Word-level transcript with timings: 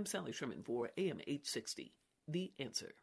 I'm 0.00 0.06
Sally 0.06 0.32
Sherman 0.32 0.62
for 0.62 0.88
AM 0.96 1.20
860. 1.26 1.92
The 2.26 2.50
answer. 2.58 2.94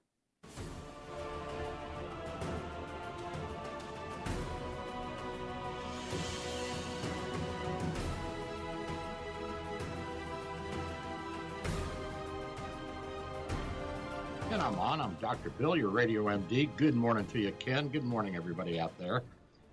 And 14.49 14.59
I'm 14.59 14.79
on. 14.79 14.99
I'm 14.99 15.16
Dr. 15.21 15.52
Bill, 15.52 15.75
your 15.75 15.89
radio 15.89 16.23
MD. 16.23 16.67
Good 16.77 16.95
morning 16.95 17.27
to 17.27 17.38
you, 17.38 17.52
Ken. 17.59 17.89
Good 17.89 18.05
morning, 18.05 18.35
everybody 18.35 18.79
out 18.79 18.97
there. 18.97 19.21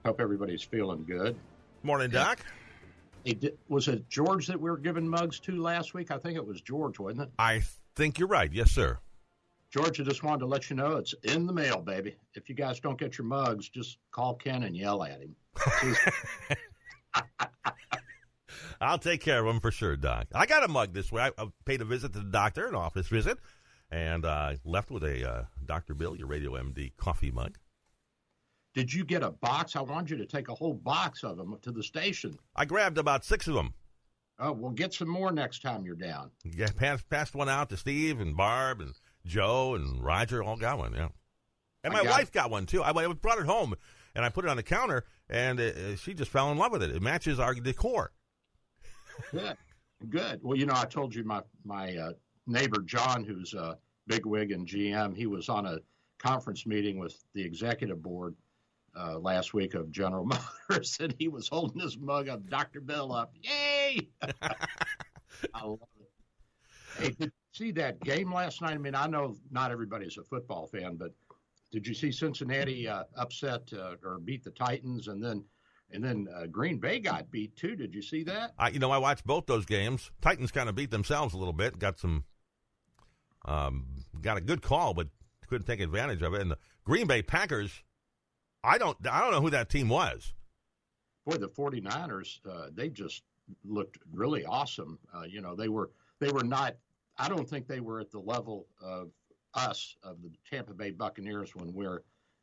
Hope 0.04 0.20
everybody's 0.20 0.62
feeling 0.62 1.06
good. 1.06 1.34
Morning, 1.84 2.10
Doc. 2.10 2.40
Hey, 3.24 3.34
di- 3.34 3.52
was 3.68 3.88
it 3.88 4.08
George 4.08 4.46
that 4.48 4.60
we 4.60 4.70
were 4.70 4.76
giving 4.76 5.08
mugs 5.08 5.40
to 5.40 5.56
last 5.60 5.94
week? 5.94 6.10
I 6.10 6.18
think 6.18 6.36
it 6.36 6.46
was 6.46 6.60
George, 6.60 6.98
wasn't 6.98 7.22
it? 7.22 7.30
I 7.38 7.62
think 7.96 8.18
you're 8.18 8.28
right. 8.28 8.52
Yes, 8.52 8.70
sir. 8.70 8.98
George, 9.70 9.98
I 9.98 10.04
just 10.04 10.22
wanted 10.22 10.40
to 10.40 10.46
let 10.46 10.70
you 10.70 10.76
know 10.76 10.96
it's 10.96 11.14
in 11.24 11.46
the 11.46 11.52
mail, 11.52 11.80
baby. 11.80 12.16
If 12.34 12.48
you 12.48 12.54
guys 12.54 12.78
don't 12.78 12.98
get 12.98 13.18
your 13.18 13.26
mugs, 13.26 13.68
just 13.68 13.98
call 14.12 14.34
Ken 14.34 14.62
and 14.62 14.76
yell 14.76 15.02
at 15.02 15.20
him. 15.20 15.34
I'll 18.80 18.98
take 18.98 19.20
care 19.20 19.44
of 19.44 19.52
him 19.52 19.60
for 19.60 19.70
sure, 19.70 19.96
Doc. 19.96 20.26
I 20.34 20.46
got 20.46 20.62
a 20.62 20.68
mug 20.68 20.92
this 20.92 21.10
way. 21.10 21.22
I, 21.22 21.30
I 21.38 21.48
paid 21.64 21.80
a 21.80 21.84
visit 21.84 22.12
to 22.12 22.18
the 22.20 22.30
doctor, 22.30 22.66
an 22.66 22.74
office 22.74 23.08
visit, 23.08 23.38
and 23.90 24.24
uh, 24.24 24.54
left 24.64 24.90
with 24.90 25.02
a 25.02 25.28
uh, 25.28 25.44
Dr. 25.64 25.94
Bill, 25.94 26.14
your 26.14 26.26
Radio 26.26 26.52
MD 26.52 26.92
coffee 26.96 27.30
mug. 27.30 27.56
Did 28.74 28.92
you 28.92 29.04
get 29.04 29.22
a 29.22 29.30
box? 29.30 29.76
I 29.76 29.80
wanted 29.82 30.10
you 30.10 30.16
to 30.18 30.26
take 30.26 30.48
a 30.48 30.54
whole 30.54 30.74
box 30.74 31.22
of 31.22 31.36
them 31.36 31.56
to 31.62 31.70
the 31.70 31.82
station. 31.82 32.36
I 32.56 32.64
grabbed 32.64 32.98
about 32.98 33.24
six 33.24 33.46
of 33.46 33.54
them. 33.54 33.72
Oh, 34.40 34.50
well, 34.52 34.72
get 34.72 34.92
some 34.92 35.08
more 35.08 35.30
next 35.30 35.62
time 35.62 35.84
you're 35.86 35.94
down. 35.94 36.30
Yeah, 36.44 36.68
passed, 36.76 37.08
passed 37.08 37.36
one 37.36 37.48
out 37.48 37.70
to 37.70 37.76
Steve 37.76 38.20
and 38.20 38.36
Barb 38.36 38.80
and 38.80 38.92
Joe 39.24 39.76
and 39.76 40.02
Roger. 40.02 40.42
All 40.42 40.56
got 40.56 40.78
one, 40.78 40.92
yeah. 40.92 41.08
And 41.84 41.92
my 41.92 42.02
got- 42.02 42.10
wife 42.10 42.32
got 42.32 42.50
one 42.50 42.66
too. 42.66 42.82
I, 42.82 42.90
I 42.90 43.12
brought 43.12 43.38
it 43.38 43.46
home 43.46 43.76
and 44.16 44.24
I 44.24 44.28
put 44.28 44.44
it 44.44 44.48
on 44.48 44.56
the 44.56 44.62
counter, 44.64 45.04
and 45.30 45.60
uh, 45.60 45.94
she 45.96 46.14
just 46.14 46.30
fell 46.30 46.50
in 46.50 46.58
love 46.58 46.72
with 46.72 46.82
it. 46.82 46.90
It 46.90 47.02
matches 47.02 47.38
our 47.38 47.54
decor. 47.54 48.12
Good, 49.30 49.56
good. 50.08 50.40
Well, 50.42 50.58
you 50.58 50.66
know, 50.66 50.74
I 50.74 50.84
told 50.86 51.14
you 51.14 51.22
my 51.24 51.42
my 51.64 51.96
uh, 51.96 52.12
neighbor 52.48 52.82
John, 52.82 53.22
who's 53.24 53.54
a 53.54 53.78
bigwig 54.08 54.50
in 54.50 54.66
GM, 54.66 55.16
he 55.16 55.26
was 55.26 55.48
on 55.48 55.66
a 55.66 55.78
conference 56.18 56.66
meeting 56.66 56.98
with 56.98 57.16
the 57.34 57.42
executive 57.42 58.02
board 58.02 58.34
uh, 58.96 59.18
last 59.18 59.54
week 59.54 59.74
of 59.74 59.90
General 59.90 60.26
Motors, 60.68 60.98
and 61.00 61.14
he 61.18 61.28
was 61.28 61.48
holding 61.48 61.80
his 61.80 61.98
mug 61.98 62.28
of 62.28 62.48
Dr. 62.48 62.80
Bill 62.80 63.12
up. 63.12 63.32
Yay! 63.42 64.08
I 64.22 65.64
love 65.64 65.80
it. 66.00 66.10
Hey, 66.98 67.10
did 67.10 67.24
you 67.24 67.30
see 67.52 67.72
that 67.72 68.00
game 68.00 68.32
last 68.32 68.62
night? 68.62 68.74
I 68.74 68.78
mean, 68.78 68.94
I 68.94 69.06
know 69.06 69.36
not 69.50 69.72
everybody's 69.72 70.16
a 70.16 70.22
football 70.22 70.66
fan, 70.66 70.96
but 70.96 71.12
did 71.72 71.86
you 71.86 71.94
see 71.94 72.12
Cincinnati 72.12 72.88
uh, 72.88 73.04
upset 73.16 73.62
uh, 73.72 73.96
or 74.04 74.18
beat 74.18 74.44
the 74.44 74.52
Titans, 74.52 75.08
and 75.08 75.22
then 75.22 75.44
and 75.90 76.02
then 76.02 76.28
uh, 76.34 76.46
Green 76.46 76.78
Bay 76.78 76.98
got 77.00 77.30
beat 77.30 77.56
too? 77.56 77.76
Did 77.76 77.94
you 77.94 78.02
see 78.02 78.22
that? 78.24 78.52
I, 78.58 78.70
you 78.70 78.78
know, 78.78 78.90
I 78.90 78.98
watched 78.98 79.26
both 79.26 79.46
those 79.46 79.66
games. 79.66 80.10
Titans 80.20 80.50
kind 80.50 80.68
of 80.68 80.74
beat 80.74 80.90
themselves 80.90 81.34
a 81.34 81.36
little 81.36 81.52
bit. 81.52 81.78
Got 81.78 81.98
some, 81.98 82.24
um, 83.44 83.86
got 84.20 84.36
a 84.36 84.40
good 84.40 84.62
call, 84.62 84.94
but 84.94 85.08
couldn't 85.48 85.66
take 85.66 85.80
advantage 85.80 86.22
of 86.22 86.34
it. 86.34 86.40
And 86.40 86.50
the 86.50 86.58
Green 86.84 87.06
Bay 87.06 87.22
Packers, 87.22 87.82
I 88.64 88.78
don't, 88.78 88.96
I 89.10 89.20
don't 89.20 89.32
know 89.32 89.40
who 89.40 89.50
that 89.50 89.68
team 89.68 89.88
was. 89.88 90.32
boy, 91.26 91.36
the 91.36 91.48
49ers, 91.48 92.40
uh, 92.50 92.68
they 92.74 92.88
just 92.88 93.22
looked 93.64 93.98
really 94.12 94.44
awesome. 94.44 94.98
Uh, 95.14 95.22
you 95.22 95.40
know, 95.40 95.54
they 95.54 95.68
were 95.68 95.90
they 96.20 96.30
were 96.30 96.44
not. 96.44 96.76
I 97.18 97.28
don't 97.28 97.48
think 97.48 97.66
they 97.68 97.80
were 97.80 98.00
at 98.00 98.10
the 98.10 98.18
level 98.18 98.66
of 98.82 99.10
us 99.54 99.96
of 100.02 100.22
the 100.22 100.30
Tampa 100.50 100.74
Bay 100.74 100.90
Buccaneers 100.90 101.54
when 101.54 101.72
we're 101.72 102.02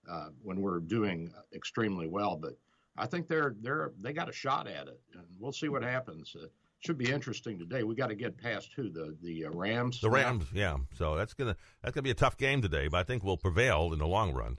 uh, 0.09 0.30
when 0.42 0.62
we're 0.62 0.80
doing 0.80 1.34
extremely 1.54 2.08
well. 2.08 2.38
But 2.38 2.58
I 2.98 3.08
think 3.08 3.28
they're 3.28 3.56
they're 3.62 3.92
they 4.00 4.14
got 4.14 4.30
a 4.30 4.34
shot 4.34 4.68
at 4.68 4.88
it, 4.88 5.02
and 5.14 5.24
we'll 5.40 5.52
see 5.52 5.70
what 5.70 5.84
happens. 5.84 6.36
Uh, 6.40 6.46
should 6.80 6.98
be 6.98 7.12
interesting 7.12 7.59
today. 7.59 7.84
We 7.84 7.94
got 7.96 8.08
to 8.08 8.16
get 8.16 8.38
past 8.38 8.72
who 8.76 8.90
the 8.90 9.16
the 9.22 9.46
uh, 9.46 9.52
Rams. 9.52 10.02
The 10.02 10.09
Rams, 10.09 10.46
yeah. 10.53 10.78
So 10.98 11.16
that's 11.16 11.34
gonna 11.34 11.56
that's 11.82 11.94
gonna 11.94 12.03
be 12.03 12.12
a 12.12 12.16
tough 12.16 12.38
game 12.38 12.62
today, 12.62 12.88
but 12.88 12.98
I 12.98 13.03
think 13.03 13.24
we'll 13.24 13.38
prevail 13.38 13.92
in 13.94 14.00
the 14.00 14.08
long 14.08 14.34
run. 14.34 14.58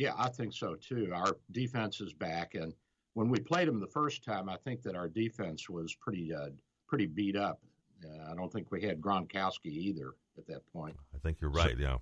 Yeah, 0.00 0.14
I 0.16 0.30
think 0.30 0.54
so 0.54 0.76
too. 0.76 1.12
Our 1.14 1.36
defense 1.52 2.00
is 2.00 2.14
back, 2.14 2.54
and 2.54 2.72
when 3.12 3.28
we 3.28 3.38
played 3.38 3.68
them 3.68 3.80
the 3.80 3.86
first 3.86 4.24
time, 4.24 4.48
I 4.48 4.56
think 4.56 4.80
that 4.84 4.96
our 4.96 5.10
defense 5.10 5.68
was 5.68 5.94
pretty 5.94 6.32
uh, 6.32 6.48
pretty 6.88 7.04
beat 7.04 7.36
up. 7.36 7.60
Uh, 8.02 8.32
I 8.32 8.34
don't 8.34 8.50
think 8.50 8.72
we 8.72 8.80
had 8.80 8.98
Gronkowski 8.98 9.66
either 9.66 10.14
at 10.38 10.46
that 10.46 10.62
point. 10.72 10.96
I 11.14 11.18
think 11.18 11.42
you're 11.42 11.50
right. 11.50 11.76
Yeah. 11.78 11.98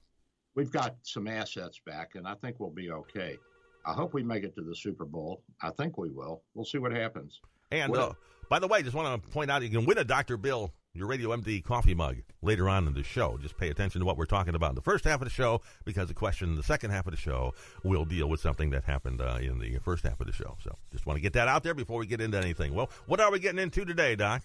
We've 0.55 0.71
got 0.71 0.95
some 1.03 1.27
assets 1.27 1.81
back, 1.85 2.15
and 2.15 2.25
I 2.25 2.35
think 2.35 2.61
we'll 2.61 2.71
be 2.71 2.93
okay. 2.93 3.37
I 3.85 3.95
hope 3.95 4.15
we 4.15 4.23
make 4.23 4.45
it 4.45 4.55
to 4.55 4.63
the 4.63 4.77
Super 4.77 5.05
Bowl. 5.05 5.43
I 5.61 5.71
think 5.71 5.99
we 5.99 6.11
will. 6.11 6.45
We'll 6.55 6.67
see 6.67 6.79
what 6.79 6.93
happens. 6.93 7.41
And 7.73 7.97
uh, 7.97 8.13
by 8.49 8.61
the 8.61 8.69
way, 8.69 8.81
just 8.81 8.95
want 8.95 9.25
to 9.25 9.31
point 9.31 9.51
out 9.51 9.63
you 9.63 9.71
can 9.71 9.87
win 9.87 9.99
a 9.99 10.05
Dr. 10.05 10.37
Bill, 10.37 10.73
your 10.95 11.07
Radio 11.07 11.35
MD 11.37 11.63
coffee 11.63 11.95
mug 11.95 12.17
later 12.43 12.69
on 12.69 12.87
in 12.87 12.95
the 12.95 13.03
show. 13.03 13.39
Just 13.41 13.57
pay 13.57 13.69
attention 13.69 14.01
to 14.01 14.05
what 14.05 14.17
we're 14.17 14.27
talking 14.27 14.55
about 14.55 14.71
in 14.71 14.75
the 14.75 14.83
first 14.83 15.05
half 15.05 15.21
of 15.21 15.27
the 15.27 15.31
show 15.31 15.61
because 15.85 16.09
the 16.09 16.15
question 16.15 16.49
in 16.51 16.57
the 16.57 16.63
second 16.63 16.91
half 16.91 17.07
of 17.07 17.13
the 17.13 17.17
show 17.17 17.55
will 17.85 18.05
deal 18.05 18.29
with 18.29 18.41
something 18.41 18.71
that 18.71 18.85
happened 18.85 19.21
uh, 19.21 19.39
in 19.41 19.59
the 19.59 19.79
first 19.79 20.05
half 20.05 20.21
of 20.21 20.27
the 20.27 20.33
show. 20.33 20.57
So 20.63 20.77
just 20.91 21.07
want 21.07 21.17
to 21.17 21.23
get 21.23 21.35
that 21.35 21.49
out 21.49 21.63
there 21.63 21.75
before 21.75 21.99
we 21.99 22.07
get 22.07 22.21
into 22.21 22.39
anything. 22.39 22.75
Well, 22.75 22.91
what 23.07 23.21
are 23.21 23.31
we 23.31 23.39
getting 23.39 23.61
into 23.61 23.85
today, 23.85 24.17
Doc? 24.17 24.43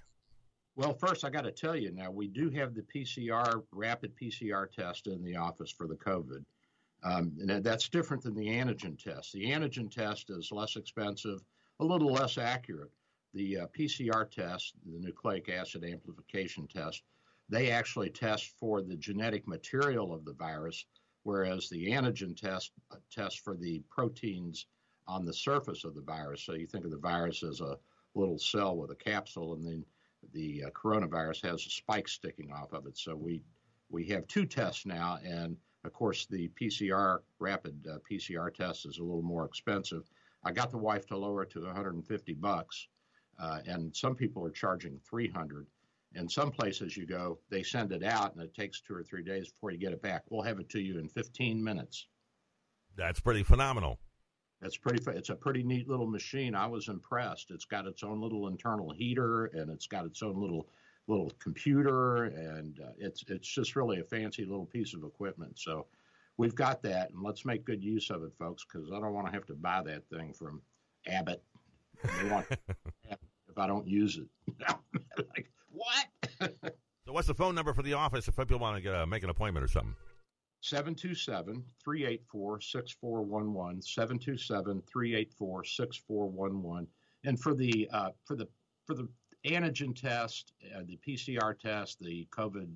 Well, 0.75 0.93
first, 0.93 1.23
I 1.23 1.29
got 1.29 1.43
to 1.43 1.51
tell 1.51 1.75
you 1.75 1.91
now, 1.91 2.11
we 2.11 2.27
do 2.27 2.49
have 2.51 2.73
the 2.73 2.81
PCR, 2.81 3.63
rapid 3.71 4.13
PCR 4.15 4.71
test 4.71 5.07
in 5.07 5.23
the 5.23 5.35
office 5.35 5.71
for 5.71 5.87
the 5.87 5.95
COVID. 5.95 6.43
Um, 7.03 7.33
and 7.39 7.63
that's 7.63 7.89
different 7.89 8.23
than 8.23 8.33
the 8.33 8.47
antigen 8.47 9.01
test. 9.01 9.33
The 9.33 9.51
antigen 9.51 9.91
test 9.91 10.29
is 10.29 10.51
less 10.51 10.75
expensive, 10.77 11.41
a 11.79 11.85
little 11.85 12.11
less 12.11 12.37
accurate. 12.37 12.91
The 13.33 13.59
uh, 13.59 13.67
PCR 13.67 14.29
test, 14.29 14.73
the 14.85 14.99
nucleic 14.99 15.49
acid 15.49 15.83
amplification 15.83 16.67
test, 16.67 17.03
they 17.49 17.71
actually 17.71 18.09
test 18.09 18.53
for 18.59 18.81
the 18.81 18.95
genetic 18.95 19.47
material 19.47 20.13
of 20.13 20.25
the 20.25 20.33
virus, 20.33 20.85
whereas 21.23 21.69
the 21.69 21.91
antigen 21.91 22.35
test 22.35 22.71
uh, 22.91 22.97
tests 23.11 23.39
for 23.39 23.55
the 23.55 23.81
proteins 23.89 24.67
on 25.07 25.25
the 25.25 25.33
surface 25.33 25.83
of 25.83 25.95
the 25.95 26.01
virus. 26.01 26.43
So 26.43 26.53
you 26.53 26.67
think 26.67 26.85
of 26.85 26.91
the 26.91 26.97
virus 26.97 27.43
as 27.43 27.59
a 27.61 27.77
little 28.15 28.37
cell 28.37 28.77
with 28.77 28.91
a 28.91 28.95
capsule, 28.95 29.53
and 29.53 29.65
then 29.65 29.85
the 30.31 30.65
uh, 30.65 30.69
coronavirus 30.69 31.43
has 31.43 31.65
a 31.65 31.69
spike 31.69 32.07
sticking 32.07 32.51
off 32.51 32.73
of 32.73 32.85
it. 32.85 32.97
So 32.97 33.15
we 33.15 33.43
we 33.89 34.05
have 34.07 34.27
two 34.27 34.45
tests 34.45 34.85
now, 34.85 35.19
and 35.23 35.57
of 35.83 35.93
course 35.93 36.25
the 36.25 36.49
PCR 36.59 37.19
rapid 37.39 37.85
uh, 37.91 37.97
PCR 38.09 38.53
test 38.53 38.85
is 38.85 38.97
a 38.97 39.03
little 39.03 39.21
more 39.21 39.45
expensive. 39.45 40.09
I 40.43 40.51
got 40.51 40.71
the 40.71 40.77
wife 40.77 41.05
to 41.07 41.17
lower 41.17 41.43
it 41.43 41.51
to 41.51 41.61
150 41.61 42.33
bucks, 42.33 42.87
uh, 43.39 43.59
and 43.65 43.95
some 43.95 44.15
people 44.15 44.45
are 44.45 44.51
charging 44.51 44.99
300. 45.09 45.67
And 46.15 46.31
some 46.31 46.51
places 46.51 46.95
you 46.95 47.07
go, 47.07 47.39
they 47.49 47.63
send 47.63 47.91
it 47.91 48.03
out, 48.03 48.35
and 48.35 48.43
it 48.43 48.53
takes 48.53 48.81
two 48.81 48.93
or 48.93 49.03
three 49.03 49.23
days 49.23 49.49
before 49.49 49.71
you 49.71 49.79
get 49.79 49.93
it 49.93 50.01
back. 50.01 50.23
We'll 50.29 50.43
have 50.43 50.59
it 50.59 50.69
to 50.69 50.79
you 50.79 50.99
in 50.99 51.09
15 51.09 51.63
minutes. 51.63 52.07
That's 52.95 53.19
pretty 53.19 53.41
phenomenal. 53.41 53.97
It's 54.61 54.77
pretty. 54.77 55.03
It's 55.11 55.29
a 55.29 55.35
pretty 55.35 55.63
neat 55.63 55.89
little 55.89 56.07
machine. 56.07 56.55
I 56.55 56.67
was 56.67 56.87
impressed. 56.87 57.51
It's 57.51 57.65
got 57.65 57.85
its 57.85 58.03
own 58.03 58.21
little 58.21 58.47
internal 58.47 58.91
heater, 58.91 59.45
and 59.45 59.69
it's 59.69 59.87
got 59.87 60.05
its 60.05 60.23
own 60.23 60.39
little 60.39 60.69
little 61.07 61.31
computer, 61.39 62.25
and 62.25 62.79
uh, 62.79 62.91
it's 62.97 63.23
it's 63.27 63.47
just 63.47 63.75
really 63.75 63.99
a 63.99 64.03
fancy 64.03 64.45
little 64.45 64.65
piece 64.65 64.93
of 64.93 65.03
equipment. 65.03 65.59
So 65.59 65.87
we've 66.37 66.55
got 66.55 66.81
that, 66.83 67.11
and 67.11 67.21
let's 67.21 67.43
make 67.43 67.65
good 67.65 67.83
use 67.83 68.09
of 68.09 68.23
it, 68.23 68.31
folks, 68.39 68.65
because 68.65 68.89
I 68.91 68.99
don't 68.99 69.13
want 69.13 69.27
to 69.27 69.33
have 69.33 69.45
to 69.47 69.55
buy 69.55 69.81
that 69.83 70.07
thing 70.07 70.33
from 70.33 70.61
Abbott. 71.07 71.43
They 72.03 72.29
want 72.29 72.45
if 73.09 73.57
I 73.57 73.67
don't 73.67 73.87
use 73.87 74.17
it. 74.17 74.27
like 75.17 75.51
what? 75.69 76.05
So 77.05 77.11
what's 77.11 77.27
the 77.27 77.33
phone 77.33 77.55
number 77.55 77.73
for 77.73 77.83
the 77.83 77.93
office 77.93 78.27
if 78.27 78.35
people 78.35 78.59
want 78.59 78.77
to 78.77 78.81
get 78.81 79.07
make 79.07 79.23
an 79.23 79.29
appointment 79.29 79.63
or 79.63 79.67
something? 79.67 79.95
727 80.61 81.61
384 81.83 82.61
6411 82.61 83.81
727 83.81 84.81
384 84.89 85.65
6411 85.65 86.87
and 87.25 87.39
for 87.39 87.53
the 87.53 87.89
uh, 87.91 88.09
for 88.25 88.35
the 88.35 88.47
for 88.85 88.95
the 88.95 89.07
antigen 89.45 89.95
test, 89.95 90.53
uh, 90.75 90.81
the 90.85 90.99
PCR 91.05 91.57
test, 91.57 91.99
the 91.99 92.27
COVID 92.31 92.69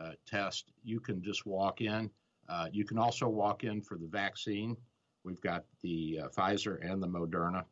uh, 0.00 0.12
test, 0.26 0.72
you 0.82 1.00
can 1.00 1.22
just 1.22 1.46
walk 1.46 1.80
in. 1.80 2.10
Uh, 2.48 2.66
you 2.72 2.84
can 2.84 2.98
also 2.98 3.28
walk 3.28 3.64
in 3.64 3.80
for 3.80 3.96
the 3.96 4.06
vaccine. 4.06 4.76
We've 5.24 5.40
got 5.40 5.64
the 5.82 6.20
uh, 6.24 6.28
Pfizer 6.28 6.78
and 6.82 7.02
the 7.02 7.08
Moderna. 7.08 7.64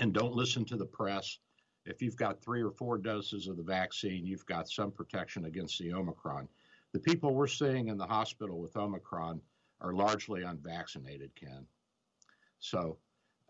And 0.00 0.12
don't 0.12 0.34
listen 0.34 0.64
to 0.64 0.76
the 0.76 0.86
press. 0.86 1.38
If 1.84 2.02
you've 2.02 2.16
got 2.16 2.42
three 2.42 2.62
or 2.62 2.70
four 2.70 2.98
doses 2.98 3.46
of 3.48 3.56
the 3.56 3.62
vaccine, 3.62 4.26
you've 4.26 4.46
got 4.46 4.68
some 4.68 4.90
protection 4.90 5.44
against 5.44 5.78
the 5.78 5.92
Omicron. 5.92 6.48
The 6.92 7.00
people 7.00 7.34
we're 7.34 7.46
seeing 7.46 7.88
in 7.88 7.98
the 7.98 8.06
hospital 8.06 8.58
with 8.58 8.76
Omicron 8.76 9.40
are 9.80 9.94
largely 9.94 10.42
unvaccinated, 10.42 11.30
Ken. 11.34 11.66
So, 12.58 12.98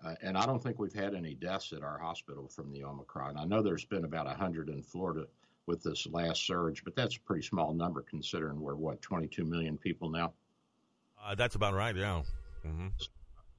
uh, 0.04 0.14
and 0.22 0.36
I 0.36 0.46
don't 0.46 0.62
think 0.62 0.78
we've 0.78 0.92
had 0.92 1.14
any 1.14 1.34
deaths 1.34 1.72
at 1.72 1.82
our 1.82 1.98
hospital 1.98 2.48
from 2.48 2.72
the 2.72 2.84
Omicron. 2.84 3.36
I 3.36 3.44
know 3.44 3.62
there's 3.62 3.84
been 3.84 4.04
about 4.04 4.26
100 4.26 4.68
in 4.68 4.82
Florida 4.82 5.26
with 5.66 5.82
this 5.82 6.06
last 6.10 6.46
surge, 6.46 6.84
but 6.84 6.96
that's 6.96 7.16
a 7.16 7.20
pretty 7.20 7.42
small 7.42 7.74
number 7.74 8.02
considering 8.02 8.60
we're, 8.60 8.76
what, 8.76 9.00
22 9.02 9.44
million 9.44 9.78
people 9.78 10.10
now? 10.10 10.32
Uh, 11.22 11.34
that's 11.34 11.54
about 11.54 11.74
right, 11.74 11.94
yeah. 11.94 12.22
Mm-hmm. 12.66 12.88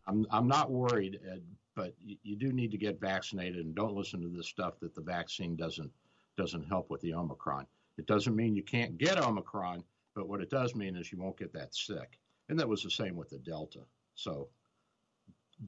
I'm, 0.07 0.25
I'm 0.31 0.47
not 0.47 0.71
worried, 0.71 1.19
Ed, 1.29 1.41
but 1.75 1.93
you, 1.99 2.17
you 2.23 2.35
do 2.35 2.51
need 2.51 2.71
to 2.71 2.77
get 2.77 2.99
vaccinated 2.99 3.65
and 3.65 3.75
don't 3.75 3.95
listen 3.95 4.21
to 4.21 4.29
this 4.29 4.47
stuff 4.47 4.79
that 4.81 4.95
the 4.95 5.01
vaccine 5.01 5.55
doesn't 5.55 5.91
doesn't 6.37 6.63
help 6.63 6.89
with 6.89 7.01
the 7.01 7.13
Omicron. 7.13 7.67
It 7.97 8.05
doesn't 8.07 8.35
mean 8.35 8.55
you 8.55 8.63
can't 8.63 8.97
get 8.97 9.17
Omicron, 9.17 9.83
but 10.15 10.27
what 10.29 10.41
it 10.41 10.49
does 10.49 10.75
mean 10.75 10.95
is 10.95 11.11
you 11.11 11.19
won't 11.19 11.37
get 11.37 11.53
that 11.53 11.75
sick. 11.75 12.17
And 12.49 12.57
that 12.59 12.67
was 12.67 12.83
the 12.83 12.91
same 12.91 13.15
with 13.15 13.29
the 13.29 13.37
Delta. 13.39 13.81
So 14.15 14.47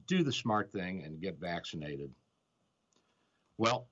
do 0.06 0.22
the 0.22 0.32
smart 0.32 0.72
thing 0.72 1.04
and 1.04 1.20
get 1.20 1.38
vaccinated. 1.38 2.10
Well, 3.58 3.88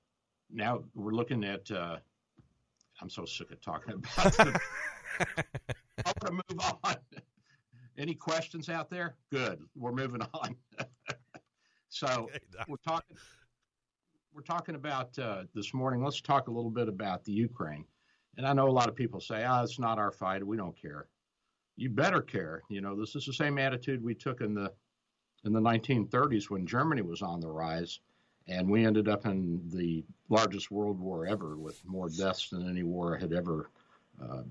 now 0.51 0.83
we're 0.93 1.13
looking 1.13 1.43
at. 1.43 1.69
Uh, 1.71 1.97
I'm 3.01 3.09
so 3.09 3.25
sick 3.25 3.51
of 3.51 3.61
talking 3.61 3.93
about. 3.93 4.33
The, 4.33 4.59
I 6.05 6.13
want 6.21 6.25
to 6.25 6.31
move 6.31 6.73
on. 6.83 6.95
Any 7.97 8.15
questions 8.15 8.69
out 8.69 8.89
there? 8.89 9.15
Good. 9.31 9.59
We're 9.75 9.91
moving 9.91 10.21
on. 10.33 10.55
so 11.93 12.07
okay, 12.23 12.39
we're 12.67 12.77
talking. 12.77 13.17
We're 14.33 14.41
talking 14.41 14.75
about 14.75 15.17
uh, 15.19 15.43
this 15.53 15.73
morning. 15.75 16.03
Let's 16.03 16.19
talk 16.19 16.47
a 16.47 16.51
little 16.51 16.71
bit 16.71 16.87
about 16.87 17.23
the 17.23 17.31
Ukraine. 17.31 17.85
And 18.35 18.47
I 18.47 18.53
know 18.53 18.67
a 18.67 18.71
lot 18.71 18.89
of 18.89 18.95
people 18.95 19.19
say, 19.19 19.43
"Ah, 19.45 19.61
oh, 19.61 19.63
it's 19.63 19.79
not 19.79 19.99
our 19.99 20.11
fight. 20.11 20.45
We 20.45 20.57
don't 20.57 20.79
care." 20.79 21.07
You 21.75 21.89
better 21.89 22.21
care. 22.21 22.63
You 22.69 22.81
know, 22.81 22.95
this 22.95 23.15
is 23.15 23.25
the 23.25 23.33
same 23.33 23.59
attitude 23.59 24.03
we 24.03 24.15
took 24.15 24.41
in 24.41 24.55
the 24.55 24.71
in 25.45 25.53
the 25.53 25.59
1930s 25.59 26.49
when 26.49 26.65
Germany 26.65 27.01
was 27.01 27.21
on 27.21 27.39
the 27.39 27.49
rise, 27.49 27.99
and 28.47 28.69
we 28.69 28.85
ended 28.85 29.07
up 29.07 29.25
in 29.25 29.61
the 29.71 30.03
largest 30.29 30.71
world 30.71 30.99
war 30.99 31.27
ever 31.27 31.57
with 31.57 31.83
more 31.85 32.09
deaths 32.09 32.49
than 32.49 32.67
any 32.67 32.83
war 32.83 33.15
had 33.15 33.33
ever 33.33 33.69
uh, 34.21 34.43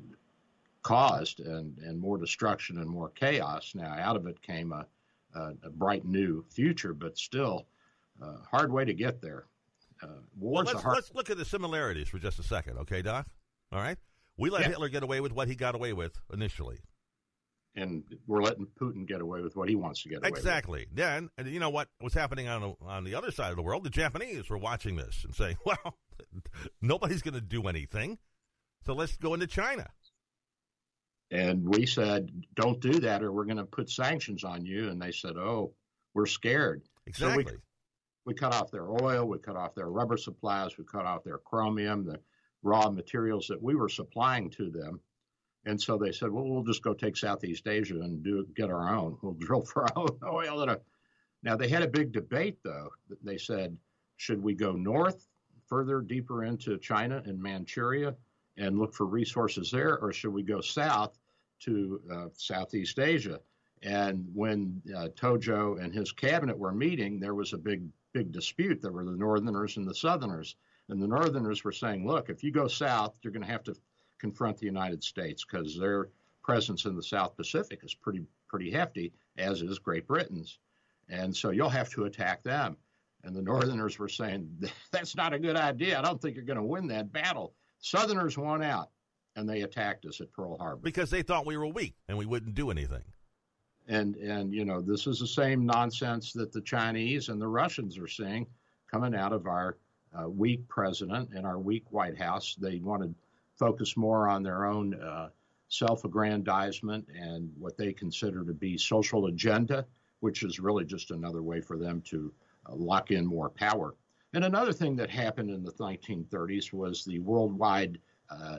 caused, 0.82 1.40
and, 1.40 1.78
and 1.78 1.98
more 1.98 2.18
destruction 2.18 2.78
and 2.78 2.88
more 2.88 3.08
chaos. 3.10 3.72
Now, 3.74 3.94
out 3.98 4.16
of 4.16 4.26
it 4.26 4.42
came 4.42 4.72
a, 4.72 4.86
a, 5.34 5.52
a 5.64 5.70
bright 5.70 6.04
new 6.04 6.44
future, 6.50 6.94
but 6.94 7.18
still, 7.18 7.66
uh, 8.22 8.36
hard 8.50 8.72
way 8.72 8.84
to 8.84 8.94
get 8.94 9.20
there. 9.20 9.46
Uh, 10.02 10.08
well, 10.38 10.64
let's, 10.64 10.80
hard- 10.80 10.96
let's 10.96 11.14
look 11.14 11.30
at 11.30 11.36
the 11.36 11.44
similarities 11.44 12.08
for 12.08 12.18
just 12.18 12.38
a 12.38 12.42
second, 12.42 12.78
okay, 12.78 13.02
Doc? 13.02 13.26
All 13.70 13.80
right? 13.80 13.98
We 14.36 14.50
let 14.50 14.62
yeah. 14.62 14.68
Hitler 14.68 14.88
get 14.88 15.02
away 15.02 15.20
with 15.20 15.32
what 15.32 15.48
he 15.48 15.54
got 15.54 15.74
away 15.74 15.92
with 15.92 16.18
initially 16.32 16.78
and 17.74 18.04
we're 18.26 18.42
letting 18.42 18.66
Putin 18.80 19.06
get 19.06 19.20
away 19.20 19.40
with 19.40 19.56
what 19.56 19.68
he 19.68 19.74
wants 19.74 20.02
to 20.02 20.08
get 20.08 20.18
away 20.18 20.28
exactly. 20.28 20.80
with. 20.80 20.92
Exactly. 20.92 21.20
Then, 21.20 21.30
and 21.38 21.48
you 21.48 21.60
know 21.60 21.70
what 21.70 21.88
was 22.00 22.14
happening 22.14 22.48
on 22.48 22.60
the, 22.60 22.86
on 22.86 23.04
the 23.04 23.14
other 23.14 23.30
side 23.30 23.50
of 23.50 23.56
the 23.56 23.62
world? 23.62 23.84
The 23.84 23.90
Japanese 23.90 24.50
were 24.50 24.58
watching 24.58 24.96
this 24.96 25.24
and 25.24 25.34
saying, 25.34 25.56
"Well, 25.64 25.96
nobody's 26.82 27.22
going 27.22 27.34
to 27.34 27.40
do 27.40 27.66
anything, 27.68 28.18
so 28.84 28.94
let's 28.94 29.16
go 29.16 29.34
into 29.34 29.46
China." 29.46 29.88
And 31.32 31.66
we 31.66 31.86
said, 31.86 32.30
"Don't 32.54 32.80
do 32.80 33.00
that, 33.00 33.22
or 33.22 33.32
we're 33.32 33.46
going 33.46 33.56
to 33.56 33.64
put 33.64 33.90
sanctions 33.90 34.44
on 34.44 34.64
you." 34.64 34.88
And 34.88 35.02
they 35.02 35.12
said, 35.12 35.36
"Oh, 35.36 35.72
we're 36.14 36.26
scared." 36.26 36.82
Exactly. 37.06 37.44
So 37.44 37.50
we, 37.52 37.58
we 38.26 38.34
cut 38.34 38.54
off 38.54 38.70
their 38.70 38.88
oil, 38.88 39.26
we 39.26 39.38
cut 39.38 39.56
off 39.56 39.74
their 39.74 39.90
rubber 39.90 40.16
supplies, 40.16 40.78
we 40.78 40.84
cut 40.84 41.06
off 41.06 41.24
their 41.24 41.38
chromium, 41.38 42.04
the 42.04 42.20
raw 42.62 42.88
materials 42.88 43.48
that 43.48 43.60
we 43.60 43.74
were 43.74 43.88
supplying 43.88 44.50
to 44.50 44.70
them 44.70 45.00
and 45.64 45.80
so 45.80 45.96
they 45.96 46.12
said, 46.12 46.30
well, 46.30 46.44
we'll 46.44 46.64
just 46.64 46.82
go 46.82 46.92
take 46.92 47.16
Southeast 47.16 47.68
Asia 47.68 48.00
and 48.00 48.22
do 48.22 48.46
get 48.56 48.70
our 48.70 48.94
own. 48.94 49.16
We'll 49.22 49.34
drill 49.34 49.62
for 49.62 49.84
our 49.84 49.92
own 49.96 50.18
oil. 50.26 50.68
Uh, 50.68 50.76
now 51.42 51.56
they 51.56 51.68
had 51.68 51.82
a 51.82 51.88
big 51.88 52.12
debate 52.12 52.58
though. 52.64 52.90
They 53.22 53.38
said, 53.38 53.76
should 54.16 54.42
we 54.42 54.54
go 54.54 54.72
north, 54.72 55.26
further 55.68 56.00
deeper 56.00 56.44
into 56.44 56.78
China 56.78 57.22
and 57.24 57.40
Manchuria, 57.40 58.16
and 58.56 58.78
look 58.78 58.94
for 58.94 59.06
resources 59.06 59.70
there, 59.70 59.98
or 59.98 60.12
should 60.12 60.32
we 60.32 60.42
go 60.42 60.60
south 60.60 61.18
to 61.64 62.00
uh, 62.12 62.26
Southeast 62.34 62.98
Asia? 62.98 63.40
And 63.82 64.26
when 64.32 64.80
uh, 64.96 65.08
Tojo 65.08 65.82
and 65.82 65.92
his 65.92 66.12
cabinet 66.12 66.56
were 66.56 66.72
meeting, 66.72 67.18
there 67.18 67.34
was 67.34 67.52
a 67.52 67.58
big, 67.58 67.82
big 68.12 68.30
dispute. 68.30 68.80
There 68.80 68.92
were 68.92 69.04
the 69.04 69.12
Northerners 69.12 69.76
and 69.76 69.86
the 69.86 69.94
Southerners. 69.94 70.56
And 70.88 71.02
the 71.02 71.08
Northerners 71.08 71.64
were 71.64 71.72
saying, 71.72 72.06
look, 72.06 72.28
if 72.28 72.44
you 72.44 72.52
go 72.52 72.68
south, 72.68 73.14
you're 73.22 73.32
going 73.32 73.44
to 73.44 73.50
have 73.50 73.64
to 73.64 73.76
confront 74.18 74.58
the 74.58 74.66
United 74.66 75.02
States 75.02 75.44
because 75.44 75.76
their 75.76 76.08
presence 76.42 76.84
in 76.84 76.96
the 76.96 77.02
South 77.02 77.36
Pacific 77.36 77.80
is 77.82 77.94
pretty 77.94 78.24
pretty 78.48 78.70
hefty, 78.70 79.12
as 79.38 79.62
is 79.62 79.78
Great 79.78 80.06
Britain's, 80.06 80.58
and 81.08 81.34
so 81.34 81.50
you'll 81.50 81.70
have 81.70 81.90
to 81.90 82.04
attack 82.04 82.42
them. 82.42 82.76
And 83.24 83.34
the 83.34 83.42
Northerners 83.42 83.98
were 83.98 84.08
saying 84.08 84.48
that's 84.90 85.16
not 85.16 85.32
a 85.32 85.38
good 85.38 85.56
idea. 85.56 85.98
I 85.98 86.02
don't 86.02 86.20
think 86.20 86.36
you're 86.36 86.44
going 86.44 86.58
to 86.58 86.62
win 86.62 86.86
that 86.88 87.12
battle. 87.12 87.54
Southerners 87.80 88.36
won 88.36 88.62
out, 88.62 88.90
and 89.36 89.48
they 89.48 89.62
attacked 89.62 90.04
us 90.06 90.20
at 90.20 90.32
Pearl 90.32 90.56
Harbor 90.58 90.80
because 90.82 91.10
they 91.10 91.22
thought 91.22 91.46
we 91.46 91.56
were 91.56 91.66
weak 91.66 91.94
and 92.08 92.16
we 92.16 92.26
wouldn't 92.26 92.54
do 92.54 92.70
anything. 92.70 93.02
And 93.88 94.16
and 94.16 94.52
you 94.52 94.64
know 94.64 94.80
this 94.80 95.06
is 95.06 95.18
the 95.18 95.26
same 95.26 95.66
nonsense 95.66 96.32
that 96.34 96.52
the 96.52 96.60
Chinese 96.60 97.28
and 97.28 97.40
the 97.40 97.48
Russians 97.48 97.98
are 97.98 98.08
seeing 98.08 98.46
coming 98.90 99.14
out 99.14 99.32
of 99.32 99.46
our 99.46 99.78
uh, 100.18 100.28
weak 100.28 100.66
president 100.68 101.30
and 101.34 101.46
our 101.46 101.58
weak 101.58 101.84
White 101.90 102.18
House. 102.18 102.54
They 102.54 102.78
want 102.78 103.02
to 103.02 103.14
focus 103.58 103.96
more 103.96 104.28
on 104.28 104.42
their 104.42 104.66
own 104.66 104.94
uh, 104.94 105.30
self-aggrandizement 105.68 107.06
and 107.18 107.50
what 107.58 107.76
they 107.78 107.92
consider 107.92 108.44
to 108.44 108.52
be 108.52 108.76
social 108.76 109.26
agenda, 109.26 109.86
which 110.20 110.42
is 110.42 110.60
really 110.60 110.84
just 110.84 111.10
another 111.10 111.42
way 111.42 111.60
for 111.60 111.78
them 111.78 112.02
to 112.02 112.32
uh, 112.68 112.74
lock 112.74 113.10
in 113.10 113.24
more 113.24 113.48
power. 113.48 113.94
And 114.34 114.44
another 114.44 114.72
thing 114.72 114.96
that 114.96 115.10
happened 115.10 115.50
in 115.50 115.62
the 115.62 115.72
1930s 115.72 116.72
was 116.72 117.04
the 117.04 117.18
worldwide 117.20 117.98
uh, 118.30 118.58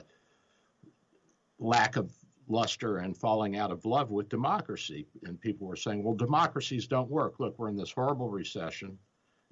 lack 1.58 1.96
of 1.96 2.12
luster 2.48 2.98
and 2.98 3.16
falling 3.16 3.56
out 3.56 3.70
of 3.70 3.84
love 3.84 4.10
with 4.10 4.28
democracy. 4.28 5.06
And 5.24 5.40
people 5.40 5.66
were 5.66 5.76
saying, 5.76 6.02
well, 6.02 6.14
democracies 6.14 6.86
don't 6.86 7.10
work. 7.10 7.40
Look, 7.40 7.58
we're 7.58 7.68
in 7.68 7.76
this 7.76 7.92
horrible 7.92 8.28
recession 8.28 8.98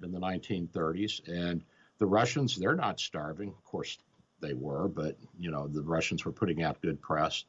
in 0.03 0.11
the 0.11 0.19
1930s, 0.19 1.27
and 1.27 1.63
the 1.99 2.05
Russians, 2.05 2.57
they're 2.57 2.75
not 2.75 2.99
starving. 2.99 3.49
Of 3.49 3.63
course, 3.63 3.97
they 4.43 4.53
were, 4.53 4.87
but 4.87 5.17
you 5.39 5.49
know 5.49 5.67
the 5.67 5.81
Russians 5.81 6.25
were 6.25 6.31
putting 6.31 6.61
out 6.61 6.81
good 6.81 7.01
press, 7.01 7.45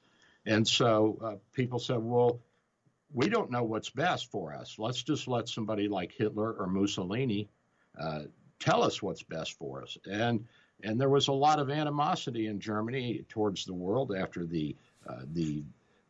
and 0.46 0.66
so 0.66 1.18
uh, 1.22 1.34
people 1.52 1.78
said, 1.78 1.98
"Well, 1.98 2.40
we 3.12 3.28
don't 3.28 3.50
know 3.50 3.64
what's 3.64 3.90
best 3.90 4.30
for 4.30 4.54
us. 4.54 4.76
Let's 4.78 5.02
just 5.02 5.26
let 5.28 5.48
somebody 5.48 5.88
like 5.88 6.12
Hitler 6.12 6.52
or 6.52 6.66
Mussolini 6.66 7.48
uh, 8.00 8.22
tell 8.60 8.82
us 8.82 9.02
what's 9.02 9.22
best 9.24 9.58
for 9.58 9.82
us." 9.82 9.98
And 10.10 10.46
and 10.82 11.00
there 11.00 11.08
was 11.08 11.28
a 11.28 11.32
lot 11.32 11.58
of 11.58 11.70
animosity 11.70 12.46
in 12.46 12.60
Germany 12.60 13.24
towards 13.28 13.64
the 13.64 13.74
world 13.74 14.14
after 14.14 14.44
the 14.44 14.76
uh, 15.08 15.22
the 15.32 15.62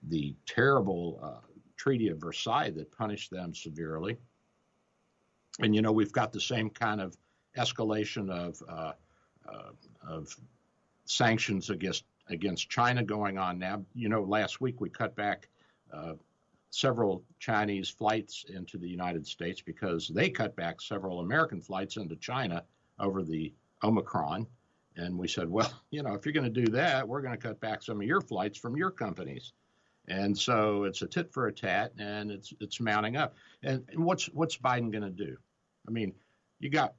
the 0.09 0.35
terrible 0.47 1.21
uh, 1.23 1.47
Treaty 1.77 2.09
of 2.09 2.19
Versailles 2.19 2.71
that 2.71 2.91
punished 2.97 3.31
them 3.31 3.55
severely. 3.55 4.17
And 5.61 5.75
you 5.75 5.83
know 5.83 5.93
we've 5.93 6.13
got 6.13 6.33
the 6.33 6.41
same 6.41 6.71
kind 6.71 7.01
of 7.01 7.17
escalation 7.57 8.31
of 8.31 8.63
uh, 8.69 8.93
uh, 9.49 9.71
of 10.07 10.35
sanctions 11.05 11.71
against 11.71 12.05
against 12.29 12.71
China 12.71 13.03
going 13.03 13.39
on 13.39 13.59
now. 13.59 13.85
You 13.95 14.09
know, 14.09 14.23
last 14.23 14.61
week 14.61 14.81
we 14.81 14.89
cut 14.89 15.15
back 15.15 15.49
uh, 15.93 16.15
several 16.71 17.23
Chinese 17.39 17.89
flights 17.89 18.47
into 18.49 18.79
the 18.79 18.89
United 18.89 19.27
States 19.27 19.61
because 19.61 20.09
they 20.09 20.31
cut 20.31 20.57
back 20.57 20.81
several 20.81 21.21
American 21.21 21.61
flights 21.61 21.97
into 21.97 22.17
China 22.17 22.65
over 22.99 23.23
the 23.23 23.53
Omicron. 23.83 24.47
And 24.97 25.19
we 25.19 25.29
said, 25.29 25.49
well, 25.49 25.73
you 25.91 26.03
know, 26.03 26.15
if 26.15 26.25
you're 26.25 26.33
going 26.33 26.53
to 26.53 26.65
do 26.65 26.73
that, 26.73 27.07
we're 27.07 27.23
going 27.23 27.37
to 27.37 27.49
cut 27.49 27.61
back 27.61 27.83
some 27.83 28.01
of 28.01 28.07
your 28.07 28.21
flights 28.21 28.59
from 28.59 28.77
your 28.77 28.91
companies. 28.91 29.53
And 30.07 30.37
so 30.37 30.85
it's 30.85 31.03
a 31.03 31.07
tit 31.07 31.33
for 31.33 31.47
a 31.47 31.53
tat, 31.53 31.93
and 31.99 32.31
it's 32.31 32.53
it's 32.61 32.79
mounting 32.79 33.17
up. 33.17 33.35
And, 33.63 33.85
and 33.89 34.05
what's 34.05 34.27
what's 34.27 34.59
Biden 34.59 34.93
going 34.93 35.03
to 35.03 35.11
do? 35.11 35.37
I 35.89 35.91
mean, 35.91 36.13
you 36.61 36.69
got 36.69 36.95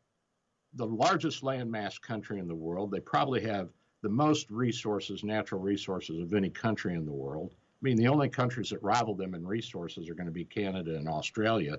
the 0.73 0.87
largest 0.87 1.43
landmass 1.43 2.01
country 2.01 2.39
in 2.39 2.47
the 2.47 2.55
world. 2.55 2.91
They 2.91 2.99
probably 2.99 3.41
have 3.41 3.69
the 4.01 4.09
most 4.09 4.49
resources, 4.49 5.23
natural 5.23 5.61
resources 5.61 6.19
of 6.19 6.33
any 6.33 6.49
country 6.49 6.95
in 6.95 7.05
the 7.05 7.13
world. 7.13 7.53
I 7.53 7.81
mean, 7.81 7.97
the 7.97 8.07
only 8.07 8.29
countries 8.29 8.69
that 8.69 8.81
rival 8.83 9.15
them 9.15 9.35
in 9.35 9.45
resources 9.45 10.09
are 10.09 10.15
going 10.15 10.27
to 10.27 10.31
be 10.31 10.45
Canada 10.45 10.95
and 10.95 11.07
Australia, 11.07 11.77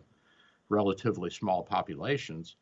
relatively 0.68 1.30
small 1.30 1.62
populations. 1.62 2.56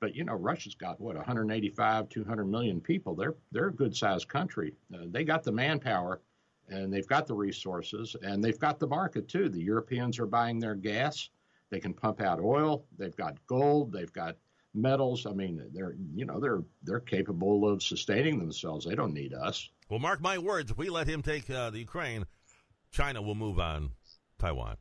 But 0.00 0.14
you 0.14 0.24
know, 0.24 0.34
Russia's 0.34 0.74
got 0.74 1.00
what 1.00 1.16
185, 1.16 2.08
200 2.08 2.44
million 2.44 2.80
people. 2.80 3.14
They're 3.14 3.34
they're 3.50 3.68
a 3.68 3.74
good 3.74 3.96
sized 3.96 4.28
country. 4.28 4.74
Uh, 4.94 5.04
they 5.06 5.24
got 5.24 5.42
the 5.42 5.52
manpower, 5.52 6.20
and 6.68 6.92
they've 6.92 7.06
got 7.06 7.26
the 7.26 7.34
resources, 7.34 8.14
and 8.22 8.42
they've 8.42 8.58
got 8.58 8.78
the 8.78 8.86
market 8.86 9.28
too. 9.28 9.48
The 9.48 9.62
Europeans 9.62 10.18
are 10.18 10.26
buying 10.26 10.60
their 10.60 10.74
gas. 10.74 11.30
They 11.70 11.80
can 11.80 11.92
pump 11.92 12.20
out 12.20 12.40
oil. 12.40 12.84
They've 12.96 13.16
got 13.16 13.44
gold. 13.46 13.92
They've 13.92 14.12
got 14.12 14.36
metals. 14.72 15.26
I 15.26 15.32
mean, 15.32 15.62
they're 15.72 15.96
you 16.14 16.24
know 16.24 16.38
they're 16.38 16.62
they're 16.82 17.00
capable 17.00 17.68
of 17.68 17.82
sustaining 17.82 18.38
themselves. 18.38 18.86
They 18.86 18.94
don't 18.94 19.14
need 19.14 19.34
us. 19.34 19.68
Well, 19.88 19.98
mark 19.98 20.20
my 20.20 20.38
words. 20.38 20.70
If 20.70 20.78
we 20.78 20.90
let 20.90 21.08
him 21.08 21.22
take 21.22 21.50
uh, 21.50 21.70
the 21.70 21.78
Ukraine, 21.78 22.24
China 22.92 23.20
will 23.20 23.34
move 23.34 23.58
on 23.58 23.90
Taiwan. 24.38 24.76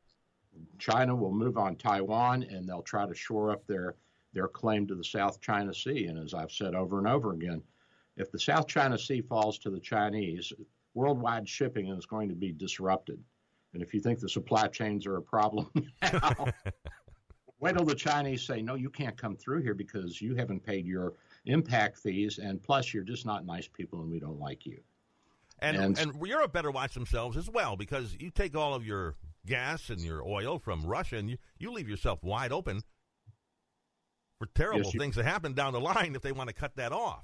China 0.80 1.16
will 1.16 1.32
move 1.32 1.58
on 1.58 1.76
Taiwan, 1.76 2.44
and 2.44 2.68
they'll 2.68 2.82
try 2.82 3.06
to 3.06 3.16
shore 3.16 3.52
up 3.52 3.66
their 3.68 3.96
their 4.38 4.48
claim 4.48 4.86
to 4.86 4.94
the 4.94 5.04
South 5.04 5.42
China 5.42 5.74
Sea. 5.74 6.06
And 6.06 6.20
as 6.20 6.36
I've 6.36 6.52
said 6.52 6.76
over 6.76 7.00
and 7.00 7.08
over 7.08 7.34
again, 7.34 7.64
if 8.18 8.32
the 8.32 8.40
South 8.40 8.68
China 8.68 8.98
Sea 8.98 9.20
falls 9.20 9.58
to 9.60 9.72
the 9.72 9.80
Chinese, 9.80 10.54
worldwide 10.94 11.50
shipping 11.50 11.88
is 11.88 12.06
going 12.06 12.30
to 12.30 12.36
be 12.36 12.52
disrupted. 12.52 13.20
And 13.74 13.82
if 13.82 13.96
you 13.96 14.00
think 14.00 14.20
the 14.20 14.30
supply 14.30 14.68
chains 14.68 15.08
are 15.08 15.18
a 15.18 15.22
problem 15.22 15.72
now, 16.14 16.46
wait 17.60 17.76
till 17.76 17.86
the 17.86 17.96
Chinese 17.96 18.44
say, 18.44 18.62
no, 18.62 18.76
you 18.76 18.92
can't 18.92 19.18
come 19.18 19.36
through 19.36 19.64
here 19.64 19.74
because 19.74 20.22
you 20.22 20.36
haven't 20.36 20.64
paid 20.64 20.86
your 20.86 21.14
impact 21.46 21.98
fees, 21.98 22.38
and 22.38 22.62
plus 22.62 22.94
you're 22.94 23.04
just 23.04 23.26
not 23.26 23.44
nice 23.44 23.68
people 23.68 24.02
and 24.02 24.12
we 24.12 24.20
don't 24.20 24.40
like 24.40 24.68
you. 24.68 24.80
And, 25.60 25.76
and, 25.78 25.98
and 25.98 26.28
Europe 26.28 26.54
better 26.54 26.70
watch 26.70 26.94
themselves 26.94 27.36
as 27.36 27.50
well 27.50 27.76
because 27.76 28.16
you 28.20 28.30
take 28.30 28.56
all 28.56 28.76
of 28.76 28.86
your 28.86 29.16
gas 29.48 29.90
and 29.90 30.00
your 30.00 30.24
oil 30.24 30.60
from 30.60 30.86
Russia 30.86 31.18
and 31.18 31.32
you, 31.32 31.38
you 31.58 31.72
leave 31.72 31.90
yourself 31.90 32.24
wide 32.24 32.52
open 32.52 32.84
for 34.40 34.48
terrible 34.56 34.84
yes, 34.84 34.96
things 34.96 35.16
to 35.16 35.24
happen 35.24 35.54
down 35.54 35.74
the 35.74 35.80
line 35.80 36.16
if 36.16 36.22
they 36.22 36.32
want 36.32 36.50
to 36.50 36.54
cut 36.54 36.76
that 36.76 36.92
off. 36.92 37.24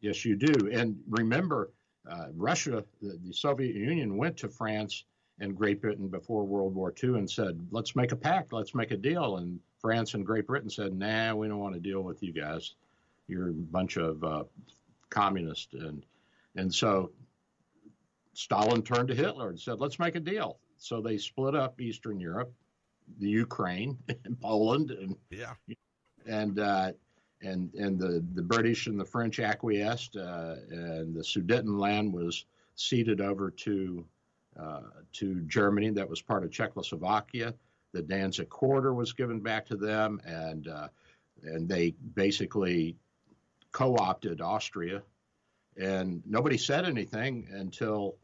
Yes, 0.00 0.24
you 0.24 0.36
do. 0.36 0.70
And 0.70 0.96
remember, 1.08 1.70
uh, 2.10 2.26
Russia, 2.34 2.84
the, 3.00 3.18
the, 3.24 3.32
Soviet 3.32 3.74
Union 3.74 4.16
went 4.16 4.36
to 4.38 4.48
France 4.48 5.04
and 5.40 5.56
Great 5.56 5.80
Britain 5.80 6.08
before 6.08 6.44
World 6.44 6.74
War 6.74 6.92
II 7.02 7.14
and 7.14 7.30
said, 7.30 7.58
let's 7.70 7.96
make 7.96 8.12
a 8.12 8.16
pact, 8.16 8.52
let's 8.52 8.74
make 8.74 8.90
a 8.90 8.96
deal. 8.96 9.38
And 9.38 9.58
France 9.80 10.14
and 10.14 10.24
Great 10.24 10.46
Britain 10.46 10.68
said, 10.68 10.92
nah, 10.92 11.34
we 11.34 11.48
don't 11.48 11.58
want 11.58 11.74
to 11.74 11.80
deal 11.80 12.02
with 12.02 12.22
you 12.22 12.32
guys. 12.32 12.74
You're 13.26 13.48
a 13.48 13.52
bunch 13.52 13.96
of 13.96 14.22
uh, 14.22 14.44
communists. 15.08 15.72
And, 15.72 16.04
and 16.56 16.72
so 16.72 17.10
Stalin 18.34 18.82
turned 18.82 19.08
to 19.08 19.14
Hitler 19.14 19.48
and 19.48 19.58
said, 19.58 19.80
let's 19.80 19.98
make 19.98 20.14
a 20.14 20.20
deal. 20.20 20.58
So 20.76 21.00
they 21.00 21.16
split 21.16 21.54
up 21.54 21.80
Eastern 21.80 22.20
Europe, 22.20 22.52
the 23.18 23.28
Ukraine, 23.28 23.96
and 24.24 24.38
Poland, 24.38 24.90
and 24.90 25.16
yeah, 25.30 25.54
and 26.26 26.58
uh, 26.58 26.92
and 27.42 27.72
and 27.74 27.98
the 27.98 28.24
the 28.34 28.42
British 28.42 28.86
and 28.86 28.98
the 28.98 29.04
French 29.04 29.40
acquiesced, 29.40 30.16
uh, 30.16 30.56
and 30.70 31.14
the 31.14 31.22
Sudetenland 31.22 32.12
was 32.12 32.44
ceded 32.76 33.20
over 33.20 33.50
to 33.50 34.04
uh, 34.58 34.80
to 35.14 35.40
Germany. 35.42 35.90
That 35.90 36.08
was 36.08 36.22
part 36.22 36.44
of 36.44 36.50
Czechoslovakia. 36.50 37.54
The 37.92 38.02
Danzig 38.02 38.48
Corridor 38.48 38.94
was 38.94 39.12
given 39.12 39.40
back 39.40 39.66
to 39.66 39.76
them, 39.76 40.20
and 40.24 40.68
uh, 40.68 40.88
and 41.42 41.68
they 41.68 41.94
basically 42.14 42.96
co-opted 43.72 44.40
Austria. 44.40 45.02
And 45.76 46.22
nobody 46.24 46.56
said 46.56 46.84
anything 46.84 47.48
until 47.50 48.16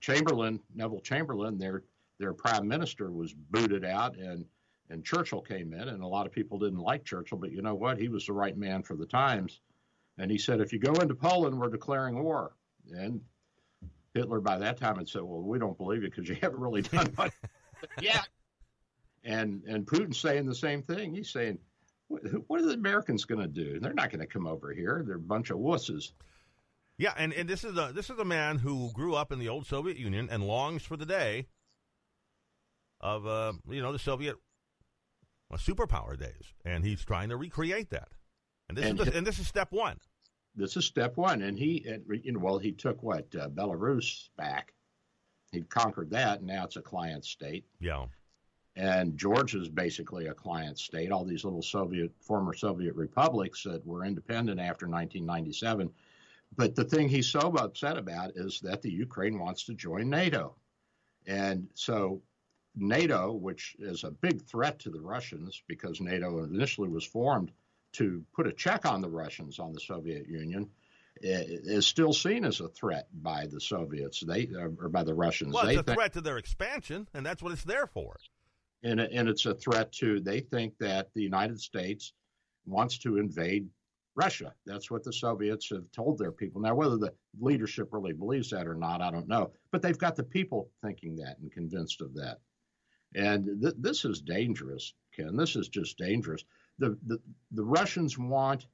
Chamberlain, 0.00 0.60
Neville 0.74 1.00
Chamberlain, 1.00 1.58
their 1.58 1.82
their 2.18 2.32
prime 2.32 2.66
minister, 2.66 3.10
was 3.10 3.32
booted 3.32 3.84
out, 3.84 4.16
and 4.16 4.44
and 4.90 5.04
Churchill 5.04 5.40
came 5.40 5.72
in, 5.72 5.88
and 5.88 6.02
a 6.02 6.06
lot 6.06 6.26
of 6.26 6.32
people 6.32 6.58
didn't 6.58 6.78
like 6.78 7.04
Churchill, 7.04 7.38
but 7.38 7.52
you 7.52 7.62
know 7.62 7.74
what? 7.74 7.98
He 7.98 8.08
was 8.08 8.26
the 8.26 8.32
right 8.32 8.56
man 8.56 8.82
for 8.82 8.94
the 8.94 9.06
times, 9.06 9.60
and 10.18 10.30
he 10.30 10.38
said, 10.38 10.60
if 10.60 10.72
you 10.72 10.78
go 10.78 10.94
into 10.94 11.14
Poland, 11.14 11.58
we're 11.58 11.68
declaring 11.68 12.22
war. 12.22 12.52
And 12.90 13.20
Hitler, 14.14 14.40
by 14.40 14.58
that 14.58 14.78
time, 14.78 14.96
had 14.96 15.08
said, 15.08 15.22
well, 15.22 15.42
we 15.42 15.58
don't 15.58 15.76
believe 15.76 16.02
you 16.02 16.10
because 16.10 16.28
you 16.28 16.36
haven't 16.40 16.60
really 16.60 16.82
done 16.82 17.12
much. 17.16 17.32
yeah. 18.00 18.22
And 19.24 19.62
and 19.64 19.84
Putin's 19.84 20.20
saying 20.20 20.46
the 20.46 20.54
same 20.54 20.82
thing. 20.82 21.12
He's 21.12 21.30
saying, 21.30 21.58
what, 22.08 22.22
what 22.46 22.60
are 22.60 22.66
the 22.66 22.74
Americans 22.74 23.24
going 23.24 23.40
to 23.40 23.48
do? 23.48 23.80
They're 23.80 23.92
not 23.92 24.10
going 24.10 24.20
to 24.20 24.26
come 24.26 24.46
over 24.46 24.72
here. 24.72 25.02
They're 25.04 25.16
a 25.16 25.20
bunch 25.20 25.50
of 25.50 25.58
wusses. 25.58 26.12
Yeah, 26.98 27.12
and, 27.16 27.32
and 27.34 27.48
this 27.48 27.62
is 27.62 27.76
a 27.76 27.92
this 27.94 28.08
is 28.08 28.18
a 28.18 28.24
man 28.24 28.58
who 28.58 28.90
grew 28.94 29.14
up 29.14 29.30
in 29.30 29.38
the 29.38 29.48
old 29.48 29.66
Soviet 29.66 29.98
Union 29.98 30.28
and 30.30 30.46
longs 30.46 30.82
for 30.82 30.96
the 30.96 31.04
day 31.04 31.46
of 33.00 33.26
uh, 33.26 33.52
you 33.68 33.82
know 33.82 33.92
the 33.92 33.98
Soviet 33.98 34.36
uh, 35.52 35.56
superpower 35.56 36.18
days, 36.18 36.54
and 36.64 36.84
he's 36.84 37.04
trying 37.04 37.28
to 37.28 37.36
recreate 37.36 37.90
that. 37.90 38.08
And 38.68 38.76
this 38.76 38.86
and 38.86 39.00
is 39.00 39.06
the, 39.06 39.16
and 39.16 39.26
this 39.26 39.38
is 39.38 39.46
step 39.46 39.72
one. 39.72 39.98
This 40.54 40.76
is 40.76 40.84
step 40.84 41.16
one, 41.16 41.42
and 41.42 41.58
he 41.58 41.84
and, 41.86 42.04
you 42.24 42.32
know 42.32 42.40
well 42.40 42.58
he 42.58 42.72
took 42.72 43.02
what 43.02 43.26
uh, 43.34 43.48
Belarus 43.48 44.28
back. 44.36 44.72
He 45.52 45.62
conquered 45.62 46.10
that, 46.10 46.38
and 46.38 46.46
now 46.48 46.64
it's 46.64 46.76
a 46.76 46.82
client 46.82 47.24
state. 47.24 47.64
Yeah. 47.80 48.06
And 48.74 49.16
Georgia 49.16 49.58
is 49.60 49.70
basically 49.70 50.26
a 50.26 50.34
client 50.34 50.78
state. 50.78 51.10
All 51.10 51.24
these 51.24 51.44
little 51.44 51.62
Soviet, 51.62 52.12
former 52.20 52.52
Soviet 52.52 52.94
republics 52.94 53.62
that 53.62 53.86
were 53.86 54.04
independent 54.04 54.60
after 54.60 54.86
1997 54.86 55.90
but 56.54 56.74
the 56.74 56.84
thing 56.84 57.08
he's 57.08 57.26
so 57.26 57.54
upset 57.56 57.96
about 57.98 58.36
is 58.36 58.60
that 58.60 58.82
the 58.82 58.90
Ukraine 58.90 59.38
wants 59.38 59.64
to 59.64 59.74
join 59.74 60.08
NATO. 60.08 60.54
And 61.26 61.68
so 61.74 62.22
NATO, 62.76 63.32
which 63.32 63.76
is 63.78 64.04
a 64.04 64.10
big 64.10 64.42
threat 64.42 64.78
to 64.80 64.90
the 64.90 65.00
Russians 65.00 65.62
because 65.66 66.00
NATO 66.00 66.44
initially 66.44 66.88
was 66.88 67.04
formed 67.04 67.50
to 67.92 68.24
put 68.34 68.46
a 68.46 68.52
check 68.52 68.84
on 68.84 69.00
the 69.00 69.08
Russians 69.08 69.58
on 69.58 69.72
the 69.72 69.80
Soviet 69.80 70.28
Union, 70.28 70.68
is 71.22 71.86
still 71.86 72.12
seen 72.12 72.44
as 72.44 72.60
a 72.60 72.68
threat 72.68 73.08
by 73.22 73.46
the 73.46 73.60
Soviets. 73.60 74.20
They 74.20 74.48
uh, 74.54 74.68
or 74.78 74.88
by 74.90 75.02
the 75.02 75.14
Russians. 75.14 75.54
Well, 75.54 75.66
it's 75.66 75.82
they 75.82 75.92
a 75.92 75.94
threat 75.94 76.12
to 76.12 76.20
their 76.20 76.36
expansion, 76.36 77.08
and 77.14 77.24
that's 77.24 77.42
what 77.42 77.52
it's 77.52 77.64
there 77.64 77.86
for. 77.86 78.16
And 78.82 79.00
and 79.00 79.28
it's 79.28 79.46
a 79.46 79.54
threat 79.54 79.92
to. 79.92 80.20
They 80.20 80.40
think 80.40 80.76
that 80.78 81.08
the 81.14 81.22
United 81.22 81.60
States 81.60 82.12
wants 82.66 82.98
to 82.98 83.16
invade 83.16 83.68
Russia. 84.14 84.52
That's 84.66 84.90
what 84.90 85.04
the 85.04 85.12
Soviets 85.12 85.70
have 85.70 85.90
told 85.92 86.18
their 86.18 86.32
people. 86.32 86.60
Now, 86.60 86.74
whether 86.74 86.96
the 86.96 87.12
leadership 87.40 87.88
really 87.92 88.12
believes 88.12 88.50
that 88.50 88.66
or 88.66 88.74
not, 88.74 89.00
I 89.00 89.10
don't 89.10 89.28
know. 89.28 89.52
But 89.70 89.82
they've 89.82 89.96
got 89.96 90.16
the 90.16 90.24
people 90.24 90.70
thinking 90.82 91.16
that 91.16 91.38
and 91.38 91.52
convinced 91.52 92.00
of 92.00 92.14
that. 92.14 92.38
And 93.16 93.60
th- 93.60 93.74
this 93.78 94.04
is 94.04 94.20
dangerous, 94.20 94.94
Ken. 95.14 95.36
This 95.36 95.56
is 95.56 95.68
just 95.68 95.98
dangerous. 95.98 96.44
The, 96.78 96.96
the, 97.06 97.18
the 97.50 97.64
Russians 97.64 98.16
want 98.18 98.66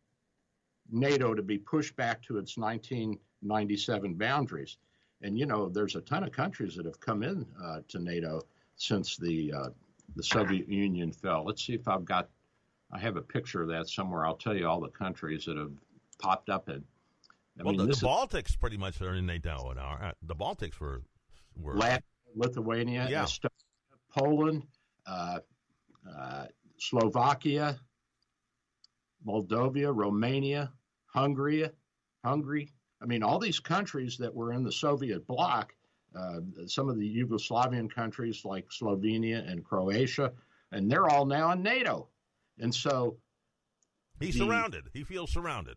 NATO 0.90 1.34
to 1.34 1.42
be 1.42 1.56
pushed 1.58 1.96
back 1.96 2.20
to 2.22 2.36
its 2.36 2.58
1997 2.58 4.14
boundaries. 4.14 4.76
And, 5.22 5.38
you 5.38 5.46
know, 5.46 5.68
there's 5.68 5.96
a 5.96 6.00
ton 6.00 6.24
of 6.24 6.32
countries 6.32 6.74
that 6.74 6.84
have 6.84 7.00
come 7.00 7.22
in 7.22 7.46
uh, 7.62 7.80
to 7.88 7.98
NATO 8.00 8.42
since 8.76 9.16
the, 9.16 9.52
uh, 9.52 9.68
the 10.16 10.22
Soviet 10.22 10.68
Union 10.68 11.12
fell. 11.12 11.44
Let's 11.44 11.64
see 11.64 11.74
if 11.74 11.88
I've 11.88 12.04
got 12.04 12.28
I 12.92 12.98
have 12.98 13.16
a 13.16 13.22
picture 13.22 13.62
of 13.62 13.68
that 13.68 13.88
somewhere. 13.88 14.26
I'll 14.26 14.36
tell 14.36 14.54
you 14.54 14.68
all 14.68 14.80
the 14.80 14.88
countries 14.88 15.46
that 15.46 15.56
have 15.56 15.72
popped 16.20 16.50
up. 16.50 16.68
In, 16.68 16.84
I 17.58 17.62
well, 17.62 17.74
mean, 17.74 17.86
the, 17.88 17.94
the 17.94 18.06
Baltics 18.06 18.58
pretty 18.58 18.76
much 18.76 19.00
are 19.00 19.14
in 19.14 19.26
NATO 19.26 19.72
now. 19.74 19.98
Uh, 20.00 20.12
the 20.22 20.36
Baltics 20.36 20.78
were 20.78 21.00
were 21.58 21.74
Latin, 21.74 22.02
Lithuania, 22.36 23.08
yeah. 23.10 23.24
Estonia, 23.24 23.48
Poland, 24.14 24.62
uh, 25.06 25.40
uh, 26.08 26.46
Slovakia, 26.78 27.78
Moldova, 29.26 29.94
Romania, 29.94 30.72
Hungary, 31.06 31.68
Hungary. 32.24 32.72
I 33.00 33.06
mean, 33.06 33.22
all 33.22 33.38
these 33.38 33.60
countries 33.60 34.16
that 34.18 34.34
were 34.34 34.52
in 34.52 34.62
the 34.62 34.72
Soviet 34.72 35.26
bloc, 35.26 35.74
uh, 36.14 36.40
some 36.66 36.88
of 36.88 36.98
the 36.98 37.16
Yugoslavian 37.16 37.90
countries 37.90 38.44
like 38.44 38.68
Slovenia 38.68 39.48
and 39.50 39.64
Croatia, 39.64 40.32
and 40.70 40.90
they're 40.90 41.08
all 41.08 41.26
now 41.26 41.52
in 41.52 41.62
NATO. 41.62 42.08
And 42.58 42.74
so 42.74 43.16
he's 44.20 44.34
the, 44.34 44.40
surrounded. 44.40 44.84
He 44.92 45.04
feels 45.04 45.32
surrounded. 45.32 45.76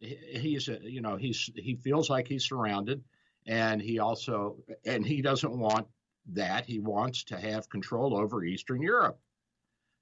He, 0.00 0.16
he's, 0.32 0.68
you 0.68 1.00
know, 1.00 1.16
he's 1.16 1.50
he 1.56 1.76
feels 1.76 2.10
like 2.10 2.28
he's 2.28 2.44
surrounded, 2.44 3.02
and 3.46 3.80
he 3.80 3.98
also 3.98 4.58
and 4.84 5.04
he 5.04 5.22
doesn't 5.22 5.56
want 5.56 5.86
that. 6.32 6.66
He 6.66 6.78
wants 6.78 7.24
to 7.24 7.38
have 7.38 7.68
control 7.68 8.16
over 8.16 8.44
Eastern 8.44 8.82
Europe. 8.82 9.18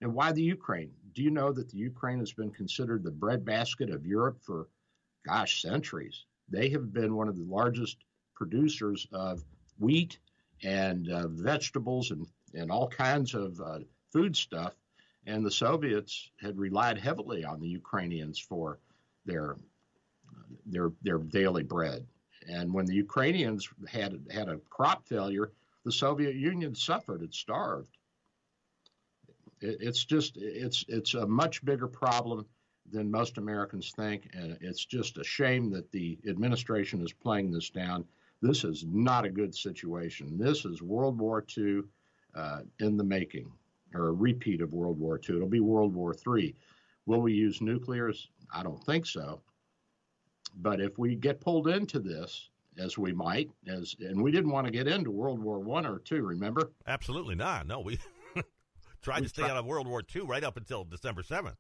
And 0.01 0.15
why 0.15 0.33
the 0.33 0.43
Ukraine? 0.43 0.91
Do 1.15 1.23
you 1.23 1.31
know 1.31 1.53
that 1.53 1.69
the 1.69 1.79
Ukraine 1.79 2.19
has 2.19 2.33
been 2.33 2.51
considered 2.51 3.05
the 3.05 3.11
breadbasket 3.11 3.91
of 3.91 4.07
Europe 4.07 4.39
for, 4.41 4.69
gosh, 5.27 5.63
centuries? 5.63 6.25
They 6.49 6.69
have 6.71 6.93
been 6.93 7.15
one 7.15 7.29
of 7.29 7.37
the 7.37 7.45
largest 7.45 7.99
producers 8.35 9.07
of 9.13 9.45
wheat 9.79 10.19
and 10.63 11.09
uh, 11.11 11.29
vegetables 11.29 12.11
and, 12.11 12.27
and 12.55 12.71
all 12.71 12.89
kinds 12.89 13.35
of 13.35 13.61
uh, 13.61 13.79
food 14.13 14.37
stuff 14.37 14.75
and 15.27 15.45
the 15.45 15.51
Soviets 15.51 16.31
had 16.41 16.59
relied 16.59 16.99
heavily 16.99 17.45
on 17.45 17.61
the 17.61 17.69
Ukrainians 17.69 18.39
for 18.39 18.79
their 19.25 19.57
their 20.67 20.91
their 21.03 21.19
daily 21.19 21.63
bread. 21.63 22.07
And 22.49 22.73
when 22.73 22.87
the 22.87 22.95
Ukrainians 22.95 23.69
had 23.89 24.21
had 24.31 24.49
a 24.49 24.59
crop 24.69 25.07
failure, 25.07 25.53
the 25.85 25.93
Soviet 25.93 26.35
Union 26.35 26.75
suffered; 26.75 27.23
it 27.23 27.35
starved. 27.35 27.97
It, 29.61 29.79
it's 29.81 30.05
just 30.05 30.37
it's 30.37 30.85
it's 30.89 31.15
a 31.15 31.27
much 31.27 31.65
bigger 31.65 31.89
problem, 31.89 32.47
than 32.91 33.11
most 33.11 33.39
Americans 33.39 33.93
think. 33.97 34.29
And 34.35 34.57
it's 34.61 34.85
just 34.85 35.19
a 35.19 35.25
shame 35.25 35.71
that 35.71 35.91
the 35.93 36.19
administration 36.29 37.03
is 37.03 37.13
playing 37.13 37.53
this 37.53 37.71
down. 37.71 38.05
This 38.41 38.65
is 38.65 38.85
not 38.87 39.25
a 39.25 39.31
good 39.31 39.55
situation. 39.55 40.39
This 40.39 40.65
is 40.65 40.83
World 40.83 41.19
War 41.19 41.45
II 41.57 41.83
uh, 42.35 42.61
in 42.81 42.97
the 42.97 43.05
making, 43.05 43.51
or 43.95 44.09
a 44.09 44.13
repeat 44.13 44.61
of 44.61 44.73
World 44.73 44.99
War 44.99 45.21
II. 45.29 45.37
It'll 45.37 45.49
be 45.49 45.61
World 45.61 45.95
War 45.95 46.15
III. 46.27 46.55
Will 47.07 47.21
we 47.21 47.33
use 47.33 47.61
nuclears? 47.61 48.29
I 48.53 48.63
don't 48.63 48.83
think 48.85 49.07
so. 49.07 49.41
But 50.57 50.81
if 50.81 50.99
we 50.99 51.15
get 51.15 51.41
pulled 51.41 51.69
into 51.69 51.99
this, 51.99 52.51
as 52.79 52.97
we 52.97 53.13
might, 53.13 53.51
as 53.69 53.95
and 54.01 54.23
we 54.23 54.31
didn't 54.31 54.51
want 54.51 54.67
to 54.67 54.73
get 54.73 54.87
into 54.87 55.11
World 55.11 55.43
War 55.43 55.59
One 55.59 55.87
or 55.87 55.99
two, 55.99 56.23
remember? 56.23 56.71
Absolutely 56.87 57.35
not. 57.35 57.67
No, 57.67 57.81
we 57.81 57.99
tried 59.03 59.21
we 59.21 59.27
to 59.27 59.29
stay 59.29 59.43
tried. 59.43 59.53
out 59.53 59.57
of 59.59 59.67
World 59.67 59.87
War 59.87 60.03
II 60.15 60.23
right 60.23 60.45
up 60.45 60.57
until 60.57 60.85
December 60.85 61.23
seventh. 61.23 61.57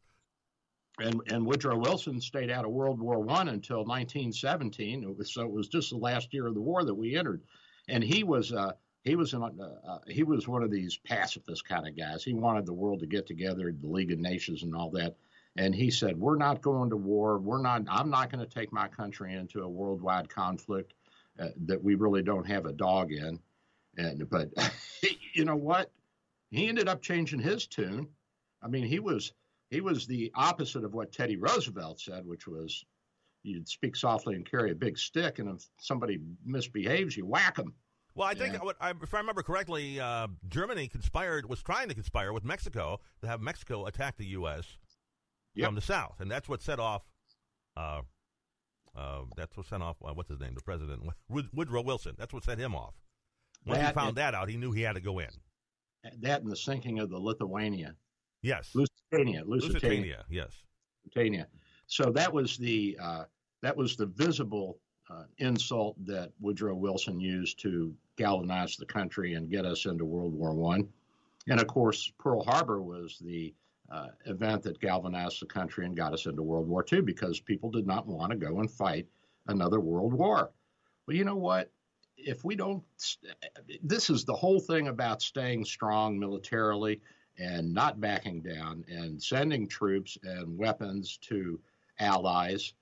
And 0.98 1.20
and 1.28 1.46
Woodrow 1.46 1.78
Wilson 1.78 2.20
stayed 2.20 2.50
out 2.50 2.64
of 2.64 2.70
World 2.70 3.00
War 3.00 3.20
One 3.20 3.48
until 3.48 3.78
1917. 3.78 5.02
It 5.04 5.16
was, 5.16 5.32
so 5.32 5.42
it 5.42 5.50
was 5.50 5.68
just 5.68 5.90
the 5.90 5.96
last 5.96 6.32
year 6.34 6.46
of 6.46 6.54
the 6.54 6.60
war 6.60 6.84
that 6.84 6.94
we 6.94 7.16
entered, 7.16 7.42
and 7.88 8.04
he 8.04 8.24
was 8.24 8.52
uh, 8.52 8.72
he 9.04 9.16
was 9.16 9.32
an, 9.34 9.42
uh, 9.42 9.90
uh, 9.90 9.98
he 10.06 10.22
was 10.22 10.46
one 10.46 10.62
of 10.62 10.70
these 10.70 10.98
pacifist 10.98 11.66
kind 11.66 11.88
of 11.88 11.96
guys. 11.96 12.22
He 12.22 12.34
wanted 12.34 12.66
the 12.66 12.72
world 12.72 13.00
to 13.00 13.06
get 13.06 13.26
together, 13.26 13.72
the 13.72 13.88
League 13.88 14.12
of 14.12 14.18
Nations, 14.18 14.62
and 14.62 14.74
all 14.74 14.90
that. 14.90 15.16
And 15.56 15.74
he 15.74 15.90
said, 15.90 16.18
"We're 16.18 16.36
not 16.36 16.62
going 16.62 16.90
to 16.90 16.96
war. 16.96 17.38
We're 17.38 17.62
not. 17.62 17.84
I'm 17.88 18.10
not 18.10 18.30
going 18.30 18.46
to 18.46 18.54
take 18.54 18.72
my 18.72 18.88
country 18.88 19.34
into 19.34 19.62
a 19.62 19.68
worldwide 19.68 20.28
conflict 20.28 20.94
uh, 21.38 21.48
that 21.66 21.82
we 21.82 21.94
really 21.94 22.22
don't 22.22 22.46
have 22.46 22.66
a 22.66 22.72
dog 22.72 23.12
in." 23.12 23.38
And 23.96 24.28
but 24.28 24.48
you 25.34 25.44
know 25.44 25.56
what? 25.56 25.90
He 26.50 26.68
ended 26.68 26.88
up 26.88 27.02
changing 27.02 27.40
his 27.40 27.66
tune. 27.66 28.08
I 28.62 28.68
mean, 28.68 28.84
he 28.84 28.98
was 28.98 29.32
he 29.70 29.80
was 29.80 30.06
the 30.06 30.30
opposite 30.34 30.84
of 30.84 30.94
what 30.94 31.12
Teddy 31.12 31.36
Roosevelt 31.36 32.00
said, 32.00 32.26
which 32.26 32.46
was 32.46 32.84
you'd 33.42 33.68
speak 33.68 33.96
softly 33.96 34.34
and 34.34 34.48
carry 34.48 34.70
a 34.70 34.74
big 34.74 34.98
stick, 34.98 35.38
and 35.38 35.48
if 35.48 35.66
somebody 35.78 36.20
misbehaves, 36.44 37.16
you 37.16 37.26
whack 37.26 37.56
them. 37.56 37.74
Well, 38.14 38.28
I 38.28 38.34
think, 38.34 38.52
yeah. 38.52 38.92
if 39.02 39.14
I 39.14 39.18
remember 39.18 39.42
correctly, 39.42 39.98
uh, 39.98 40.28
Germany 40.48 40.86
conspired, 40.86 41.48
was 41.48 41.62
trying 41.62 41.88
to 41.88 41.94
conspire 41.94 42.34
with 42.34 42.44
Mexico 42.44 43.00
to 43.22 43.26
have 43.26 43.40
Mexico 43.40 43.86
attack 43.86 44.18
the 44.18 44.26
U.S. 44.26 44.66
Yep. 45.54 45.66
from 45.66 45.74
the 45.74 45.80
south, 45.80 46.20
and 46.20 46.30
that's 46.30 46.48
what 46.48 46.60
set 46.60 46.78
off. 46.78 47.02
Uh, 47.74 48.02
uh, 48.96 49.22
that's 49.36 49.56
what 49.56 49.66
sent 49.66 49.82
off. 49.82 49.96
Uh, 50.04 50.12
what's 50.12 50.28
his 50.28 50.40
name? 50.40 50.54
The 50.54 50.62
president 50.62 51.02
Woodrow 51.52 51.82
Wilson. 51.82 52.14
That's 52.18 52.32
what 52.32 52.44
set 52.44 52.58
him 52.58 52.74
off. 52.74 52.94
When 53.64 53.78
that 53.78 53.88
he 53.88 53.92
found 53.92 54.16
that 54.16 54.34
out, 54.34 54.48
he 54.48 54.56
knew 54.56 54.72
he 54.72 54.82
had 54.82 54.94
to 54.94 55.00
go 55.00 55.18
in. 55.18 55.28
That 56.20 56.42
and 56.42 56.50
the 56.50 56.56
sinking 56.56 56.98
of 56.98 57.10
the 57.10 57.18
Lithuania. 57.18 57.94
Yes. 58.42 58.74
Lusitania. 58.74 59.44
Lusitania. 59.46 59.72
Lusitania 59.72 60.24
yes. 60.28 60.62
Lusitania. 61.04 61.46
So 61.86 62.10
that 62.10 62.32
was 62.32 62.56
the 62.56 62.98
uh, 63.00 63.24
that 63.62 63.76
was 63.76 63.96
the 63.96 64.06
visible 64.06 64.78
uh, 65.10 65.24
insult 65.38 65.94
that 66.06 66.32
Woodrow 66.40 66.74
Wilson 66.74 67.20
used 67.20 67.60
to 67.60 67.94
galvanize 68.16 68.76
the 68.76 68.86
country 68.86 69.34
and 69.34 69.50
get 69.50 69.64
us 69.64 69.86
into 69.86 70.04
World 70.04 70.34
War 70.34 70.54
One. 70.54 70.88
And 71.48 71.60
of 71.60 71.66
course, 71.66 72.12
Pearl 72.18 72.42
Harbor 72.44 72.82
was 72.82 73.18
the 73.20 73.54
uh, 73.92 74.08
event 74.24 74.62
that 74.62 74.80
galvanized 74.80 75.40
the 75.40 75.46
country 75.46 75.84
and 75.84 75.96
got 75.96 76.14
us 76.14 76.26
into 76.26 76.42
World 76.42 76.66
War 76.66 76.84
II 76.90 77.02
because 77.02 77.38
people 77.40 77.70
did 77.70 77.86
not 77.86 78.06
want 78.06 78.32
to 78.32 78.38
go 78.38 78.60
and 78.60 78.70
fight 78.70 79.06
another 79.48 79.80
world 79.80 80.14
war. 80.14 80.50
Well, 81.06 81.16
you 81.16 81.24
know 81.24 81.36
what? 81.36 81.70
If 82.16 82.44
we 82.44 82.56
don't, 82.56 82.82
this 83.82 84.08
is 84.08 84.24
the 84.24 84.34
whole 84.34 84.60
thing 84.60 84.88
about 84.88 85.20
staying 85.20 85.64
strong 85.64 86.18
militarily 86.18 87.00
and 87.38 87.74
not 87.74 88.00
backing 88.00 88.40
down 88.40 88.84
and 88.88 89.22
sending 89.22 89.68
troops 89.68 90.16
and 90.22 90.56
weapons 90.56 91.18
to 91.22 91.60
allies 91.98 92.74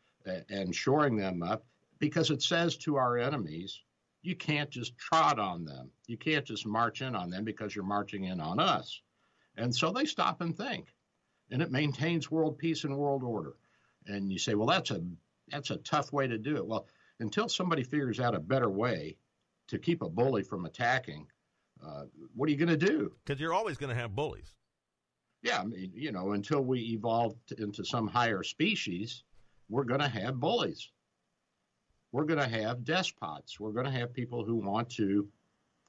and 0.48 0.74
shoring 0.74 1.16
them 1.16 1.42
up 1.42 1.64
because 1.98 2.30
it 2.30 2.42
says 2.42 2.76
to 2.76 2.96
our 2.96 3.18
enemies, 3.18 3.80
you 4.22 4.36
can't 4.36 4.70
just 4.70 4.96
trot 4.98 5.38
on 5.38 5.64
them. 5.64 5.90
You 6.06 6.18
can't 6.18 6.44
just 6.44 6.66
march 6.66 7.00
in 7.00 7.14
on 7.14 7.30
them 7.30 7.44
because 7.44 7.74
you're 7.74 7.84
marching 7.84 8.24
in 8.24 8.40
on 8.40 8.60
us. 8.60 9.00
And 9.56 9.74
so 9.74 9.90
they 9.90 10.04
stop 10.04 10.40
and 10.40 10.56
think. 10.56 10.88
And 11.50 11.62
it 11.62 11.70
maintains 11.70 12.30
world 12.30 12.58
peace 12.58 12.84
and 12.84 12.96
world 12.96 13.22
order. 13.22 13.56
And 14.06 14.32
you 14.32 14.38
say, 14.38 14.54
well, 14.54 14.68
that's 14.68 14.90
a 14.90 15.02
that's 15.48 15.70
a 15.70 15.76
tough 15.78 16.12
way 16.12 16.26
to 16.28 16.38
do 16.38 16.56
it. 16.56 16.66
Well, 16.66 16.86
until 17.18 17.48
somebody 17.48 17.82
figures 17.82 18.20
out 18.20 18.34
a 18.34 18.40
better 18.40 18.70
way 18.70 19.16
to 19.68 19.78
keep 19.78 20.02
a 20.02 20.08
bully 20.08 20.42
from 20.42 20.64
attacking, 20.64 21.26
uh, 21.84 22.04
what 22.34 22.48
are 22.48 22.52
you 22.52 22.58
going 22.58 22.68
to 22.68 22.86
do? 22.86 23.12
Because 23.24 23.40
you're 23.40 23.54
always 23.54 23.76
going 23.76 23.94
to 23.94 24.00
have 24.00 24.14
bullies. 24.14 24.54
Yeah, 25.42 25.60
I 25.60 25.64
mean, 25.64 25.90
you 25.94 26.12
know, 26.12 26.32
until 26.32 26.60
we 26.62 26.80
evolve 26.92 27.34
into 27.58 27.84
some 27.84 28.06
higher 28.06 28.42
species, 28.42 29.24
we're 29.68 29.84
going 29.84 30.00
to 30.00 30.08
have 30.08 30.38
bullies. 30.38 30.90
We're 32.12 32.24
going 32.24 32.40
to 32.40 32.48
have 32.48 32.84
despots. 32.84 33.58
We're 33.58 33.72
going 33.72 33.86
to 33.86 33.92
have 33.92 34.12
people 34.12 34.44
who 34.44 34.56
want 34.56 34.90
to 34.90 35.28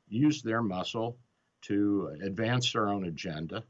use 0.07 0.41
their 0.41 0.61
muscle 0.61 1.17
to 1.63 2.15
advance 2.21 2.71
their 2.71 2.89
own 2.89 3.05
agenda. 3.05 3.63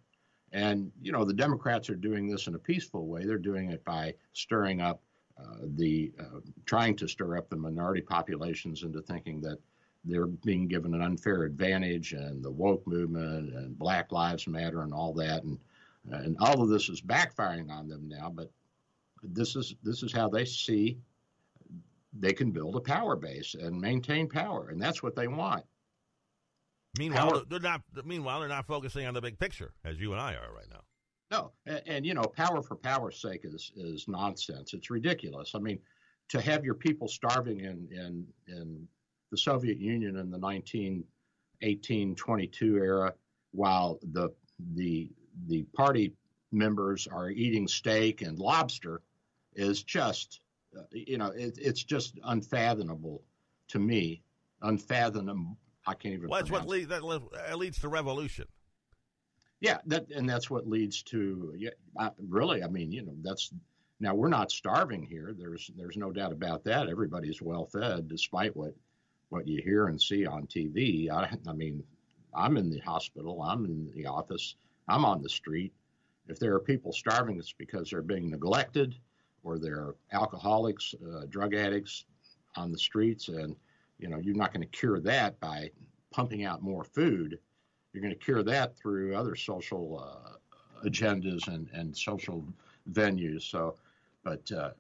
And, 0.53 0.91
you 1.01 1.11
know, 1.11 1.23
the 1.23 1.33
Democrats 1.33 1.89
are 1.89 1.95
doing 1.95 2.27
this 2.27 2.47
in 2.47 2.55
a 2.55 2.59
peaceful 2.59 3.07
way. 3.07 3.25
They're 3.25 3.37
doing 3.37 3.71
it 3.71 3.83
by 3.85 4.13
stirring 4.33 4.81
up 4.81 5.01
uh, 5.39 5.65
the, 5.75 6.11
uh, 6.19 6.39
trying 6.65 6.95
to 6.97 7.07
stir 7.07 7.37
up 7.37 7.49
the 7.49 7.55
minority 7.55 8.01
populations 8.01 8.83
into 8.83 9.01
thinking 9.01 9.41
that 9.41 9.57
they're 10.03 10.27
being 10.27 10.67
given 10.67 10.93
an 10.93 11.01
unfair 11.01 11.43
advantage 11.43 12.13
and 12.13 12.43
the 12.43 12.51
woke 12.51 12.85
movement 12.85 13.53
and 13.53 13.77
Black 13.77 14.11
Lives 14.11 14.47
Matter 14.47 14.81
and 14.81 14.93
all 14.93 15.13
that. 15.13 15.43
And, 15.43 15.57
and 16.11 16.35
all 16.39 16.61
of 16.61 16.69
this 16.69 16.89
is 16.89 17.01
backfiring 17.01 17.69
on 17.71 17.87
them 17.87 18.09
now, 18.09 18.31
but 18.33 18.51
this 19.23 19.55
is, 19.55 19.75
this 19.83 20.03
is 20.03 20.11
how 20.11 20.27
they 20.27 20.45
see 20.45 20.97
they 22.19 22.33
can 22.33 22.51
build 22.51 22.75
a 22.75 22.81
power 22.81 23.15
base 23.15 23.55
and 23.55 23.79
maintain 23.79 24.27
power. 24.27 24.69
And 24.69 24.81
that's 24.81 25.01
what 25.01 25.15
they 25.15 25.27
want. 25.27 25.63
Meanwhile, 26.97 27.31
power, 27.31 27.41
they're 27.49 27.59
not. 27.59 27.81
Meanwhile, 28.03 28.41
they're 28.41 28.49
not 28.49 28.67
focusing 28.67 29.05
on 29.05 29.13
the 29.13 29.21
big 29.21 29.39
picture 29.39 29.73
as 29.85 29.99
you 29.99 30.11
and 30.11 30.21
I 30.21 30.33
are 30.33 30.53
right 30.53 30.67
now. 30.69 30.81
No, 31.31 31.51
and, 31.65 31.81
and, 31.85 32.05
you 32.05 32.13
know, 32.13 32.23
power 32.23 32.61
for 32.61 32.75
power's 32.75 33.21
sake 33.21 33.41
is 33.43 33.71
is 33.77 34.07
nonsense. 34.07 34.73
It's 34.73 34.89
ridiculous. 34.89 35.53
I 35.55 35.59
mean, 35.59 35.79
to 36.29 36.41
have 36.41 36.65
your 36.65 36.73
people 36.75 37.07
starving 37.07 37.61
in 37.61 37.87
in 37.91 38.27
in 38.47 38.87
the 39.31 39.37
Soviet 39.37 39.79
Union 39.79 40.17
in 40.17 40.29
the 40.29 40.37
1918 40.37 42.15
22 42.15 42.77
era, 42.77 43.13
while 43.51 43.99
the 44.11 44.29
the 44.75 45.09
the 45.47 45.63
party 45.73 46.13
members 46.51 47.07
are 47.07 47.29
eating 47.29 47.67
steak 47.67 48.21
and 48.21 48.37
lobster, 48.37 49.01
is 49.55 49.83
just, 49.83 50.41
uh, 50.77 50.83
you 50.91 51.17
know, 51.17 51.27
it, 51.27 51.57
it's 51.57 51.83
just 51.83 52.19
unfathomable 52.25 53.23
to 53.69 53.79
me, 53.79 54.21
unfathomable 54.61 55.57
I 55.87 55.93
can't 55.93 56.13
even. 56.13 56.29
Well, 56.29 56.39
that's 56.39 56.51
what 56.51 56.67
lead, 56.67 56.89
that 56.89 57.03
leads 57.57 57.79
to 57.79 57.89
revolution. 57.89 58.45
Yeah, 59.59 59.77
that 59.85 60.09
and 60.11 60.27
that's 60.27 60.49
what 60.49 60.67
leads 60.67 61.03
to. 61.03 61.53
Yeah, 61.57 61.69
I, 61.97 62.09
really, 62.27 62.63
I 62.63 62.67
mean, 62.67 62.91
you 62.91 63.03
know, 63.03 63.13
that's 63.21 63.51
now 63.99 64.15
we're 64.15 64.29
not 64.29 64.51
starving 64.51 65.03
here. 65.03 65.33
There's 65.37 65.69
there's 65.77 65.97
no 65.97 66.11
doubt 66.11 66.31
about 66.31 66.63
that. 66.65 66.89
Everybody's 66.89 67.41
well 67.41 67.65
fed, 67.65 68.07
despite 68.07 68.55
what 68.55 68.73
what 69.29 69.47
you 69.47 69.61
hear 69.63 69.87
and 69.87 70.01
see 70.01 70.25
on 70.25 70.47
TV. 70.47 71.09
I, 71.09 71.29
I 71.47 71.53
mean, 71.53 71.83
I'm 72.33 72.57
in 72.57 72.69
the 72.69 72.79
hospital. 72.79 73.41
I'm 73.41 73.65
in 73.65 73.91
the 73.95 74.07
office. 74.07 74.55
I'm 74.87 75.05
on 75.05 75.21
the 75.21 75.29
street. 75.29 75.73
If 76.27 76.39
there 76.39 76.53
are 76.53 76.59
people 76.59 76.91
starving, 76.91 77.37
it's 77.37 77.53
because 77.53 77.89
they're 77.89 78.01
being 78.01 78.29
neglected, 78.29 78.95
or 79.43 79.59
they're 79.59 79.95
alcoholics, 80.11 80.93
uh, 80.95 81.25
drug 81.29 81.53
addicts 81.53 82.05
on 82.55 82.71
the 82.71 82.77
streets, 82.77 83.27
and 83.27 83.55
you 84.01 84.09
know, 84.09 84.17
you're 84.17 84.35
not 84.35 84.51
going 84.51 84.67
to 84.67 84.77
cure 84.77 84.99
that 84.99 85.39
by 85.39 85.69
pumping 86.11 86.43
out 86.43 86.61
more 86.61 86.83
food. 86.83 87.39
You're 87.93 88.01
going 88.01 88.13
to 88.13 88.19
cure 88.19 88.43
that 88.43 88.75
through 88.75 89.15
other 89.15 89.35
social 89.35 90.03
uh, 90.03 90.87
agendas 90.87 91.47
and, 91.47 91.69
and 91.71 91.95
social 91.95 92.43
venues. 92.91 93.43
So, 93.43 93.75
but 94.23 94.51
uh, 94.51 94.71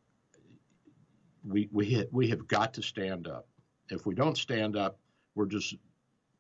we 1.47 1.69
we 1.71 2.05
we 2.11 2.27
have 2.29 2.47
got 2.47 2.73
to 2.73 2.81
stand 2.81 3.27
up. 3.27 3.47
If 3.89 4.05
we 4.05 4.15
don't 4.15 4.37
stand 4.37 4.75
up, 4.75 4.97
we're 5.35 5.45
just 5.45 5.75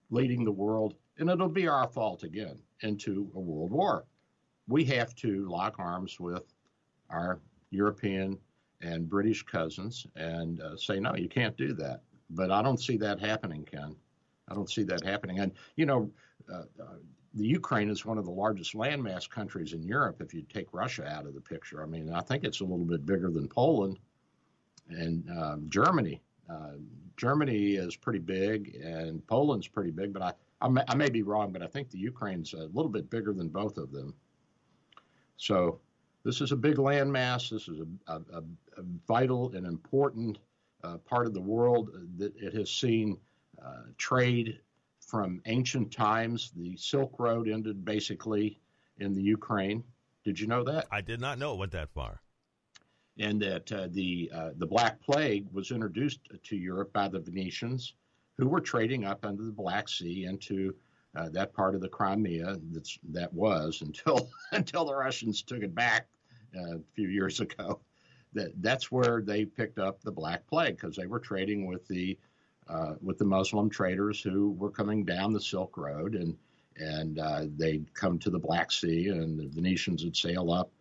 leading 0.09 0.43
the 0.43 0.51
world, 0.51 0.95
and 1.17 1.29
it'll 1.29 1.49
be 1.49 1.67
our 1.67 1.87
fault 1.87 2.23
again 2.23 2.59
into 2.81 3.29
a 3.35 3.39
world 3.39 3.71
war. 3.71 4.05
We 4.67 4.85
have 4.85 5.13
to 5.15 5.47
lock 5.47 5.75
arms 5.77 6.19
with 6.19 6.43
our 7.09 7.39
European 7.69 8.37
and 8.81 9.07
British 9.09 9.43
cousins 9.43 10.07
and 10.15 10.61
uh, 10.61 10.75
say, 10.75 10.99
no, 10.99 11.15
you 11.15 11.29
can't 11.29 11.55
do 11.57 11.73
that 11.73 12.01
but 12.31 12.51
I 12.51 12.61
don't 12.61 12.79
see 12.79 12.97
that 12.97 13.19
happening, 13.19 13.63
Ken. 13.63 13.95
I 14.49 14.55
don't 14.55 14.69
see 14.69 14.83
that 14.83 15.03
happening. 15.03 15.39
And 15.39 15.51
you 15.75 15.85
know, 15.85 16.11
uh, 16.51 16.63
uh, 16.81 16.97
the 17.33 17.45
Ukraine 17.45 17.89
is 17.89 18.05
one 18.05 18.17
of 18.17 18.25
the 18.25 18.31
largest 18.31 18.73
landmass 18.73 19.29
countries 19.29 19.73
in 19.73 19.83
Europe. 19.83 20.21
If 20.21 20.33
you 20.33 20.41
take 20.41 20.67
Russia 20.73 21.07
out 21.07 21.25
of 21.25 21.33
the 21.33 21.41
picture, 21.41 21.81
I 21.81 21.85
mean, 21.85 22.11
I 22.11 22.21
think 22.21 22.43
it's 22.43 22.59
a 22.59 22.65
little 22.65 22.85
bit 22.85 23.05
bigger 23.05 23.31
than 23.31 23.47
Poland 23.47 23.99
and 24.89 25.29
um, 25.29 25.65
Germany. 25.69 26.21
Uh, 26.49 26.73
Germany 27.15 27.75
is 27.75 27.95
pretty 27.95 28.19
big, 28.19 28.75
and 28.83 29.25
Poland's 29.27 29.67
pretty 29.67 29.91
big. 29.91 30.11
But 30.11 30.21
I, 30.21 30.33
I 30.61 30.67
may, 30.67 30.83
I 30.87 30.95
may 30.95 31.09
be 31.09 31.23
wrong, 31.23 31.51
but 31.51 31.61
I 31.61 31.67
think 31.67 31.89
the 31.89 31.99
Ukraine's 31.99 32.53
a 32.53 32.65
little 32.73 32.89
bit 32.89 33.09
bigger 33.09 33.33
than 33.33 33.47
both 33.47 33.77
of 33.77 33.91
them. 33.91 34.13
So 35.37 35.79
this 36.23 36.41
is 36.41 36.51
a 36.51 36.57
big 36.57 36.75
landmass. 36.75 37.49
This 37.49 37.67
is 37.67 37.79
a, 38.07 38.13
a, 38.13 38.39
a 38.77 38.83
vital 39.07 39.53
and 39.55 39.65
important 39.65 40.39
part 41.05 41.27
of 41.27 41.33
the 41.33 41.41
world 41.41 41.89
that 42.17 42.35
it 42.35 42.53
has 42.53 42.69
seen 42.69 43.17
uh, 43.63 43.83
trade 43.97 44.59
from 44.99 45.41
ancient 45.45 45.91
times. 45.91 46.51
The 46.55 46.75
Silk 46.77 47.19
Road 47.19 47.47
ended 47.49 47.83
basically 47.83 48.59
in 48.99 49.13
the 49.13 49.21
Ukraine. 49.21 49.83
Did 50.23 50.39
you 50.39 50.47
know 50.47 50.63
that? 50.63 50.87
I 50.91 51.01
did 51.01 51.19
not 51.19 51.37
know 51.37 51.53
it 51.53 51.59
went 51.59 51.71
that 51.73 51.89
far. 51.89 52.21
And 53.19 53.41
that 53.41 53.71
uh, 53.71 53.87
the 53.91 54.31
uh, 54.33 54.49
the 54.55 54.65
Black 54.65 55.01
Plague 55.01 55.47
was 55.51 55.71
introduced 55.71 56.19
to 56.43 56.55
Europe 56.55 56.93
by 56.93 57.07
the 57.07 57.19
Venetians, 57.19 57.93
who 58.37 58.47
were 58.47 58.61
trading 58.61 59.05
up 59.05 59.25
under 59.25 59.43
the 59.43 59.51
Black 59.51 59.89
Sea 59.89 60.25
into 60.25 60.73
uh, 61.15 61.29
that 61.29 61.53
part 61.53 61.75
of 61.75 61.81
the 61.81 61.89
Crimea 61.89 62.57
that's, 62.71 62.97
that 63.09 63.31
was 63.33 63.81
until 63.85 64.29
until 64.53 64.85
the 64.85 64.95
Russians 64.95 65.41
took 65.41 65.61
it 65.61 65.75
back 65.75 66.07
uh, 66.55 66.77
a 66.77 66.81
few 66.95 67.09
years 67.09 67.41
ago. 67.41 67.81
That 68.33 68.51
that's 68.61 68.91
where 68.91 69.21
they 69.21 69.45
picked 69.45 69.79
up 69.79 70.01
the 70.01 70.11
Black 70.11 70.47
Plague 70.47 70.77
because 70.77 70.95
they 70.95 71.07
were 71.07 71.19
trading 71.19 71.65
with 71.65 71.87
the 71.87 72.17
uh, 72.69 72.93
with 73.01 73.17
the 73.17 73.25
Muslim 73.25 73.69
traders 73.69 74.21
who 74.21 74.51
were 74.51 74.71
coming 74.71 75.03
down 75.03 75.33
the 75.33 75.41
Silk 75.41 75.77
Road 75.77 76.15
and 76.15 76.37
and 76.77 77.19
uh, 77.19 77.45
they'd 77.57 77.93
come 77.93 78.17
to 78.19 78.29
the 78.29 78.39
Black 78.39 78.71
Sea 78.71 79.09
and 79.09 79.37
the 79.37 79.47
Venetians 79.47 80.03
would 80.03 80.15
sail 80.15 80.51
up 80.51 80.71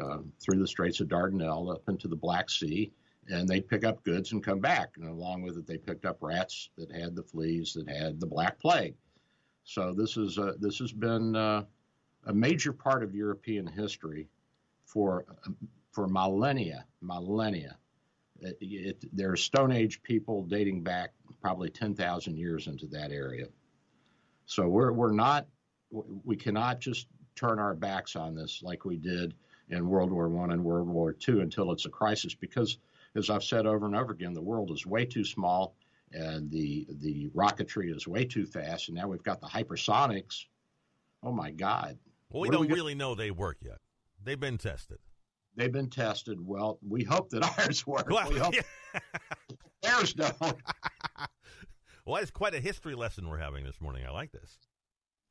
uh, 0.00 0.18
through 0.40 0.58
the 0.58 0.66
Straits 0.66 1.00
of 1.00 1.08
Dardanelles 1.08 1.74
up 1.74 1.88
into 1.88 2.08
the 2.08 2.16
Black 2.16 2.48
Sea 2.48 2.90
and 3.28 3.48
they'd 3.48 3.68
pick 3.68 3.84
up 3.84 4.02
goods 4.04 4.32
and 4.32 4.42
come 4.42 4.60
back. 4.60 4.94
And 4.96 5.08
along 5.08 5.42
with 5.42 5.56
it, 5.56 5.66
they 5.66 5.78
picked 5.78 6.04
up 6.04 6.18
rats 6.20 6.70
that 6.76 6.92
had 6.92 7.14
the 7.14 7.22
fleas 7.22 7.74
that 7.74 7.88
had 7.88 8.20
the 8.20 8.26
Black 8.26 8.58
Plague. 8.58 8.94
So 9.64 9.92
this 9.94 10.16
is 10.16 10.38
this 10.60 10.78
has 10.78 10.92
been 10.92 11.34
uh, 11.34 11.64
a 12.26 12.34
major 12.34 12.72
part 12.72 13.02
of 13.02 13.14
European 13.14 13.66
history 13.66 14.28
for 14.84 15.24
for 15.94 16.06
millennia, 16.06 16.84
millennia. 17.00 17.78
It, 18.40 18.56
it, 18.60 19.16
there 19.16 19.32
are 19.32 19.36
Stone 19.36 19.72
Age 19.72 20.02
people 20.02 20.42
dating 20.44 20.82
back 20.82 21.12
probably 21.40 21.70
10,000 21.70 22.36
years 22.36 22.66
into 22.66 22.86
that 22.88 23.12
area. 23.12 23.46
So 24.46 24.68
we're 24.68 24.92
we're 24.92 25.12
not 25.12 25.46
we 25.90 26.36
cannot 26.36 26.80
just 26.80 27.06
turn 27.34 27.58
our 27.58 27.72
backs 27.72 28.14
on 28.14 28.34
this 28.34 28.60
like 28.62 28.84
we 28.84 28.96
did 28.96 29.32
in 29.70 29.88
World 29.88 30.12
War 30.12 30.28
One 30.28 30.50
and 30.50 30.62
World 30.62 30.88
War 30.88 31.12
Two 31.12 31.40
until 31.40 31.72
it's 31.72 31.86
a 31.86 31.90
crisis 31.90 32.34
because 32.34 32.76
as 33.16 33.30
I've 33.30 33.44
said 33.44 33.64
over 33.64 33.86
and 33.86 33.96
over 33.96 34.12
again, 34.12 34.34
the 34.34 34.42
world 34.42 34.70
is 34.70 34.84
way 34.84 35.06
too 35.06 35.24
small 35.24 35.76
and 36.14 36.50
the 36.50 36.86
the 37.00 37.28
rocketry 37.34 37.94
is 37.94 38.06
way 38.06 38.24
too 38.24 38.46
fast, 38.46 38.88
and 38.88 38.96
now 38.96 39.08
we've 39.08 39.22
got 39.22 39.40
the 39.40 39.46
hypersonics. 39.46 40.44
Oh 41.22 41.32
my 41.32 41.50
God! 41.50 41.98
Well, 42.30 42.42
we 42.42 42.48
what 42.48 42.68
don't 42.68 42.70
really 42.70 42.94
know 42.94 43.14
they 43.14 43.30
work 43.30 43.58
yet. 43.60 43.78
They've 44.22 44.38
been 44.38 44.58
tested. 44.58 44.98
They've 45.56 45.72
been 45.72 45.90
tested. 45.90 46.38
Well, 46.44 46.78
we 46.86 47.04
hope 47.04 47.30
that 47.30 47.42
ours 47.58 47.86
work. 47.86 48.08
Well, 48.08 48.28
we 48.30 48.38
hope 48.38 48.54
yeah. 48.54 49.00
theirs 49.82 50.14
don't. 50.14 50.36
well, 52.06 52.16
it's 52.16 52.30
quite 52.30 52.54
a 52.54 52.60
history 52.60 52.94
lesson 52.94 53.28
we're 53.28 53.38
having 53.38 53.64
this 53.64 53.80
morning. 53.80 54.04
I 54.06 54.10
like 54.10 54.32
this. 54.32 54.58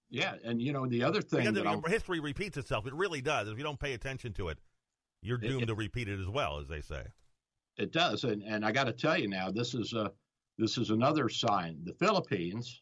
Yeah, 0.09 0.35
and 0.43 0.61
you 0.61 0.71
know 0.73 0.85
the 0.85 1.03
other 1.03 1.21
thing 1.21 1.51
because 1.53 1.81
that 1.81 1.91
history 1.91 2.19
repeats 2.19 2.57
itself. 2.57 2.85
It 2.85 2.93
really 2.93 3.21
does. 3.21 3.49
If 3.49 3.57
you 3.57 3.63
don't 3.63 3.79
pay 3.79 3.93
attention 3.93 4.33
to 4.33 4.49
it, 4.49 4.59
you're 5.21 5.39
doomed 5.39 5.61
it, 5.61 5.63
it, 5.63 5.67
to 5.67 5.75
repeat 5.75 6.07
it 6.07 6.19
as 6.19 6.27
well, 6.27 6.59
as 6.59 6.67
they 6.67 6.81
say. 6.81 7.03
It 7.77 7.91
does, 7.91 8.23
and 8.23 8.43
and 8.43 8.63
I 8.63 8.71
got 8.71 8.83
to 8.83 8.93
tell 8.93 9.17
you 9.17 9.27
now, 9.27 9.49
this 9.49 9.73
is 9.73 9.93
a 9.93 10.11
this 10.57 10.77
is 10.77 10.91
another 10.91 11.29
sign. 11.29 11.79
The 11.83 11.93
Philippines, 11.93 12.81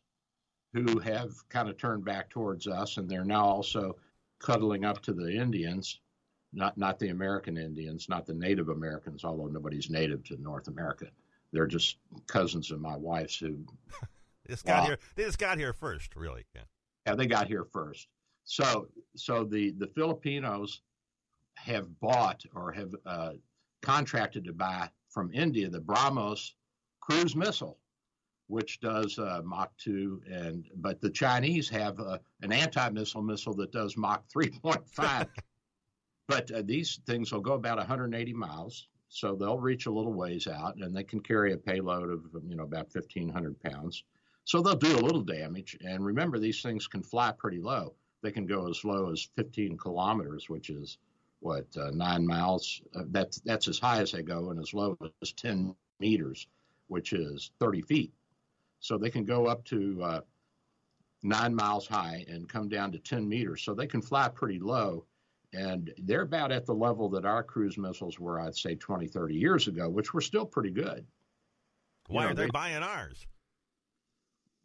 who 0.73 0.99
have 0.99 1.32
kind 1.49 1.69
of 1.69 1.77
turned 1.77 2.04
back 2.04 2.30
towards 2.30 2.67
us, 2.67 2.97
and 2.97 3.10
they're 3.10 3.23
now 3.23 3.45
also 3.45 3.95
cuddling 4.39 4.84
up 4.84 5.01
to 5.04 5.13
the 5.13 5.32
Indians, 5.32 6.01
not 6.53 6.77
not 6.77 6.99
the 6.99 7.09
American 7.09 7.57
Indians, 7.57 8.09
not 8.09 8.25
the 8.25 8.33
Native 8.33 8.69
Americans, 8.69 9.23
although 9.23 9.47
nobody's 9.47 9.89
native 9.89 10.23
to 10.25 10.41
North 10.41 10.67
America. 10.67 11.07
They're 11.51 11.67
just 11.67 11.97
cousins 12.27 12.71
of 12.71 12.79
my 12.79 12.95
wife's 12.95 13.37
who 13.37 13.57
just 14.47 14.65
got 14.65 14.85
here. 14.85 14.99
They 15.15 15.23
just 15.23 15.39
got 15.39 15.57
here 15.57 15.73
first, 15.73 16.15
really. 16.15 16.45
Yeah. 16.55 16.61
yeah, 17.07 17.15
they 17.15 17.27
got 17.27 17.47
here 17.47 17.65
first. 17.65 18.07
So 18.43 18.87
so 19.15 19.43
the 19.43 19.71
the 19.77 19.87
Filipinos 19.87 20.81
have 21.55 21.99
bought 21.99 22.43
or 22.55 22.71
have 22.71 22.93
uh, 23.05 23.31
contracted 23.81 24.45
to 24.45 24.53
buy 24.53 24.89
from 25.09 25.31
India 25.33 25.69
the 25.69 25.79
BrahMos 25.79 26.51
cruise 27.01 27.35
missile, 27.35 27.77
which 28.47 28.79
does 28.79 29.17
uh, 29.19 29.41
Mach 29.43 29.71
2, 29.77 30.21
and 30.29 30.65
but 30.75 31.01
the 31.01 31.09
Chinese 31.09 31.69
have 31.69 31.99
uh, 31.99 32.17
an 32.41 32.51
anti-missile 32.51 33.21
missile 33.21 33.53
that 33.55 33.71
does 33.71 33.97
Mach 33.97 34.23
3.5. 34.29 35.27
but 36.31 36.51
uh, 36.51 36.61
these 36.63 36.99
things 37.05 37.31
will 37.31 37.41
go 37.41 37.53
about 37.53 37.77
180 37.77 38.33
miles, 38.33 38.87
so 39.09 39.35
they'll 39.35 39.59
reach 39.59 39.85
a 39.85 39.91
little 39.91 40.13
ways 40.13 40.47
out, 40.47 40.75
and 40.77 40.95
they 40.95 41.03
can 41.03 41.19
carry 41.19 41.53
a 41.53 41.57
payload 41.57 42.09
of 42.09 42.21
you 42.47 42.55
know 42.55 42.63
about 42.63 42.93
1,500 42.93 43.61
pounds. 43.61 44.03
So 44.43 44.61
they'll 44.61 44.75
do 44.75 44.97
a 44.97 45.05
little 45.05 45.21
damage. 45.21 45.77
And 45.85 46.03
remember, 46.05 46.39
these 46.39 46.61
things 46.61 46.87
can 46.87 47.03
fly 47.03 47.31
pretty 47.31 47.59
low. 47.59 47.93
They 48.23 48.31
can 48.31 48.45
go 48.45 48.69
as 48.69 48.83
low 48.83 49.11
as 49.11 49.29
15 49.35 49.77
kilometers, 49.77 50.49
which 50.49 50.69
is 50.69 50.97
what 51.39 51.65
uh, 51.77 51.91
nine 51.91 52.25
miles. 52.25 52.81
Uh, 52.95 53.03
that's 53.09 53.39
that's 53.41 53.67
as 53.67 53.79
high 53.79 54.01
as 54.01 54.11
they 54.11 54.23
go, 54.23 54.49
and 54.49 54.59
as 54.59 54.73
low 54.73 54.97
as 55.21 55.31
10 55.33 55.75
meters 55.99 56.47
which 56.91 57.13
is 57.13 57.51
30 57.61 57.81
feet. 57.83 58.13
So 58.81 58.97
they 58.97 59.09
can 59.09 59.23
go 59.23 59.45
up 59.45 59.63
to 59.65 60.03
uh, 60.03 60.21
nine 61.23 61.55
miles 61.55 61.87
high 61.87 62.25
and 62.27 62.49
come 62.49 62.67
down 62.67 62.91
to 62.91 62.99
10 62.99 63.27
meters. 63.29 63.63
So 63.63 63.73
they 63.73 63.87
can 63.87 64.01
fly 64.01 64.27
pretty 64.27 64.59
low. 64.59 65.05
And 65.53 65.91
they're 65.97 66.21
about 66.21 66.51
at 66.51 66.65
the 66.65 66.73
level 66.73 67.09
that 67.09 67.25
our 67.25 67.43
cruise 67.43 67.77
missiles 67.77 68.19
were, 68.19 68.39
I'd 68.39 68.55
say, 68.55 68.75
20, 68.75 69.07
30 69.07 69.35
years 69.35 69.67
ago, 69.67 69.89
which 69.89 70.13
were 70.13 70.21
still 70.21 70.45
pretty 70.45 70.71
good. 70.71 71.05
Why 72.07 72.21
you 72.21 72.27
know, 72.27 72.31
are 72.31 72.35
they, 72.35 72.45
they 72.45 72.51
buying 72.51 72.83
ours? 72.83 73.27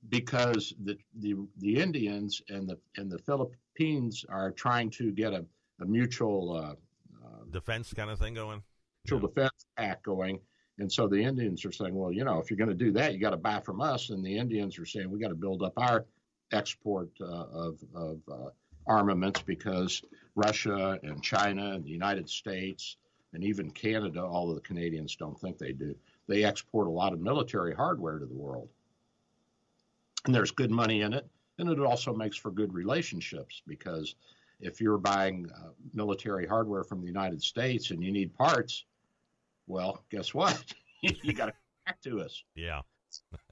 Because 0.09 0.75
the, 0.85 0.97
the 1.19 1.35
the 1.59 1.77
Indians 1.77 2.41
and 2.49 2.69
the 2.69 2.79
and 2.97 3.11
the 3.11 3.19
Philippines 3.19 4.25
are 4.29 4.53
trying 4.53 4.91
to 4.91 5.11
get 5.11 5.33
a, 5.33 5.45
a 5.81 5.85
mutual 5.85 6.53
uh, 6.53 7.27
uh, 7.27 7.45
defense 7.51 7.93
kind 7.93 8.11
of 8.11 8.19
thing 8.19 8.35
going. 8.35 8.63
Mutual 9.05 9.29
yeah. 9.29 9.35
defense 9.35 9.67
act 9.79 10.05
going, 10.05 10.39
and 10.79 10.93
so 10.93 11.09
the 11.09 11.23
Indians 11.23 11.65
are 11.65 11.73
saying, 11.73 11.95
well, 11.95 12.13
you 12.13 12.25
know, 12.25 12.39
if 12.39 12.51
you're 12.51 12.59
going 12.59 12.69
to 12.69 12.75
do 12.75 12.93
that, 12.93 13.15
you 13.15 13.21
got 13.21 13.31
to 13.31 13.37
buy 13.37 13.61
from 13.61 13.81
us. 13.81 14.11
And 14.11 14.25
the 14.25 14.37
Indians 14.37 14.79
are 14.79 14.85
saying, 14.85 15.11
we 15.11 15.19
got 15.19 15.29
to 15.29 15.35
build 15.35 15.63
up 15.63 15.73
our 15.77 16.05
export 16.53 17.09
uh, 17.21 17.25
of, 17.25 17.79
of 17.95 18.21
uh, 18.31 18.51
armaments 18.87 19.43
because 19.43 20.03
Russia 20.37 21.01
and 21.03 21.23
China 21.23 21.73
and 21.73 21.85
the 21.85 21.91
United 21.91 22.29
States 22.29 22.97
and 23.33 23.43
even 23.43 23.71
Canada, 23.71 24.21
although 24.21 24.55
the 24.55 24.61
Canadians 24.61 25.17
don't 25.17 25.39
think 25.41 25.59
they 25.59 25.73
do, 25.73 25.95
they 26.29 26.45
export 26.45 26.87
a 26.87 26.91
lot 26.91 27.13
of 27.13 27.21
military 27.21 27.75
hardware 27.75 28.19
to 28.19 28.27
the 28.27 28.35
world. 28.35 28.69
And 30.27 30.35
there's 30.35 30.51
good 30.51 30.71
money 30.71 31.03
in 31.03 31.13
it. 31.13 31.27
And 31.59 31.71
it 31.71 31.81
also 31.81 32.15
makes 32.15 32.37
for 32.37 32.51
good 32.51 32.73
relationships 32.75 33.63
because 33.67 34.15
if 34.61 34.81
you're 34.81 34.99
buying 34.99 35.51
uh, 35.55 35.71
military 35.95 36.47
hardware 36.47 36.85
from 36.85 37.01
the 37.01 37.07
United 37.07 37.43
States 37.43 37.91
and 37.91 38.03
you 38.03 38.13
need 38.13 38.35
parts, 38.35 38.85
well, 39.67 40.05
guess 40.11 40.35
what? 40.35 40.63
you 41.01 41.33
got 41.33 41.47
to 41.47 41.53
come 41.53 41.61
back 41.87 42.01
to 42.03 42.21
us. 42.21 42.43
Yeah. 42.55 42.83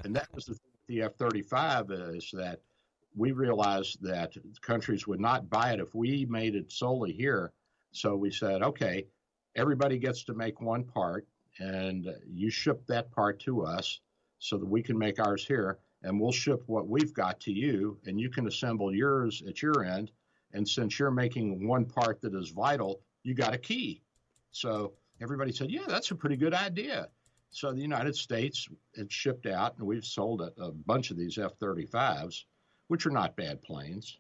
and 0.05 0.15
that 0.15 0.29
was 0.35 0.47
the 0.47 0.55
thing 0.55 0.71
with 0.73 0.87
the 0.89 1.03
F 1.03 1.15
35 1.17 1.91
is 1.91 2.31
that 2.33 2.61
we 3.17 3.33
realized 3.33 4.03
that 4.03 4.35
countries 4.61 5.07
would 5.07 5.21
not 5.21 5.49
buy 5.49 5.73
it 5.73 5.81
if 5.81 5.95
we 5.95 6.27
made 6.29 6.55
it 6.55 6.73
solely 6.73 7.13
here. 7.13 7.53
So 7.93 8.17
we 8.17 8.31
said, 8.31 8.63
okay, 8.63 9.07
everybody 9.55 9.99
gets 9.99 10.25
to 10.25 10.35
make 10.35 10.61
one 10.61 10.85
part, 10.85 11.27
and 11.59 12.09
you 12.29 12.51
ship 12.51 12.85
that 12.89 13.11
part 13.13 13.39
to 13.41 13.65
us 13.65 14.01
so 14.39 14.59
that 14.59 14.67
we 14.67 14.83
can 14.83 14.99
make 14.99 15.21
ours 15.21 15.47
here, 15.47 15.79
and 16.03 16.21
we'll 16.21 16.33
ship 16.33 16.63
what 16.67 16.89
we've 16.89 17.15
got 17.15 17.41
to 17.41 17.53
you, 17.53 17.99
and 18.05 18.21
you 18.21 18.29
can 18.29 18.49
assemble 18.49 18.95
yours 18.95 19.43
at 19.49 19.63
your 19.63 19.85
end. 19.85 20.11
And 20.53 20.69
since 20.69 20.99
you're 20.99 21.11
making 21.11 21.67
one 21.67 21.85
part 21.85 22.21
that 22.23 22.35
is 22.35 22.51
vital, 22.51 23.01
you 23.23 23.35
got 23.35 23.55
a 23.55 23.59
key. 23.59 24.03
So 24.51 24.93
everybody 25.21 25.53
said, 25.53 25.71
yeah, 25.71 25.85
that's 25.87 26.11
a 26.11 26.15
pretty 26.15 26.37
good 26.37 26.55
idea. 26.55 27.09
So 27.51 27.73
the 27.73 27.81
United 27.81 28.17
States 28.17 28.69
had 28.97 29.11
shipped 29.11 29.47
out, 29.47 29.79
and 29.79 29.87
we've 29.87 30.05
sold 30.05 30.43
a, 30.43 30.51
a 30.61 30.73
bunch 30.73 31.11
of 31.11 31.17
these 31.17 31.39
F 31.39 31.53
35s, 31.61 32.43
which 32.89 33.07
are 33.07 33.11
not 33.11 33.37
bad 33.37 33.63
planes. 33.63 34.19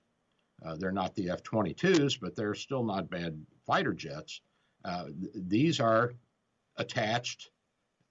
Uh, 0.64 0.76
they're 0.76 0.92
not 0.92 1.14
the 1.14 1.30
F 1.30 1.42
22s, 1.42 2.18
but 2.20 2.34
they're 2.34 2.54
still 2.54 2.84
not 2.84 3.10
bad 3.10 3.38
fighter 3.66 3.92
jets. 3.92 4.40
Uh, 4.84 5.06
th- 5.06 5.32
these 5.34 5.80
are 5.80 6.14
attached 6.76 7.50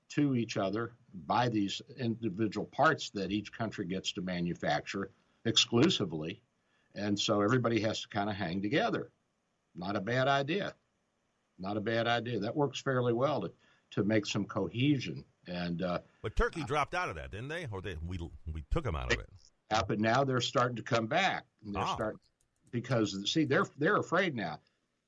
to 0.09 0.35
each 0.35 0.57
other 0.57 0.93
by 1.25 1.49
these 1.49 1.81
individual 1.97 2.67
parts 2.67 3.09
that 3.11 3.31
each 3.31 3.51
country 3.51 3.85
gets 3.85 4.11
to 4.13 4.21
manufacture 4.21 5.09
exclusively. 5.45 6.41
And 6.95 7.19
so 7.19 7.41
everybody 7.41 7.79
has 7.81 8.01
to 8.01 8.07
kind 8.09 8.29
of 8.29 8.35
hang 8.35 8.61
together. 8.61 9.09
Not 9.75 9.95
a 9.95 10.01
bad 10.01 10.27
idea 10.27 10.75
not 11.59 11.77
a 11.77 11.81
bad 11.81 12.07
idea. 12.07 12.39
That 12.39 12.55
works 12.55 12.79
fairly 12.81 13.13
well 13.13 13.41
to, 13.41 13.51
to 13.91 14.03
make 14.03 14.25
some 14.25 14.45
cohesion. 14.45 15.23
And 15.47 15.81
uh, 15.81 15.99
but 16.21 16.35
Turkey 16.35 16.63
dropped 16.63 16.95
out 16.95 17.09
of 17.09 17.15
that, 17.15 17.31
didn't 17.31 17.49
they? 17.49 17.67
Or 17.71 17.81
they 17.81 17.97
we 18.05 18.19
we 18.51 18.63
took 18.71 18.83
them 18.83 18.95
out 18.95 19.11
of 19.11 19.19
it. 19.19 19.29
Yeah, 19.71 19.81
but 19.87 19.99
now 19.99 20.23
they're 20.23 20.41
starting 20.41 20.75
to 20.75 20.83
come 20.83 21.07
back. 21.07 21.45
And 21.65 21.73
they're 21.73 21.83
oh. 21.83 21.93
starting 21.93 22.19
because 22.71 23.31
see 23.31 23.45
they're 23.45 23.67
they're 23.77 23.97
afraid 23.97 24.35
now. 24.35 24.59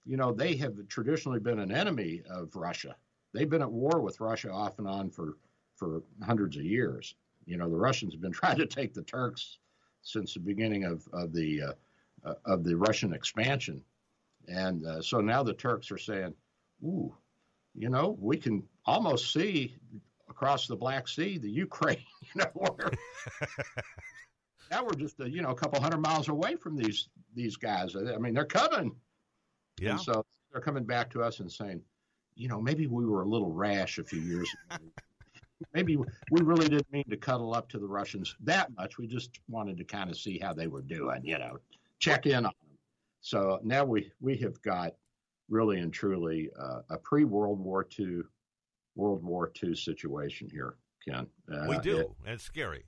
you 0.05 0.17
know, 0.17 0.31
they 0.31 0.55
have 0.55 0.75
traditionally 0.87 1.39
been 1.39 1.59
an 1.59 1.71
enemy 1.71 2.21
of 2.29 2.55
Russia. 2.55 2.95
They've 3.33 3.49
been 3.49 3.61
at 3.61 3.71
war 3.71 3.99
with 4.01 4.21
Russia 4.21 4.51
off 4.51 4.79
and 4.79 4.87
on 4.87 5.09
for, 5.09 5.37
for 5.75 6.03
hundreds 6.23 6.55
of 6.55 6.63
years. 6.63 7.15
You 7.45 7.57
know, 7.57 7.69
the 7.69 7.75
Russians 7.75 8.13
have 8.13 8.21
been 8.21 8.31
trying 8.43 8.57
to 8.57 8.65
take 8.65 8.93
the 8.93 9.03
Turks 9.03 9.57
since 10.01 10.35
the 10.35 10.39
beginning 10.39 10.85
of, 10.85 11.07
of 11.11 11.33
the 11.33 11.61
uh, 11.61 11.73
uh, 12.23 12.35
of 12.45 12.63
the 12.63 12.75
Russian 12.75 13.13
expansion, 13.13 13.83
and 14.47 14.85
uh, 14.85 15.01
so 15.01 15.21
now 15.21 15.43
the 15.43 15.53
Turks 15.53 15.91
are 15.91 15.97
saying, 15.97 16.33
"Ooh, 16.83 17.13
you 17.75 17.89
know, 17.89 18.17
we 18.19 18.37
can 18.37 18.63
almost 18.85 19.31
see 19.31 19.75
across 20.29 20.67
the 20.67 20.75
Black 20.75 21.07
Sea 21.07 21.37
the 21.37 21.49
Ukraine. 21.49 21.97
You 22.33 22.41
know, 22.41 22.49
where 22.53 22.91
now 24.71 24.83
we're 24.83 24.93
just 24.93 25.19
a, 25.19 25.29
you 25.29 25.41
know 25.41 25.49
a 25.49 25.55
couple 25.55 25.79
hundred 25.81 25.99
miles 25.99 26.29
away 26.29 26.55
from 26.55 26.75
these 26.75 27.09
these 27.33 27.55
guys. 27.55 27.95
I 27.95 28.17
mean, 28.17 28.33
they're 28.33 28.45
coming. 28.45 28.95
Yeah. 29.79 29.91
And 29.91 30.01
so 30.01 30.25
they're 30.51 30.61
coming 30.61 30.85
back 30.85 31.09
to 31.11 31.21
us 31.21 31.39
and 31.39 31.51
saying, 31.51 31.81
you 32.35 32.47
know, 32.47 32.61
maybe 32.61 32.87
we 32.87 33.05
were 33.05 33.23
a 33.23 33.27
little 33.27 33.51
rash 33.51 33.97
a 33.97 34.03
few 34.03 34.21
years 34.21 34.49
ago. 34.69 34.83
maybe 35.73 35.97
we 35.97 36.41
really 36.41 36.67
didn't 36.67 36.91
mean 36.91 37.05
to 37.09 37.17
cuddle 37.17 37.53
up 37.53 37.69
to 37.69 37.79
the 37.79 37.87
Russians 37.87 38.35
that 38.41 38.73
much. 38.75 38.97
We 38.97 39.07
just 39.07 39.39
wanted 39.47 39.77
to 39.77 39.83
kind 39.83 40.09
of 40.09 40.17
see 40.17 40.39
how 40.39 40.53
they 40.53 40.67
were 40.67 40.81
doing, 40.81 41.21
you 41.23 41.37
know, 41.37 41.57
check 41.99 42.25
in 42.25 42.37
on 42.37 42.43
them. 42.43 42.77
So 43.21 43.59
now 43.63 43.83
we 43.85 44.11
we 44.21 44.37
have 44.37 44.61
got 44.61 44.93
really 45.49 45.79
and 45.79 45.93
truly 45.93 46.49
uh, 46.59 46.81
a 46.89 46.97
pre 46.97 47.23
World 47.23 47.59
War 47.59 47.87
II 47.97 48.21
World 48.95 49.23
War 49.23 49.51
II 49.61 49.75
situation 49.75 50.49
here, 50.51 50.75
Ken. 51.05 51.27
Uh, 51.51 51.65
we 51.67 51.77
do, 51.79 51.97
it, 51.99 52.11
and 52.25 52.33
it's 52.33 52.43
scary. 52.43 52.85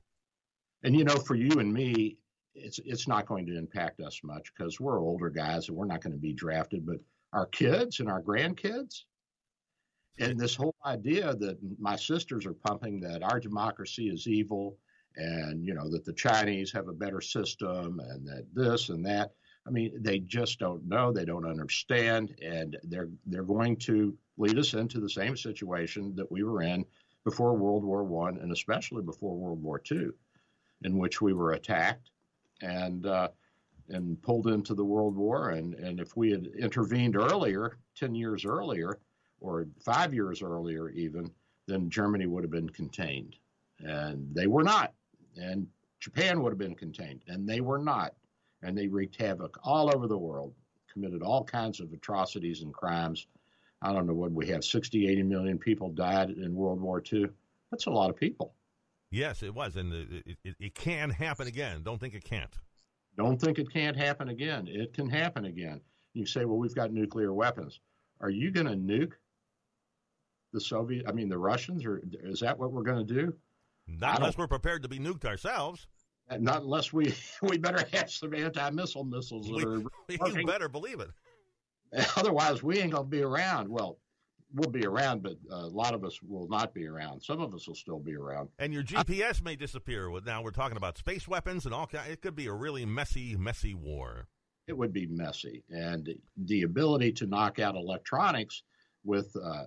And 0.83 0.95
you 0.95 1.03
know, 1.03 1.15
for 1.15 1.35
you 1.35 1.59
and 1.59 1.73
me, 1.73 2.17
it's 2.55 2.79
it's 2.85 3.07
not 3.07 3.25
going 3.25 3.45
to 3.47 3.57
impact 3.57 3.99
us 3.99 4.21
much 4.23 4.51
because 4.55 4.79
we're 4.79 4.99
older 4.99 5.29
guys 5.29 5.67
and 5.67 5.77
we're 5.77 5.85
not 5.85 6.01
going 6.01 6.13
to 6.13 6.19
be 6.19 6.33
drafted. 6.33 6.85
But 6.85 6.97
our 7.33 7.45
kids 7.47 7.99
and 7.99 8.09
our 8.09 8.21
grandkids, 8.21 9.03
and 10.19 10.39
this 10.39 10.55
whole 10.55 10.75
idea 10.85 11.35
that 11.35 11.57
my 11.79 11.95
sisters 11.95 12.45
are 12.45 12.53
pumping 12.53 12.99
that 13.01 13.23
our 13.23 13.39
democracy 13.39 14.09
is 14.09 14.27
evil, 14.27 14.77
and 15.15 15.65
you 15.65 15.73
know 15.73 15.89
that 15.91 16.05
the 16.05 16.13
Chinese 16.13 16.71
have 16.71 16.87
a 16.87 16.93
better 16.93 17.21
system, 17.21 17.99
and 17.99 18.27
that 18.27 18.45
this 18.53 18.89
and 18.89 19.05
that. 19.05 19.31
I 19.65 19.69
mean, 19.69 20.01
they 20.01 20.19
just 20.19 20.59
don't 20.59 20.87
know. 20.87 21.11
They 21.11 21.25
don't 21.25 21.45
understand, 21.45 22.35
and 22.41 22.77
they're 22.83 23.09
they're 23.25 23.43
going 23.43 23.77
to 23.77 24.15
lead 24.37 24.57
us 24.57 24.73
into 24.73 24.99
the 24.99 25.09
same 25.09 25.35
situation 25.35 26.15
that 26.15 26.31
we 26.31 26.43
were 26.43 26.61
in 26.61 26.85
before 27.25 27.57
World 27.57 27.83
War 27.83 28.03
One, 28.03 28.37
and 28.37 28.51
especially 28.51 29.01
before 29.01 29.35
World 29.35 29.61
War 29.61 29.79
Two 29.79 30.13
in 30.83 30.97
which 30.97 31.21
we 31.21 31.33
were 31.33 31.53
attacked 31.53 32.11
and 32.61 33.05
uh, 33.05 33.29
and 33.89 34.21
pulled 34.21 34.47
into 34.47 34.73
the 34.73 34.83
World 34.83 35.15
War. 35.15 35.49
And, 35.49 35.73
and 35.75 35.99
if 35.99 36.15
we 36.17 36.31
had 36.31 36.47
intervened 36.57 37.15
earlier, 37.15 37.77
10 37.95 38.15
years 38.15 38.45
earlier, 38.45 38.99
or 39.39 39.67
five 39.79 40.13
years 40.13 40.41
earlier 40.41 40.89
even, 40.89 41.31
then 41.67 41.89
Germany 41.89 42.25
would 42.25 42.43
have 42.43 42.51
been 42.51 42.69
contained. 42.69 43.35
And 43.79 44.33
they 44.33 44.47
were 44.47 44.63
not. 44.63 44.93
And 45.37 45.67
Japan 45.99 46.41
would 46.41 46.51
have 46.51 46.57
been 46.57 46.75
contained. 46.75 47.21
And 47.27 47.47
they 47.47 47.61
were 47.61 47.77
not. 47.77 48.13
And 48.63 48.77
they 48.77 48.87
wreaked 48.87 49.21
havoc 49.21 49.57
all 49.63 49.93
over 49.95 50.07
the 50.07 50.17
world, 50.17 50.53
committed 50.91 51.21
all 51.21 51.43
kinds 51.43 51.79
of 51.79 51.93
atrocities 51.93 52.63
and 52.63 52.73
crimes. 52.73 53.27
I 53.81 53.93
don't 53.93 54.07
know 54.07 54.13
what 54.13 54.31
we 54.31 54.47
have 54.47 54.63
60, 54.63 55.07
80 55.07 55.23
million 55.23 55.59
people 55.59 55.89
died 55.89 56.31
in 56.31 56.55
World 56.55 56.81
War 56.81 57.01
II. 57.13 57.27
That's 57.69 57.85
a 57.85 57.91
lot 57.91 58.09
of 58.09 58.15
people. 58.15 58.55
Yes, 59.09 59.41
it 59.41 59.53
was, 59.53 59.75
and 59.75 59.93
it, 59.93 60.37
it, 60.43 60.55
it, 60.59 60.75
can 60.75 61.09
happen 61.09 61.47
again. 61.47 61.81
Don't 61.83 61.99
think 61.99 62.13
it 62.13 62.23
can't. 62.23 62.53
Don't 63.17 63.39
think 63.39 63.57
it 63.57 63.71
can't 63.71 63.95
happen 63.95 64.29
again. 64.29 64.67
It 64.67 64.93
can 64.93 65.09
happen 65.09 65.45
again. 65.45 65.81
You 66.13 66.25
say, 66.25 66.45
well, 66.45 66.57
we've 66.57 66.75
got 66.75 66.91
nuclear 66.91 67.33
weapons. 67.33 67.79
Are 68.19 68.29
you 68.29 68.51
going 68.51 68.67
to 68.67 68.73
nuke 68.73 69.13
the 70.51 70.59
Soviet? 70.59 71.05
I 71.07 71.13
mean, 71.13 71.29
the 71.29 71.37
Russians, 71.37 71.85
or 71.85 72.01
is 72.23 72.39
that 72.41 72.57
what 72.57 72.71
we're 72.71 72.83
going 72.83 73.05
to 73.05 73.13
do? 73.13 73.33
Not 73.87 74.17
unless 74.17 74.37
we're 74.37 74.47
prepared 74.47 74.83
to 74.83 74.89
be 74.89 74.99
nuked 74.99 75.25
ourselves. 75.25 75.87
Not 76.39 76.63
unless 76.63 76.91
we 76.91 77.13
we 77.41 77.57
better 77.57 77.87
have 77.93 78.11
some 78.11 78.33
anti-missile 78.33 79.05
missiles. 79.05 79.49
We, 79.49 79.63
are 79.63 80.29
you 80.37 80.45
better 80.45 80.67
believe 80.67 80.99
it. 80.99 81.09
Otherwise, 82.17 82.61
we 82.61 82.79
ain't 82.79 82.91
going 82.91 83.05
to 83.05 83.09
be 83.09 83.21
around. 83.21 83.69
Well, 83.69 83.97
we'll 84.53 84.69
be 84.69 84.85
around, 84.85 85.23
but 85.23 85.37
a 85.51 85.67
lot 85.67 85.93
of 85.93 86.03
us 86.03 86.21
will 86.21 86.47
not 86.47 86.73
be 86.73 86.87
around. 86.87 87.21
Some 87.21 87.41
of 87.41 87.53
us 87.53 87.67
will 87.67 87.75
still 87.75 87.99
be 87.99 88.15
around. 88.15 88.49
And 88.59 88.73
your 88.73 88.83
GPS 88.83 89.41
I, 89.41 89.43
may 89.43 89.55
disappear. 89.55 90.09
Now 90.25 90.41
we're 90.41 90.51
talking 90.51 90.77
about 90.77 90.97
space 90.97 91.27
weapons 91.27 91.65
and 91.65 91.73
all 91.73 91.87
kind. 91.87 92.09
It 92.11 92.21
could 92.21 92.35
be 92.35 92.47
a 92.47 92.53
really 92.53 92.85
messy, 92.85 93.35
messy 93.35 93.73
war. 93.73 94.27
It 94.67 94.77
would 94.77 94.91
be 94.91 95.07
messy, 95.07 95.63
and 95.69 96.13
the 96.35 96.63
ability 96.63 97.13
to 97.13 97.25
knock 97.25 97.57
out 97.59 97.75
electronics 97.75 98.63
with 99.05 99.33
uh, 99.41 99.63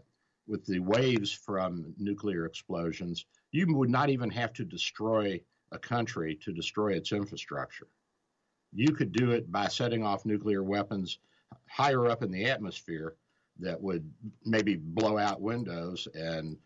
with 0.47 0.67
the 0.67 0.81
waves 0.81 1.33
from 1.33 1.95
nuclear 1.97 2.45
explosions, 2.45 3.25
you 3.53 3.73
would 3.75 3.89
not 3.89 4.11
even 4.11 4.29
have 4.31 4.53
to 4.55 4.65
destroy 4.65 5.41
a 5.73 5.79
country 5.79 6.35
to 6.43 6.53
destroy 6.53 6.93
its 6.93 7.13
infrastructure. 7.13 7.87
You 8.73 8.93
could 8.93 9.13
do 9.13 9.31
it 9.31 9.51
by 9.51 9.69
setting 9.69 10.05
off 10.05 10.27
nuclear 10.27 10.63
weapons 10.63 11.19
higher 11.69 12.07
up 12.07 12.23
in 12.23 12.31
the 12.31 12.47
atmosphere 12.47 13.15
that 13.61 13.81
would 13.81 14.11
maybe 14.45 14.77
blow 14.77 15.19
out 15.19 15.41
windows 15.41 16.09
and 16.15 16.57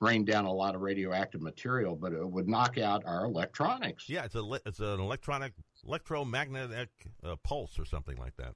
rain 0.00 0.24
down 0.24 0.44
a 0.44 0.52
lot 0.52 0.74
of 0.74 0.80
radioactive 0.80 1.40
material, 1.40 1.96
but 1.96 2.12
it 2.12 2.28
would 2.28 2.48
knock 2.48 2.78
out 2.78 3.02
our 3.06 3.24
electronics. 3.24 4.08
Yeah, 4.08 4.24
it's 4.24 4.34
a 4.34 4.60
it's 4.66 4.80
an 4.80 5.00
electronic 5.00 5.52
electromagnetic 5.86 6.90
uh, 7.24 7.36
pulse 7.42 7.78
or 7.78 7.84
something 7.84 8.16
like 8.16 8.36
that. 8.36 8.54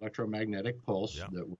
Electromagnetic 0.00 0.84
pulse 0.84 1.16
yeah. 1.16 1.26
that, 1.32 1.56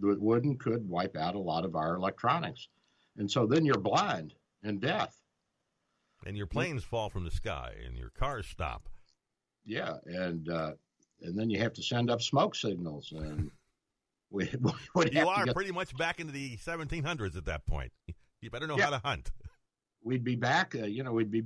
that 0.00 0.20
would 0.20 0.44
and 0.44 0.58
could 0.58 0.88
wipe 0.88 1.16
out 1.16 1.34
a 1.34 1.38
lot 1.38 1.64
of 1.64 1.76
our 1.76 1.94
electronics, 1.96 2.68
and 3.16 3.30
so 3.30 3.46
then 3.46 3.64
you're 3.64 3.78
blind 3.78 4.34
and 4.62 4.80
deaf. 4.80 5.14
And 6.24 6.36
your 6.36 6.46
planes 6.46 6.84
fall 6.84 7.10
from 7.10 7.24
the 7.24 7.30
sky, 7.30 7.74
and 7.84 7.96
your 7.96 8.10
cars 8.10 8.46
stop. 8.46 8.88
Yeah, 9.64 9.94
and 10.06 10.48
uh, 10.48 10.72
and 11.20 11.38
then 11.38 11.50
you 11.50 11.60
have 11.60 11.72
to 11.74 11.82
send 11.82 12.10
up 12.10 12.22
smoke 12.22 12.54
signals 12.54 13.12
and 13.12 13.50
we 14.94 15.10
you 15.12 15.28
are 15.28 15.46
pretty 15.52 15.72
much 15.72 15.96
back 15.96 16.18
into 16.18 16.32
the 16.32 16.56
1700s 16.56 17.36
at 17.36 17.44
that 17.44 17.66
point. 17.66 17.92
You 18.40 18.50
better 18.50 18.66
know 18.66 18.78
yeah, 18.78 18.84
how 18.84 18.90
to 18.90 18.98
hunt. 18.98 19.30
We'd 20.04 20.24
be 20.24 20.34
back, 20.34 20.74
uh, 20.74 20.86
you 20.86 21.04
know, 21.04 21.12
we'd 21.12 21.30
be 21.30 21.44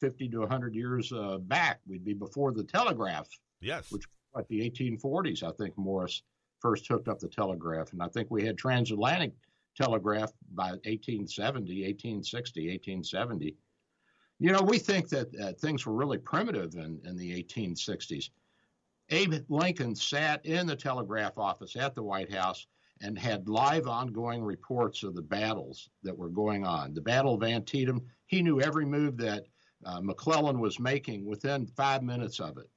50 0.00 0.28
to 0.30 0.40
100 0.40 0.74
years 0.74 1.12
uh, 1.12 1.38
back. 1.38 1.78
We'd 1.86 2.04
be 2.04 2.12
before 2.12 2.52
the 2.52 2.64
telegraph. 2.64 3.28
Yes. 3.60 3.92
Which, 3.92 4.02
like 4.34 4.48
the 4.48 4.68
1840s, 4.68 5.44
I 5.44 5.52
think 5.52 5.78
Morse 5.78 6.24
first 6.58 6.88
hooked 6.88 7.06
up 7.06 7.20
the 7.20 7.28
telegraph. 7.28 7.92
And 7.92 8.02
I 8.02 8.08
think 8.08 8.32
we 8.32 8.44
had 8.44 8.58
transatlantic 8.58 9.32
telegraph 9.76 10.32
by 10.54 10.70
1870, 10.70 11.84
1860, 11.84 12.60
1870. 12.68 13.54
You 14.40 14.52
know, 14.52 14.62
we 14.62 14.78
think 14.78 15.08
that 15.10 15.28
uh, 15.40 15.52
things 15.52 15.86
were 15.86 15.94
really 15.94 16.18
primitive 16.18 16.74
in, 16.74 17.00
in 17.04 17.16
the 17.16 17.30
1860s. 17.44 18.30
Abe 19.10 19.34
Lincoln 19.48 19.94
sat 19.94 20.44
in 20.44 20.66
the 20.66 20.76
telegraph 20.76 21.38
office 21.38 21.76
at 21.76 21.94
the 21.94 22.02
White 22.02 22.32
House 22.32 22.66
and 23.00 23.18
had 23.18 23.48
live 23.48 23.86
ongoing 23.86 24.42
reports 24.42 25.02
of 25.02 25.14
the 25.14 25.22
battles 25.22 25.88
that 26.02 26.16
were 26.16 26.28
going 26.28 26.66
on. 26.66 26.94
The 26.94 27.00
Battle 27.00 27.34
of 27.34 27.42
Antietam, 27.42 28.02
he 28.26 28.42
knew 28.42 28.60
every 28.60 28.84
move 28.84 29.16
that 29.18 29.44
uh, 29.84 30.00
McClellan 30.00 30.58
was 30.58 30.80
making 30.80 31.24
within 31.24 31.66
five 31.66 32.02
minutes 32.02 32.40
of 32.40 32.58
it. 32.58 32.68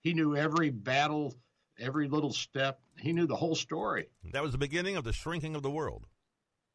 He 0.00 0.12
knew 0.12 0.36
every 0.36 0.70
battle, 0.70 1.34
every 1.78 2.08
little 2.08 2.32
step. 2.32 2.80
He 2.98 3.12
knew 3.12 3.26
the 3.26 3.36
whole 3.36 3.54
story. 3.54 4.08
That 4.32 4.42
was 4.42 4.52
the 4.52 4.58
beginning 4.58 4.96
of 4.96 5.04
the 5.04 5.12
shrinking 5.12 5.54
of 5.54 5.62
the 5.62 5.70
world. 5.70 6.06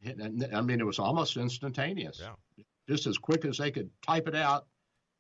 I 0.06 0.62
mean, 0.62 0.80
it 0.80 0.86
was 0.86 0.98
almost 0.98 1.36
instantaneous. 1.38 2.22
Yeah. 2.22 2.64
Just 2.88 3.06
as 3.06 3.18
quick 3.18 3.46
as 3.46 3.58
they 3.58 3.70
could 3.70 3.90
type 4.02 4.28
it 4.28 4.36
out, 4.36 4.66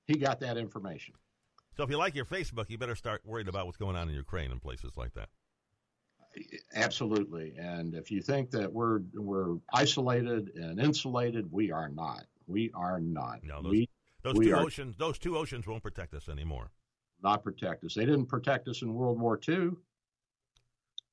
he 0.05 0.17
got 0.17 0.39
that 0.39 0.57
information. 0.57 1.13
So 1.79 1.83
if 1.83 1.89
you 1.89 1.97
like 1.97 2.13
your 2.13 2.25
Facebook, 2.25 2.69
you 2.69 2.77
better 2.77 2.93
start 2.93 3.21
worrying 3.23 3.47
about 3.47 3.65
what's 3.65 3.77
going 3.77 3.95
on 3.95 4.09
in 4.09 4.13
Ukraine 4.13 4.51
and 4.51 4.61
places 4.61 4.97
like 4.97 5.13
that. 5.13 5.29
Absolutely. 6.75 7.53
And 7.57 7.95
if 7.95 8.11
you 8.11 8.21
think 8.21 8.51
that 8.51 8.69
we're 8.69 8.99
we're 9.13 9.55
isolated 9.73 10.51
and 10.55 10.77
insulated, 10.77 11.49
we 11.49 11.71
are 11.71 11.87
not. 11.87 12.25
We 12.47 12.69
are 12.75 12.99
not. 12.99 13.45
No, 13.45 13.61
those, 13.61 13.71
we, 13.71 13.89
those 14.23 14.35
we 14.35 14.47
two 14.47 14.55
are, 14.55 14.59
oceans 14.59 14.97
those 14.97 15.17
two 15.17 15.37
oceans 15.37 15.67
won't 15.67 15.81
protect 15.81 16.13
us 16.13 16.27
anymore. 16.27 16.69
Not 17.23 17.45
protect 17.45 17.85
us. 17.85 17.93
They 17.93 18.03
didn't 18.03 18.25
protect 18.25 18.67
us 18.67 18.81
in 18.81 18.93
World 18.93 19.17
War 19.17 19.39
II. 19.47 19.69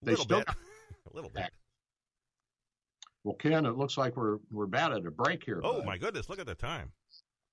They 0.02 0.10
little 0.10 0.24
still 0.24 0.38
bit. 0.40 0.48
a 1.12 1.14
little 1.14 1.30
bit. 1.30 1.52
Well, 3.22 3.36
Ken, 3.36 3.66
it 3.66 3.76
looks 3.76 3.96
like 3.96 4.16
we're 4.16 4.38
we're 4.50 4.64
about 4.64 4.94
at 4.94 5.06
a 5.06 5.12
break 5.12 5.44
here. 5.44 5.60
Oh 5.62 5.74
bud. 5.74 5.86
my 5.86 5.96
goodness, 5.96 6.28
look 6.28 6.40
at 6.40 6.46
the 6.46 6.56
time. 6.56 6.90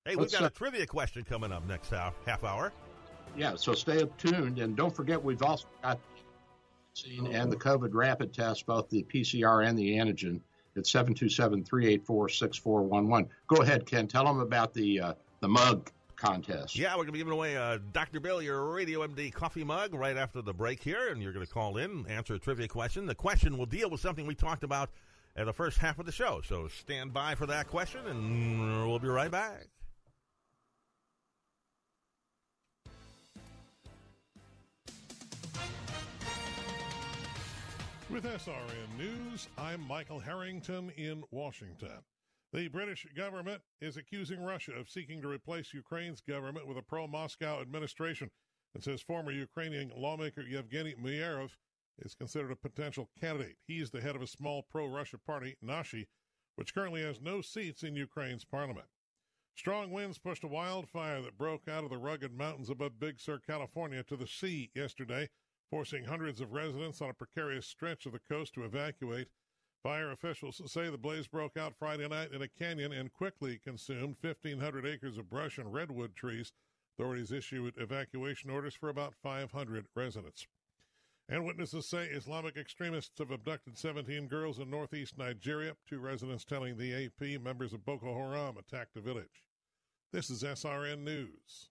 Hey, 0.04 0.16
Let's 0.16 0.32
we've 0.32 0.40
got 0.40 0.42
uh, 0.42 0.46
a 0.48 0.50
trivia 0.50 0.84
question 0.84 1.22
coming 1.22 1.52
up 1.52 1.64
next 1.68 1.90
half, 1.90 2.14
half 2.26 2.42
hour 2.42 2.72
yeah, 3.36 3.54
so 3.56 3.74
stay 3.74 4.04
tuned. 4.18 4.58
And 4.58 4.76
don't 4.76 4.94
forget, 4.94 5.22
we've 5.22 5.42
also 5.42 5.66
got 5.82 5.98
and 7.32 7.50
the 7.50 7.56
COVID 7.56 7.90
rapid 7.92 8.32
test, 8.32 8.66
both 8.66 8.88
the 8.88 9.04
PCR 9.12 9.66
and 9.66 9.76
the 9.76 9.96
antigen 9.96 10.40
at 10.76 10.86
727 10.86 11.64
384 11.64 12.28
6411. 12.28 13.30
Go 13.48 13.56
ahead, 13.62 13.86
Ken. 13.86 14.06
Tell 14.06 14.24
them 14.24 14.40
about 14.40 14.72
the, 14.74 15.00
uh, 15.00 15.14
the 15.40 15.48
mug 15.48 15.90
contest. 16.16 16.76
Yeah, 16.76 16.92
we're 16.92 16.98
going 16.98 17.06
to 17.08 17.12
be 17.12 17.18
giving 17.18 17.32
away 17.32 17.54
a 17.54 17.80
Dr. 17.92 18.20
Bill, 18.20 18.40
your 18.40 18.64
Radio 18.64 19.06
MD 19.06 19.32
coffee 19.32 19.64
mug 19.64 19.94
right 19.94 20.16
after 20.16 20.40
the 20.40 20.54
break 20.54 20.82
here, 20.82 21.08
and 21.08 21.22
you're 21.22 21.32
going 21.32 21.46
to 21.46 21.52
call 21.52 21.76
in, 21.78 22.06
answer 22.08 22.34
a 22.34 22.38
trivia 22.38 22.68
question. 22.68 23.06
The 23.06 23.14
question 23.14 23.58
will 23.58 23.66
deal 23.66 23.90
with 23.90 24.00
something 24.00 24.26
we 24.26 24.34
talked 24.34 24.62
about 24.62 24.90
at 25.36 25.46
the 25.46 25.52
first 25.52 25.78
half 25.78 25.98
of 25.98 26.06
the 26.06 26.12
show. 26.12 26.42
So 26.46 26.68
stand 26.68 27.12
by 27.12 27.34
for 27.34 27.46
that 27.46 27.66
question, 27.66 28.06
and 28.06 28.88
we'll 28.88 29.00
be 29.00 29.08
right 29.08 29.30
back. 29.30 29.66
With 38.10 38.24
SRN 38.24 38.98
News, 38.98 39.48
I'm 39.56 39.80
Michael 39.88 40.20
Harrington 40.20 40.90
in 40.90 41.24
Washington. 41.30 42.04
The 42.52 42.68
British 42.68 43.06
government 43.16 43.62
is 43.80 43.96
accusing 43.96 44.44
Russia 44.44 44.72
of 44.72 44.90
seeking 44.90 45.22
to 45.22 45.28
replace 45.28 45.72
Ukraine's 45.72 46.20
government 46.20 46.66
with 46.68 46.76
a 46.76 46.82
pro 46.82 47.06
Moscow 47.06 47.62
administration. 47.62 48.30
It 48.74 48.84
says 48.84 49.00
former 49.00 49.32
Ukrainian 49.32 49.90
lawmaker 49.96 50.42
Yevgeny 50.42 50.94
Murayev 50.94 51.56
is 51.98 52.14
considered 52.14 52.52
a 52.52 52.56
potential 52.56 53.08
candidate. 53.18 53.56
He's 53.66 53.90
the 53.90 54.02
head 54.02 54.16
of 54.16 54.22
a 54.22 54.26
small 54.26 54.62
pro 54.70 54.86
Russia 54.86 55.16
party, 55.18 55.56
Nashi, 55.62 56.06
which 56.56 56.74
currently 56.74 57.02
has 57.02 57.22
no 57.22 57.40
seats 57.40 57.82
in 57.82 57.96
Ukraine's 57.96 58.44
parliament. 58.44 58.86
Strong 59.56 59.92
winds 59.92 60.18
pushed 60.18 60.44
a 60.44 60.48
wildfire 60.48 61.22
that 61.22 61.38
broke 61.38 61.68
out 61.68 61.84
of 61.84 61.90
the 61.90 61.98
rugged 61.98 62.36
mountains 62.36 62.68
above 62.68 63.00
Big 63.00 63.18
Sur, 63.18 63.38
California, 63.38 64.02
to 64.02 64.16
the 64.16 64.26
sea 64.26 64.70
yesterday, 64.74 65.30
forcing 65.74 66.04
hundreds 66.04 66.40
of 66.40 66.52
residents 66.52 67.02
on 67.02 67.10
a 67.10 67.12
precarious 67.12 67.66
stretch 67.66 68.06
of 68.06 68.12
the 68.12 68.20
coast 68.30 68.54
to 68.54 68.62
evacuate. 68.62 69.26
Fire 69.82 70.12
officials 70.12 70.62
say 70.72 70.88
the 70.88 70.96
blaze 70.96 71.26
broke 71.26 71.56
out 71.56 71.74
Friday 71.76 72.06
night 72.06 72.30
in 72.30 72.42
a 72.42 72.46
canyon 72.46 72.92
and 72.92 73.12
quickly 73.12 73.58
consumed 73.58 74.14
1,500 74.20 74.86
acres 74.86 75.18
of 75.18 75.28
brush 75.28 75.58
and 75.58 75.74
redwood 75.74 76.14
trees. 76.14 76.52
Authorities 76.96 77.32
issued 77.32 77.74
evacuation 77.76 78.50
orders 78.50 78.76
for 78.76 78.88
about 78.88 79.16
500 79.20 79.86
residents. 79.96 80.46
And 81.28 81.44
witnesses 81.44 81.88
say 81.88 82.06
Islamic 82.06 82.56
extremists 82.56 83.18
have 83.18 83.32
abducted 83.32 83.76
17 83.76 84.28
girls 84.28 84.60
in 84.60 84.70
northeast 84.70 85.18
Nigeria. 85.18 85.74
Two 85.88 85.98
residents 85.98 86.44
telling 86.44 86.76
the 86.76 87.06
AP 87.06 87.42
members 87.42 87.72
of 87.72 87.84
Boko 87.84 88.14
Haram 88.14 88.58
attacked 88.58 88.96
a 88.96 89.00
village. 89.00 89.42
This 90.12 90.30
is 90.30 90.44
SRN 90.44 91.00
News. 91.02 91.70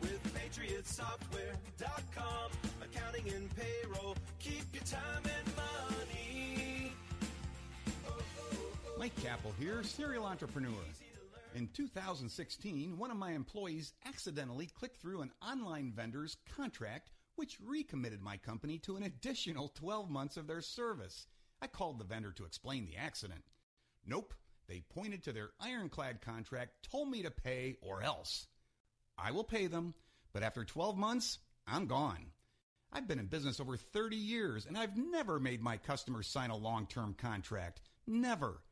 With 0.00 0.20
PatriotSoftware.com, 0.34 2.50
accounting 2.82 3.28
and 3.32 3.48
payroll, 3.56 4.16
keep 4.38 4.74
your 4.74 4.84
time 4.84 5.22
and 5.24 5.56
money. 5.56 6.92
Mike 8.98 9.14
Kappel 9.16 9.52
here, 9.58 9.82
serial 9.82 10.24
entrepreneur. 10.24 10.84
In 11.54 11.68
2016, 11.68 12.98
one 12.98 13.10
of 13.10 13.16
my 13.16 13.32
employees 13.32 13.94
accidentally 14.06 14.66
clicked 14.66 15.00
through 15.00 15.22
an 15.22 15.32
online 15.40 15.92
vendor's 15.94 16.36
contract, 16.56 17.10
which 17.36 17.58
recommitted 17.64 18.20
my 18.20 18.36
company 18.36 18.76
to 18.78 18.96
an 18.96 19.04
additional 19.04 19.68
12 19.68 20.10
months 20.10 20.36
of 20.36 20.46
their 20.46 20.60
service. 20.60 21.26
I 21.62 21.68
called 21.68 21.98
the 21.98 22.04
vendor 22.04 22.32
to 22.32 22.44
explain 22.44 22.84
the 22.86 22.96
accident. 22.96 23.44
Nope, 24.04 24.34
they 24.68 24.82
pointed 24.94 25.22
to 25.24 25.32
their 25.32 25.50
ironclad 25.60 26.20
contract, 26.20 26.86
told 26.90 27.08
me 27.08 27.22
to 27.22 27.30
pay 27.30 27.76
or 27.80 28.02
else. 28.02 28.48
I 29.18 29.30
will 29.30 29.44
pay 29.44 29.66
them, 29.66 29.94
but 30.32 30.42
after 30.42 30.64
12 30.64 30.96
months, 30.96 31.38
I'm 31.66 31.86
gone. 31.86 32.26
I've 32.92 33.08
been 33.08 33.18
in 33.18 33.26
business 33.26 33.60
over 33.60 33.76
30 33.76 34.16
years 34.16 34.66
and 34.66 34.78
I've 34.78 34.96
never 34.96 35.40
made 35.40 35.62
my 35.62 35.76
customers 35.76 36.28
sign 36.28 36.50
a 36.50 36.56
long 36.56 36.86
term 36.86 37.14
contract. 37.14 37.80
Never. 38.06 38.62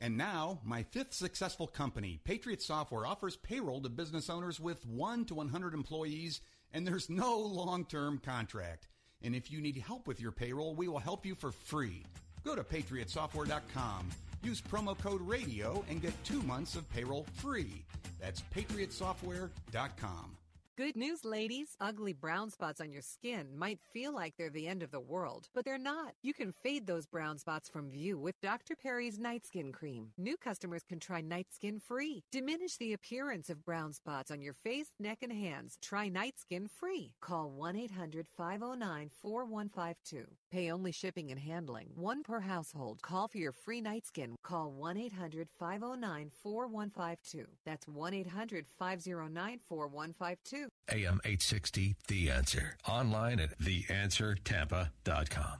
And 0.00 0.16
now, 0.16 0.60
my 0.64 0.82
fifth 0.82 1.14
successful 1.14 1.66
company, 1.66 2.20
Patriot 2.24 2.62
Software, 2.62 3.06
offers 3.06 3.36
payroll 3.36 3.80
to 3.82 3.88
business 3.88 4.28
owners 4.28 4.60
with 4.60 4.84
1 4.86 5.24
to 5.26 5.34
100 5.34 5.72
employees, 5.72 6.40
and 6.72 6.86
there's 6.86 7.08
no 7.08 7.38
long 7.38 7.84
term 7.84 8.18
contract. 8.18 8.88
And 9.22 9.34
if 9.34 9.50
you 9.50 9.60
need 9.60 9.76
help 9.78 10.06
with 10.06 10.20
your 10.20 10.32
payroll, 10.32 10.74
we 10.74 10.88
will 10.88 10.98
help 10.98 11.24
you 11.24 11.34
for 11.34 11.52
free. 11.52 12.04
Go 12.44 12.54
to 12.54 12.64
patriotsoftware.com, 12.64 14.10
use 14.44 14.60
promo 14.60 14.96
code 14.98 15.22
RADIO, 15.22 15.84
and 15.88 16.02
get 16.02 16.12
two 16.24 16.42
months 16.42 16.76
of 16.76 16.88
payroll 16.90 17.26
free. 17.34 17.84
That's 18.20 18.42
patriotsoftware.com. 18.54 20.36
Good 20.76 20.96
news, 20.96 21.24
ladies. 21.24 21.76
Ugly 21.80 22.14
brown 22.14 22.50
spots 22.50 22.80
on 22.80 22.90
your 22.90 23.00
skin 23.00 23.56
might 23.56 23.78
feel 23.80 24.12
like 24.12 24.34
they're 24.36 24.50
the 24.50 24.66
end 24.66 24.82
of 24.82 24.90
the 24.90 24.98
world, 24.98 25.48
but 25.54 25.64
they're 25.64 25.78
not. 25.78 26.14
You 26.20 26.34
can 26.34 26.50
fade 26.50 26.84
those 26.84 27.06
brown 27.06 27.38
spots 27.38 27.68
from 27.68 27.92
view 27.92 28.18
with 28.18 28.40
Dr. 28.40 28.74
Perry's 28.74 29.16
Night 29.16 29.46
Skin 29.46 29.70
Cream. 29.70 30.08
New 30.18 30.36
customers 30.36 30.82
can 30.82 30.98
try 30.98 31.20
Night 31.20 31.46
Skin 31.52 31.78
free. 31.78 32.24
Diminish 32.32 32.76
the 32.76 32.92
appearance 32.92 33.50
of 33.50 33.64
brown 33.64 33.92
spots 33.92 34.32
on 34.32 34.42
your 34.42 34.52
face, 34.52 34.88
neck, 34.98 35.18
and 35.22 35.30
hands. 35.30 35.78
Try 35.80 36.08
Night 36.08 36.40
Skin 36.40 36.66
free. 36.66 37.12
Call 37.20 37.50
1 37.50 37.76
800 37.76 38.26
509 38.36 39.10
4152. 39.22 40.26
Pay 40.50 40.72
only 40.72 40.90
shipping 40.90 41.30
and 41.30 41.38
handling, 41.38 41.90
one 41.94 42.24
per 42.24 42.40
household. 42.40 43.00
Call 43.00 43.28
for 43.28 43.38
your 43.38 43.52
free 43.52 43.80
night 43.80 44.06
skin. 44.06 44.34
Call 44.42 44.72
1 44.72 44.96
800 44.96 45.48
509 45.56 46.30
4152. 46.42 47.46
That's 47.64 47.86
1 47.86 48.14
800 48.14 48.66
509 48.76 49.60
4152. 49.68 50.63
AM 50.90 51.20
860, 51.24 51.94
The 52.08 52.30
Answer. 52.30 52.76
Online 52.88 53.40
at 53.40 53.58
theanswertampa.com. 53.58 55.58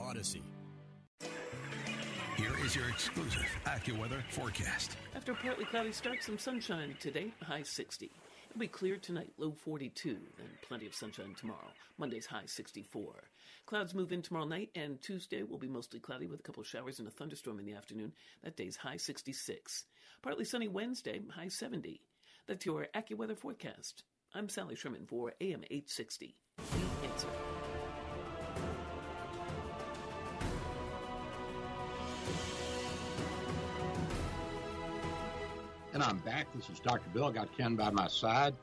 Odyssey. 0.00 0.42
Here 2.36 2.52
is 2.64 2.76
your 2.76 2.88
exclusive 2.88 3.46
AccuWeather 3.64 4.22
forecast. 4.30 4.96
After 5.16 5.32
a 5.32 5.34
partly 5.34 5.64
cloudy 5.64 5.90
start, 5.90 6.22
some 6.22 6.38
sunshine 6.38 6.94
today, 7.00 7.32
high 7.42 7.64
60. 7.64 8.10
It'll 8.48 8.60
be 8.60 8.68
clear 8.68 8.96
tonight, 8.96 9.32
low 9.38 9.50
42, 9.50 10.16
then 10.36 10.46
plenty 10.66 10.86
of 10.86 10.94
sunshine 10.94 11.34
tomorrow. 11.36 11.72
Monday's 11.98 12.26
high 12.26 12.46
64. 12.46 13.12
Clouds 13.66 13.92
move 13.92 14.12
in 14.12 14.22
tomorrow 14.22 14.46
night, 14.46 14.70
and 14.74 15.02
Tuesday 15.02 15.42
will 15.42 15.58
be 15.58 15.68
mostly 15.68 16.00
cloudy 16.00 16.26
with 16.26 16.40
a 16.40 16.42
couple 16.42 16.62
showers 16.62 17.00
and 17.00 17.08
a 17.08 17.10
thunderstorm 17.10 17.58
in 17.58 17.66
the 17.66 17.74
afternoon. 17.74 18.12
That 18.44 18.56
day's 18.56 18.76
high 18.76 18.96
66. 18.96 19.84
Partly 20.22 20.44
sunny 20.44 20.68
Wednesday, 20.68 21.20
high 21.30 21.48
70. 21.48 22.00
That's 22.48 22.64
your 22.64 22.86
AccuWeather 22.96 23.36
forecast. 23.36 24.04
I'm 24.34 24.48
Sally 24.48 24.74
Sherman 24.74 25.04
for 25.06 25.34
AM 25.38 25.64
860. 25.70 26.34
The 26.56 27.06
answer. 27.06 27.28
And 35.92 36.02
I'm 36.02 36.18
back. 36.20 36.50
This 36.54 36.70
is 36.70 36.80
Dr. 36.80 37.02
Bill. 37.12 37.26
I 37.26 37.32
Got 37.32 37.54
Ken 37.54 37.76
by 37.76 37.90
my 37.90 38.08
side. 38.08 38.54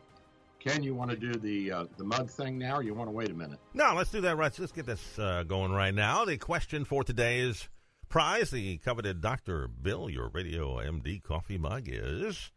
Ken, 0.60 0.82
you 0.82 0.96
want 0.96 1.12
to 1.12 1.18
do 1.18 1.34
the 1.34 1.72
uh, 1.72 1.86
the 1.98 2.04
mug 2.04 2.28
thing 2.32 2.58
now, 2.58 2.78
or 2.78 2.82
you 2.82 2.96
want 2.96 3.08
to 3.08 3.12
wait 3.12 3.30
a 3.30 3.36
minute? 3.36 3.60
No, 3.76 3.94
let's 3.94 4.10
do 4.10 4.20
that 4.22 4.36
right. 4.36 4.58
Let's 4.58 4.72
get 4.72 4.88
this 4.88 5.20
uh, 5.20 5.44
going 5.44 5.72
right 5.72 5.94
now. 5.94 6.26
The 6.26 6.40
question 6.40 6.86
for 6.86 7.04
today's 7.04 7.70
prize, 8.10 8.50
the 8.50 8.78
coveted 8.78 9.22
Dr. 9.22 9.68
Bill, 9.68 10.10
your 10.10 10.30
Radio 10.30 10.78
MD 10.78 11.22
coffee 11.22 11.60
mug, 11.60 11.84
is 11.86 12.52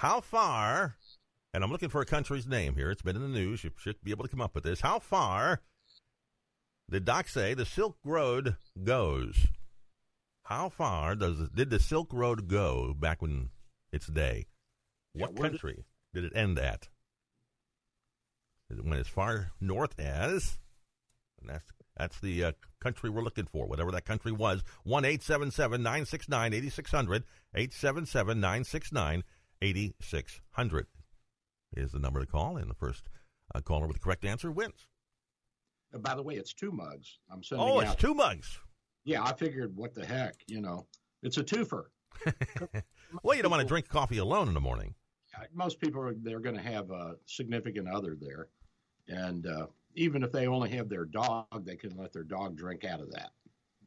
how 0.00 0.18
far, 0.22 0.96
and 1.52 1.62
I'm 1.62 1.70
looking 1.70 1.90
for 1.90 2.00
a 2.00 2.06
country's 2.06 2.46
name 2.46 2.74
here. 2.74 2.90
It's 2.90 3.02
been 3.02 3.16
in 3.16 3.22
the 3.22 3.28
news. 3.28 3.62
You 3.62 3.70
should 3.76 4.02
be 4.02 4.12
able 4.12 4.24
to 4.24 4.30
come 4.30 4.40
up 4.40 4.54
with 4.54 4.64
this. 4.64 4.80
How 4.80 4.98
far 4.98 5.60
did 6.90 7.04
Doc 7.04 7.28
say 7.28 7.52
the 7.52 7.66
Silk 7.66 7.98
Road 8.02 8.56
goes? 8.82 9.48
How 10.44 10.70
far 10.70 11.14
does 11.16 11.50
did 11.50 11.68
the 11.68 11.78
Silk 11.78 12.14
Road 12.14 12.48
go 12.48 12.94
back 12.98 13.20
when 13.20 13.50
its 13.92 14.06
day? 14.06 14.46
What 15.12 15.34
did- 15.34 15.42
country 15.42 15.84
did 16.14 16.24
it 16.24 16.32
end 16.34 16.58
at? 16.58 16.88
It 18.70 18.82
went 18.82 19.00
as 19.00 19.08
far 19.08 19.50
north 19.60 20.00
as, 20.00 20.56
and 21.40 21.50
that's 21.50 21.70
that's 21.94 22.20
the 22.20 22.44
uh, 22.44 22.52
country 22.80 23.10
we're 23.10 23.20
looking 23.20 23.48
for, 23.52 23.66
whatever 23.66 23.90
that 23.90 24.06
country 24.06 24.32
was. 24.32 24.64
One 24.82 25.04
eight 25.04 25.22
seven 25.22 25.50
seven 25.50 25.82
nine 25.82 26.06
six 26.06 26.26
nine 26.26 26.54
eighty 26.54 26.70
six 26.70 26.90
hundred 26.90 27.24
eight 27.54 27.74
seven 27.74 28.06
seven 28.06 28.40
nine 28.40 28.64
six 28.64 28.92
nine 28.92 29.24
eighty 29.62 29.94
six 30.00 30.40
hundred 30.52 30.86
is 31.76 31.92
the 31.92 31.98
number 31.98 32.20
to 32.20 32.26
call, 32.26 32.56
and 32.56 32.68
the 32.70 32.74
first 32.74 33.04
uh, 33.54 33.60
caller 33.60 33.86
with 33.86 33.96
the 33.96 34.02
correct 34.02 34.24
answer 34.24 34.50
wins. 34.50 34.86
Uh, 35.94 35.98
by 35.98 36.14
the 36.14 36.22
way, 36.22 36.34
it's 36.34 36.52
two 36.52 36.70
mugs. 36.72 37.18
I'm 37.30 37.42
sending 37.42 37.66
Oh, 37.66 37.78
out. 37.80 37.84
it's 37.84 37.94
two 37.94 38.14
mugs. 38.14 38.58
Yeah, 39.04 39.22
I 39.24 39.32
figured, 39.32 39.74
what 39.76 39.94
the 39.94 40.04
heck, 40.04 40.34
you 40.46 40.60
know, 40.60 40.86
it's 41.22 41.36
a 41.38 41.44
twofer. 41.44 41.84
Well, 43.24 43.36
you 43.36 43.42
don't 43.42 43.50
want 43.50 43.60
to 43.62 43.66
drink 43.66 43.88
coffee 43.88 44.18
alone 44.18 44.46
in 44.46 44.54
the 44.54 44.60
morning. 44.60 44.94
Most 45.52 45.80
people 45.80 46.00
are 46.00 46.14
they're 46.14 46.38
going 46.38 46.54
to 46.54 46.62
have 46.62 46.92
a 46.92 47.16
significant 47.26 47.88
other 47.88 48.16
there, 48.20 48.46
and 49.08 49.46
uh, 49.48 49.66
even 49.96 50.22
if 50.22 50.30
they 50.30 50.46
only 50.46 50.70
have 50.70 50.88
their 50.88 51.06
dog, 51.06 51.46
they 51.64 51.74
can 51.74 51.96
let 51.96 52.12
their 52.12 52.22
dog 52.22 52.56
drink 52.56 52.84
out 52.84 53.00
of 53.00 53.10
that. 53.12 53.30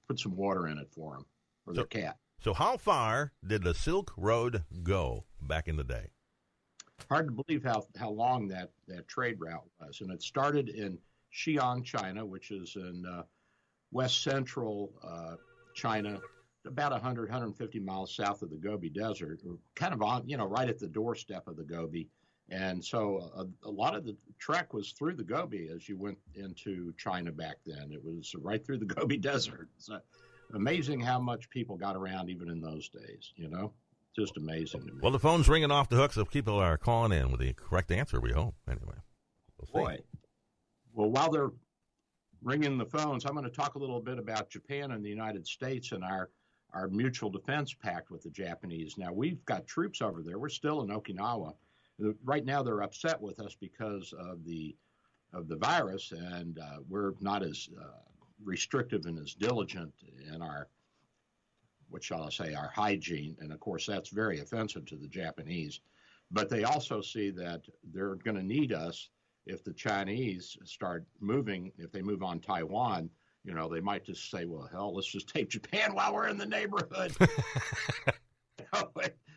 Put 0.09 0.19
some 0.19 0.36
water 0.36 0.67
in 0.67 0.78
it 0.78 0.89
for 0.93 1.13
them 1.13 1.26
or 1.65 1.74
their 1.74 1.86
cat. 1.86 2.17
So, 2.43 2.53
how 2.53 2.75
far 2.75 3.31
did 3.45 3.63
the 3.63 3.73
Silk 3.73 4.11
Road 4.17 4.65
go 4.83 5.23
back 5.41 5.69
in 5.69 5.77
the 5.77 5.83
day? 5.85 6.07
hard 7.09 7.27
to 7.27 7.43
believe 7.43 7.63
how, 7.63 7.85
how 7.97 8.09
long 8.09 8.47
that, 8.49 8.71
that 8.87 9.07
trade 9.07 9.37
route 9.39 9.63
was. 9.79 10.01
And 10.01 10.11
it 10.11 10.21
started 10.21 10.69
in 10.69 10.97
Xi'an, 11.33 11.83
China, 11.83 12.25
which 12.25 12.51
is 12.51 12.75
in 12.75 13.05
uh, 13.05 13.23
west 13.91 14.23
central 14.23 14.91
uh, 15.03 15.35
China, 15.73 16.19
about 16.65 16.91
100, 16.91 17.29
150 17.29 17.79
miles 17.79 18.15
south 18.15 18.41
of 18.41 18.49
the 18.49 18.57
Gobi 18.57 18.89
Desert, 18.89 19.41
kind 19.75 19.93
of 19.93 20.01
on, 20.01 20.27
you 20.27 20.35
know, 20.35 20.45
right 20.45 20.67
at 20.67 20.79
the 20.79 20.87
doorstep 20.87 21.47
of 21.47 21.55
the 21.55 21.63
Gobi. 21.63 22.09
And 22.49 22.83
so 22.83 23.31
a, 23.35 23.67
a 23.67 23.71
lot 23.71 23.95
of 23.95 24.05
the 24.05 24.17
trek 24.37 24.73
was 24.73 24.91
through 24.91 25.15
the 25.15 25.23
Gobi 25.23 25.69
as 25.73 25.87
you 25.87 25.97
went 25.97 26.17
into 26.35 26.93
China 26.97 27.31
back 27.31 27.57
then. 27.65 27.91
It 27.91 28.03
was 28.03 28.33
right 28.37 28.65
through 28.65 28.79
the 28.79 28.85
Gobi 28.95 29.17
Desert. 29.17 29.69
So 29.77 29.99
amazing 30.53 30.99
how 30.99 31.19
much 31.19 31.49
people 31.49 31.77
got 31.77 31.95
around 31.95 32.29
even 32.29 32.49
in 32.49 32.61
those 32.61 32.89
days, 32.89 33.33
you 33.35 33.49
know? 33.49 33.73
Just 34.15 34.37
amazing 34.37 34.81
to 34.81 34.93
me. 34.93 34.99
Well, 35.01 35.11
the 35.11 35.19
phone's 35.19 35.49
ringing 35.49 35.71
off 35.71 35.89
the 35.89 35.95
hook, 35.95 36.13
so 36.13 36.23
people 36.23 36.59
are 36.59 36.77
calling 36.77 37.11
in 37.11 37.31
with 37.31 37.39
the 37.39 37.53
correct 37.53 37.91
answer. 37.91 38.19
We 38.19 38.31
hope. 38.31 38.53
Anyway, 38.67 38.97
we'll. 39.73 39.83
Boy. 39.85 39.99
Well, 40.93 41.09
while 41.09 41.31
they're 41.31 41.49
ringing 42.43 42.77
the 42.77 42.85
phones, 42.85 43.25
I'm 43.25 43.33
going 43.33 43.45
to 43.45 43.49
talk 43.49 43.73
a 43.73 43.79
little 43.79 43.99
bit 43.99 44.19
about 44.19 44.51
Japan 44.51 44.91
and 44.91 45.03
the 45.03 45.09
United 45.09 45.47
States 45.47 45.93
and 45.93 46.03
our 46.03 46.29
our 46.73 46.87
mutual 46.87 47.29
defense 47.29 47.73
pact 47.73 48.09
with 48.09 48.23
the 48.23 48.31
Japanese. 48.31 48.97
Now 48.97 49.13
we've 49.13 49.43
got 49.45 49.67
troops 49.67 50.01
over 50.01 50.23
there. 50.23 50.39
We're 50.39 50.49
still 50.49 50.81
in 50.81 50.89
Okinawa. 50.89 51.53
Right 52.23 52.43
now, 52.43 52.63
they're 52.63 52.81
upset 52.81 53.21
with 53.21 53.39
us 53.39 53.55
because 53.59 54.13
of 54.19 54.43
the 54.43 54.75
of 55.33 55.47
the 55.47 55.55
virus, 55.55 56.11
and 56.11 56.59
uh, 56.59 56.77
we're 56.87 57.13
not 57.19 57.43
as 57.43 57.67
uh, 57.79 57.85
restrictive 58.43 59.05
and 59.05 59.19
as 59.19 59.33
diligent 59.33 59.93
in 60.33 60.41
our 60.41 60.67
what 61.93 62.03
shall 62.03 62.23
I 62.23 62.29
say, 62.29 62.55
our 62.55 62.69
hygiene. 62.69 63.37
And 63.39 63.53
of 63.53 63.59
course, 63.59 63.85
that's 63.85 64.09
very 64.09 64.39
offensive 64.39 64.83
to 64.87 64.95
the 64.95 65.07
Japanese. 65.07 65.79
But 66.31 66.49
they 66.49 66.63
also 66.63 67.01
see 67.01 67.29
that 67.31 67.61
they're 67.93 68.15
going 68.15 68.35
to 68.35 68.43
need 68.43 68.73
us 68.73 69.09
if 69.45 69.63
the 69.63 69.73
Chinese 69.73 70.57
start 70.63 71.05
moving, 71.19 71.71
if 71.77 71.91
they 71.91 72.01
move 72.01 72.23
on 72.23 72.39
Taiwan, 72.39 73.11
you 73.43 73.53
know, 73.53 73.69
they 73.69 73.81
might 73.81 74.05
just 74.05 74.31
say, 74.31 74.45
well, 74.45 74.67
hell, 74.71 74.95
let's 74.95 75.11
just 75.11 75.29
take 75.29 75.49
Japan 75.49 75.93
while 75.93 76.13
we're 76.13 76.29
in 76.29 76.37
the 76.37 76.45
neighborhood. 76.45 77.15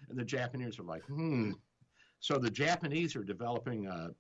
and 0.09 0.19
the 0.19 0.25
Japanese 0.25 0.79
are 0.79 0.85
like, 0.85 1.05
hmm. 1.05 1.53
So 2.21 2.39
the 2.39 2.51
Japanese 2.51 3.15
are 3.17 3.25
developing 3.25 3.87
a, 3.87 4.11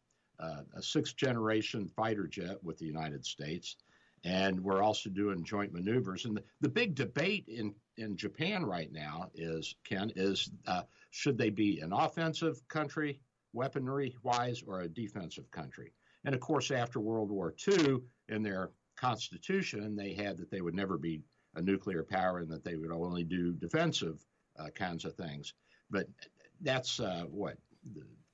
a, 0.40 0.64
a 0.74 0.82
sixth 0.82 1.16
generation 1.16 1.88
fighter 1.88 2.26
jet 2.26 2.62
with 2.62 2.76
the 2.78 2.84
United 2.84 3.24
States. 3.24 3.76
And 4.24 4.60
we're 4.60 4.82
also 4.82 5.08
doing 5.10 5.44
joint 5.44 5.72
maneuvers. 5.72 6.24
And 6.24 6.36
the, 6.36 6.42
the 6.60 6.68
big 6.68 6.94
debate 6.94 7.44
in, 7.48 7.74
in 7.96 8.16
Japan 8.16 8.64
right 8.64 8.92
now 8.92 9.30
is, 9.34 9.74
Ken, 9.84 10.12
is 10.16 10.50
uh, 10.66 10.82
should 11.10 11.38
they 11.38 11.50
be 11.50 11.80
an 11.80 11.92
offensive 11.92 12.66
country, 12.68 13.20
weaponry 13.52 14.16
wise, 14.22 14.62
or 14.66 14.80
a 14.80 14.88
defensive 14.88 15.50
country? 15.50 15.92
And 16.24 16.34
of 16.34 16.40
course, 16.40 16.70
after 16.70 16.98
World 16.98 17.30
War 17.30 17.54
II, 17.68 17.98
in 18.28 18.42
their 18.42 18.70
constitution, 18.96 19.94
they 19.94 20.12
had 20.12 20.36
that 20.38 20.50
they 20.50 20.60
would 20.60 20.74
never 20.74 20.98
be 20.98 21.22
a 21.54 21.62
nuclear 21.62 22.02
power 22.02 22.38
and 22.38 22.50
that 22.50 22.64
they 22.64 22.76
would 22.76 22.90
only 22.90 23.24
do 23.24 23.52
defensive 23.52 24.24
uh, 24.58 24.68
kinds 24.70 25.04
of 25.04 25.14
things. 25.14 25.54
But 25.90 26.06
that's 26.60 27.00
uh, 27.00 27.24
what, 27.30 27.56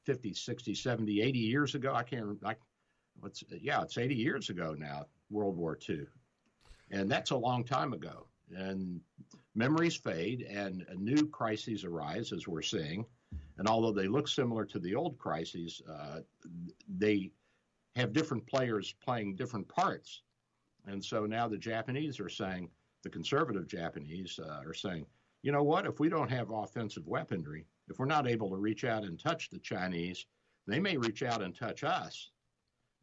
50, 0.05 0.35
60, 0.35 0.75
70, 0.75 1.21
80 1.21 1.39
years 1.39 1.75
ago? 1.75 1.95
I 1.95 2.03
can't, 2.03 2.39
I, 2.45 2.57
what's, 3.21 3.45
yeah, 3.51 3.83
it's 3.83 3.99
80 3.99 4.15
years 4.15 4.51
ago 4.51 4.75
now, 4.77 5.07
World 5.33 5.57
War 5.57 5.79
II. 5.89 6.07
And 6.91 7.11
that's 7.11 7.31
a 7.31 7.37
long 7.37 7.65
time 7.65 7.93
ago. 7.93 8.27
And 8.55 9.01
memories 9.55 9.97
fade 9.97 10.43
and 10.43 10.87
new 10.99 11.27
crises 11.27 11.85
arise, 11.85 12.33
as 12.33 12.47
we're 12.47 12.63
seeing. 12.63 13.07
And 13.59 13.67
although 13.67 13.93
they 13.93 14.09
look 14.09 14.29
similar 14.29 14.65
to 14.67 14.79
the 14.79 14.95
old 14.95 15.19
crises, 15.19 15.81
uh, 15.91 16.21
they 16.99 17.31
have 17.97 18.13
different 18.13 18.47
players 18.47 18.95
playing 19.05 19.37
different 19.37 19.69
parts. 19.69 20.23
And 20.87 21.03
so 21.05 21.27
now 21.27 21.49
the 21.49 21.59
Japanese 21.59 22.19
are 22.21 22.29
saying, 22.29 22.69
the 23.03 23.11
conservative 23.11 23.67
Japanese 23.67 24.39
uh, 24.39 24.63
are 24.67 24.75
saying, 24.75 25.07
you 25.43 25.53
know 25.53 25.63
what, 25.63 25.87
if 25.87 25.99
we 25.99 26.09
don't 26.09 26.31
have 26.31 26.51
offensive 26.51 27.07
weaponry, 27.07 27.67
if 27.89 27.99
we're 27.99 28.07
not 28.07 28.29
able 28.29 28.49
to 28.51 28.57
reach 28.57 28.85
out 28.85 29.03
and 29.03 29.19
touch 29.19 29.51
the 29.51 29.59
Chinese, 29.59 30.27
they 30.67 30.79
may 30.79 30.97
reach 30.97 31.23
out 31.23 31.43
and 31.43 31.55
touch 31.55 31.83
us. 31.85 32.31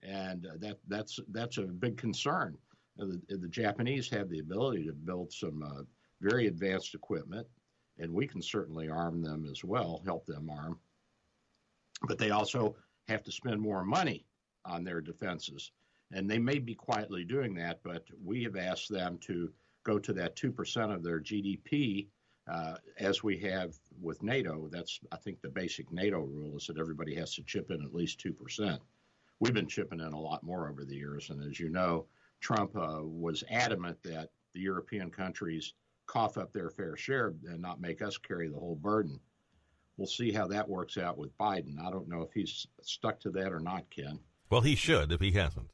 And 0.03 0.47
that, 0.59 0.77
that's, 0.87 1.19
that's 1.31 1.57
a 1.57 1.63
big 1.63 1.97
concern. 1.97 2.57
Uh, 2.99 3.05
the, 3.27 3.37
the 3.37 3.47
Japanese 3.47 4.09
have 4.09 4.29
the 4.29 4.39
ability 4.39 4.85
to 4.85 4.93
build 4.93 5.31
some 5.31 5.63
uh, 5.63 5.83
very 6.21 6.47
advanced 6.47 6.95
equipment, 6.95 7.47
and 7.97 8.13
we 8.13 8.27
can 8.27 8.41
certainly 8.41 8.89
arm 8.89 9.21
them 9.21 9.45
as 9.49 9.63
well, 9.63 10.01
help 10.05 10.25
them 10.25 10.49
arm. 10.49 10.79
But 12.07 12.17
they 12.17 12.31
also 12.31 12.75
have 13.07 13.23
to 13.23 13.31
spend 13.31 13.59
more 13.59 13.83
money 13.83 14.25
on 14.65 14.83
their 14.83 15.01
defenses. 15.01 15.71
And 16.11 16.29
they 16.29 16.39
may 16.39 16.59
be 16.59 16.75
quietly 16.75 17.23
doing 17.23 17.53
that, 17.55 17.81
but 17.83 18.03
we 18.23 18.43
have 18.43 18.55
asked 18.55 18.89
them 18.89 19.17
to 19.21 19.51
go 19.83 19.99
to 19.99 20.13
that 20.13 20.35
2% 20.35 20.93
of 20.93 21.03
their 21.03 21.19
GDP 21.19 22.07
uh, 22.49 22.75
as 22.97 23.23
we 23.23 23.37
have 23.39 23.75
with 24.01 24.23
NATO. 24.23 24.67
That's, 24.71 24.99
I 25.11 25.17
think, 25.17 25.41
the 25.41 25.49
basic 25.49 25.91
NATO 25.91 26.19
rule 26.19 26.57
is 26.57 26.65
that 26.67 26.79
everybody 26.79 27.15
has 27.15 27.35
to 27.35 27.43
chip 27.43 27.69
in 27.69 27.83
at 27.83 27.93
least 27.93 28.23
2%. 28.25 28.79
We've 29.39 29.53
been 29.53 29.67
chipping 29.67 29.99
in 29.99 30.13
a 30.13 30.19
lot 30.19 30.43
more 30.43 30.69
over 30.69 30.83
the 30.83 30.95
years. 30.95 31.29
And 31.29 31.41
as 31.43 31.59
you 31.59 31.69
know, 31.69 32.05
Trump 32.41 32.75
uh, 32.75 32.99
was 33.01 33.43
adamant 33.49 34.01
that 34.03 34.29
the 34.53 34.61
European 34.61 35.09
countries 35.09 35.73
cough 36.07 36.37
up 36.37 36.51
their 36.51 36.69
fair 36.69 36.97
share 36.97 37.33
and 37.47 37.61
not 37.61 37.79
make 37.79 38.01
us 38.01 38.17
carry 38.17 38.49
the 38.49 38.59
whole 38.59 38.75
burden. 38.75 39.19
We'll 39.97 40.07
see 40.07 40.31
how 40.31 40.47
that 40.47 40.67
works 40.67 40.97
out 40.97 41.17
with 41.17 41.37
Biden. 41.37 41.79
I 41.79 41.91
don't 41.91 42.07
know 42.07 42.21
if 42.21 42.31
he's 42.33 42.67
stuck 42.81 43.19
to 43.21 43.29
that 43.31 43.51
or 43.51 43.59
not, 43.59 43.89
Ken. 43.89 44.19
Well, 44.49 44.61
he 44.61 44.75
should 44.75 45.11
if 45.11 45.19
he 45.19 45.31
hasn't. 45.31 45.69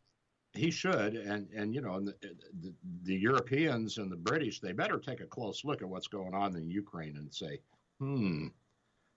he 0.53 0.71
should, 0.71 1.15
and 1.15 1.47
and 1.55 1.73
you 1.73 1.81
know, 1.81 1.93
and 1.95 2.07
the, 2.07 2.15
the, 2.61 2.73
the 3.03 3.15
Europeans 3.15 3.97
and 3.97 4.11
the 4.11 4.15
British, 4.17 4.59
they 4.59 4.71
better 4.71 4.97
take 4.99 5.21
a 5.21 5.25
close 5.25 5.63
look 5.63 5.81
at 5.81 5.87
what's 5.89 6.07
going 6.07 6.33
on 6.33 6.55
in 6.55 6.69
Ukraine 6.69 7.17
and 7.17 7.33
say, 7.33 7.59
hmm, 7.99 8.47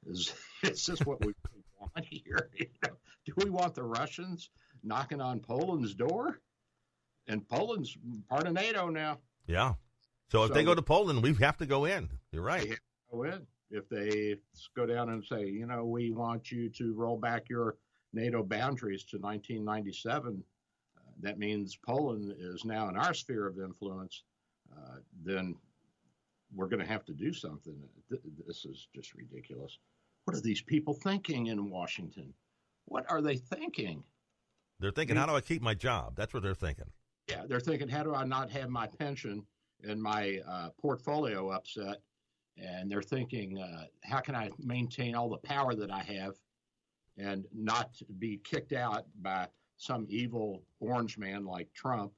is 0.07 0.33
is 0.63 0.87
this 0.87 1.01
what 1.01 1.25
we 1.25 1.33
want 1.95 2.05
here? 2.11 2.51
You 2.59 2.67
know, 2.85 2.95
do 3.25 3.33
we 3.37 3.51
want 3.51 3.75
the 3.75 3.83
Russians 3.85 4.51
knocking 4.83 5.21
on 5.21 5.41
Poland's 5.41 5.95
door? 5.95 6.41
And 7.27 7.47
Poland's 7.47 7.97
part 8.29 8.47
of 8.47 8.55
NATO 8.55 8.89
now. 8.89 9.19
Yeah. 9.47 9.75
So 10.31 10.45
if 10.45 10.49
So- 10.49 10.55
they 10.55 10.65
go 10.65 10.75
to 10.75 10.83
Poland, 10.83 11.23
we 11.23 11.35
have 11.35 11.57
to 11.59 11.67
go 11.67 11.85
in. 11.85 12.09
You're 12.33 12.43
right. 12.43 12.79
go 13.11 13.23
in. 13.25 13.47
If 13.71 13.89
they 13.91 14.37
go 14.75 14.87
down 14.87 15.11
and 15.11 15.23
say, 15.25 15.47
you 15.47 15.67
know, 15.67 15.85
we 15.85 16.11
want 16.11 16.51
you 16.51 16.71
to 16.71 16.95
roll 16.95 17.19
back 17.19 17.49
your 17.51 17.77
NATO 18.15 18.43
boundaries 18.43 19.05
to 19.05 19.19
1997, 19.19 20.43
uh, 20.97 21.01
that 21.21 21.39
means 21.39 21.77
Poland 21.77 22.35
is 22.39 22.65
now 22.65 22.89
in 22.89 22.97
our 22.97 23.13
sphere 23.13 23.47
of 23.47 23.59
influence. 23.59 24.25
Uh, 24.75 24.97
then 25.23 25.55
we're 26.55 26.69
going 26.69 26.81
to 26.81 26.87
have 26.87 27.05
to 27.07 27.13
do 27.13 27.33
something. 27.33 27.75
This 28.47 28.65
is 28.65 28.89
just 28.95 29.13
ridiculous. 29.15 29.79
What 30.29 30.37
are 30.37 30.43
these 30.43 30.61
people 30.61 30.93
thinking 30.93 31.47
in 31.47 31.71
Washington? 31.71 32.35
What 32.85 33.11
are 33.11 33.23
they 33.23 33.39
thinking? 33.39 34.05
They're 34.79 34.91
thinking, 34.91 35.17
how 35.17 35.25
do 35.25 35.33
I 35.33 35.41
keep 35.41 35.63
my 35.63 35.73
job? 35.73 36.17
That's 36.17 36.35
what 36.35 36.43
they're 36.43 36.53
thinking. 36.53 36.85
Yeah, 37.31 37.45
they're 37.49 37.61
thinking, 37.61 37.89
how 37.89 38.03
do 38.03 38.15
I 38.15 38.25
not 38.25 38.51
have 38.51 38.69
my 38.69 38.89
pension 38.89 39.47
and 39.85 40.03
my 40.03 40.41
uh, 40.47 40.69
portfolio 40.79 41.49
upset? 41.49 42.03
And 42.59 42.91
they're 42.91 43.01
thinking, 43.01 43.59
uh, 43.59 43.85
how 44.05 44.21
can 44.21 44.35
I 44.35 44.51
maintain 44.63 45.15
all 45.15 45.31
the 45.31 45.39
power 45.39 45.75
that 45.75 45.91
I 45.91 46.03
have 46.03 46.35
and 47.17 47.47
not 47.55 47.99
be 48.19 48.39
kicked 48.45 48.75
out 48.75 49.07
by 49.23 49.49
some 49.79 50.05
evil 50.11 50.63
orange 50.79 51.17
man 51.17 51.47
like 51.47 51.73
Trump? 51.73 52.13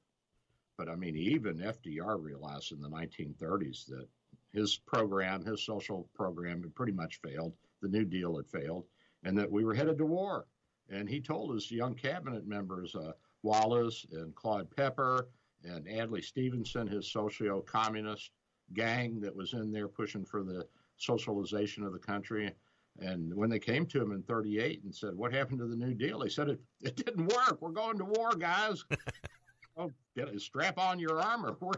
But 0.77 0.89
I 0.89 0.95
mean, 0.95 1.15
even 1.15 1.59
FDR 1.59 2.21
realized 2.21 2.73
in 2.73 2.81
the 2.81 2.89
1930s 2.89 3.85
that 3.85 4.09
his 4.51 4.75
program, 4.85 5.45
his 5.45 5.63
social 5.63 6.09
program, 6.13 6.61
had 6.61 6.75
pretty 6.75 6.91
much 6.91 7.21
failed. 7.21 7.53
The 7.81 7.87
New 7.87 8.05
Deal 8.05 8.37
had 8.37 8.47
failed, 8.47 8.85
and 9.23 9.37
that 9.37 9.51
we 9.51 9.63
were 9.63 9.73
headed 9.73 9.97
to 9.97 10.05
war. 10.05 10.45
And 10.89 11.07
he 11.07 11.21
told 11.21 11.53
his 11.53 11.71
young 11.71 11.95
cabinet 11.95 12.45
members, 12.47 12.95
uh, 12.95 13.13
Wallace 13.43 14.05
and 14.11 14.35
Claude 14.35 14.69
Pepper 14.75 15.29
and 15.63 15.87
Adlai 15.87 16.21
Stevenson, 16.21 16.87
his 16.87 17.11
socio 17.11 17.61
communist 17.61 18.31
gang 18.73 19.19
that 19.21 19.35
was 19.35 19.53
in 19.53 19.71
there 19.71 19.87
pushing 19.87 20.25
for 20.25 20.43
the 20.43 20.65
socialization 20.97 21.83
of 21.83 21.93
the 21.93 21.99
country. 21.99 22.51
And 22.99 23.33
when 23.33 23.49
they 23.49 23.59
came 23.59 23.85
to 23.87 24.01
him 24.01 24.11
in 24.11 24.21
38 24.23 24.83
and 24.83 24.93
said, 24.93 25.15
What 25.15 25.33
happened 25.33 25.59
to 25.59 25.67
the 25.67 25.75
New 25.75 25.93
Deal? 25.93 26.21
He 26.21 26.29
said, 26.29 26.49
It, 26.49 26.59
it 26.81 26.95
didn't 26.95 27.27
work. 27.27 27.61
We're 27.61 27.69
going 27.69 27.97
to 27.97 28.05
war, 28.05 28.31
guys. 28.31 28.83
oh, 29.77 29.91
get 30.15 30.39
strap 30.41 30.77
on 30.77 30.99
your 30.99 31.19
armor. 31.21 31.55
We're, 31.59 31.71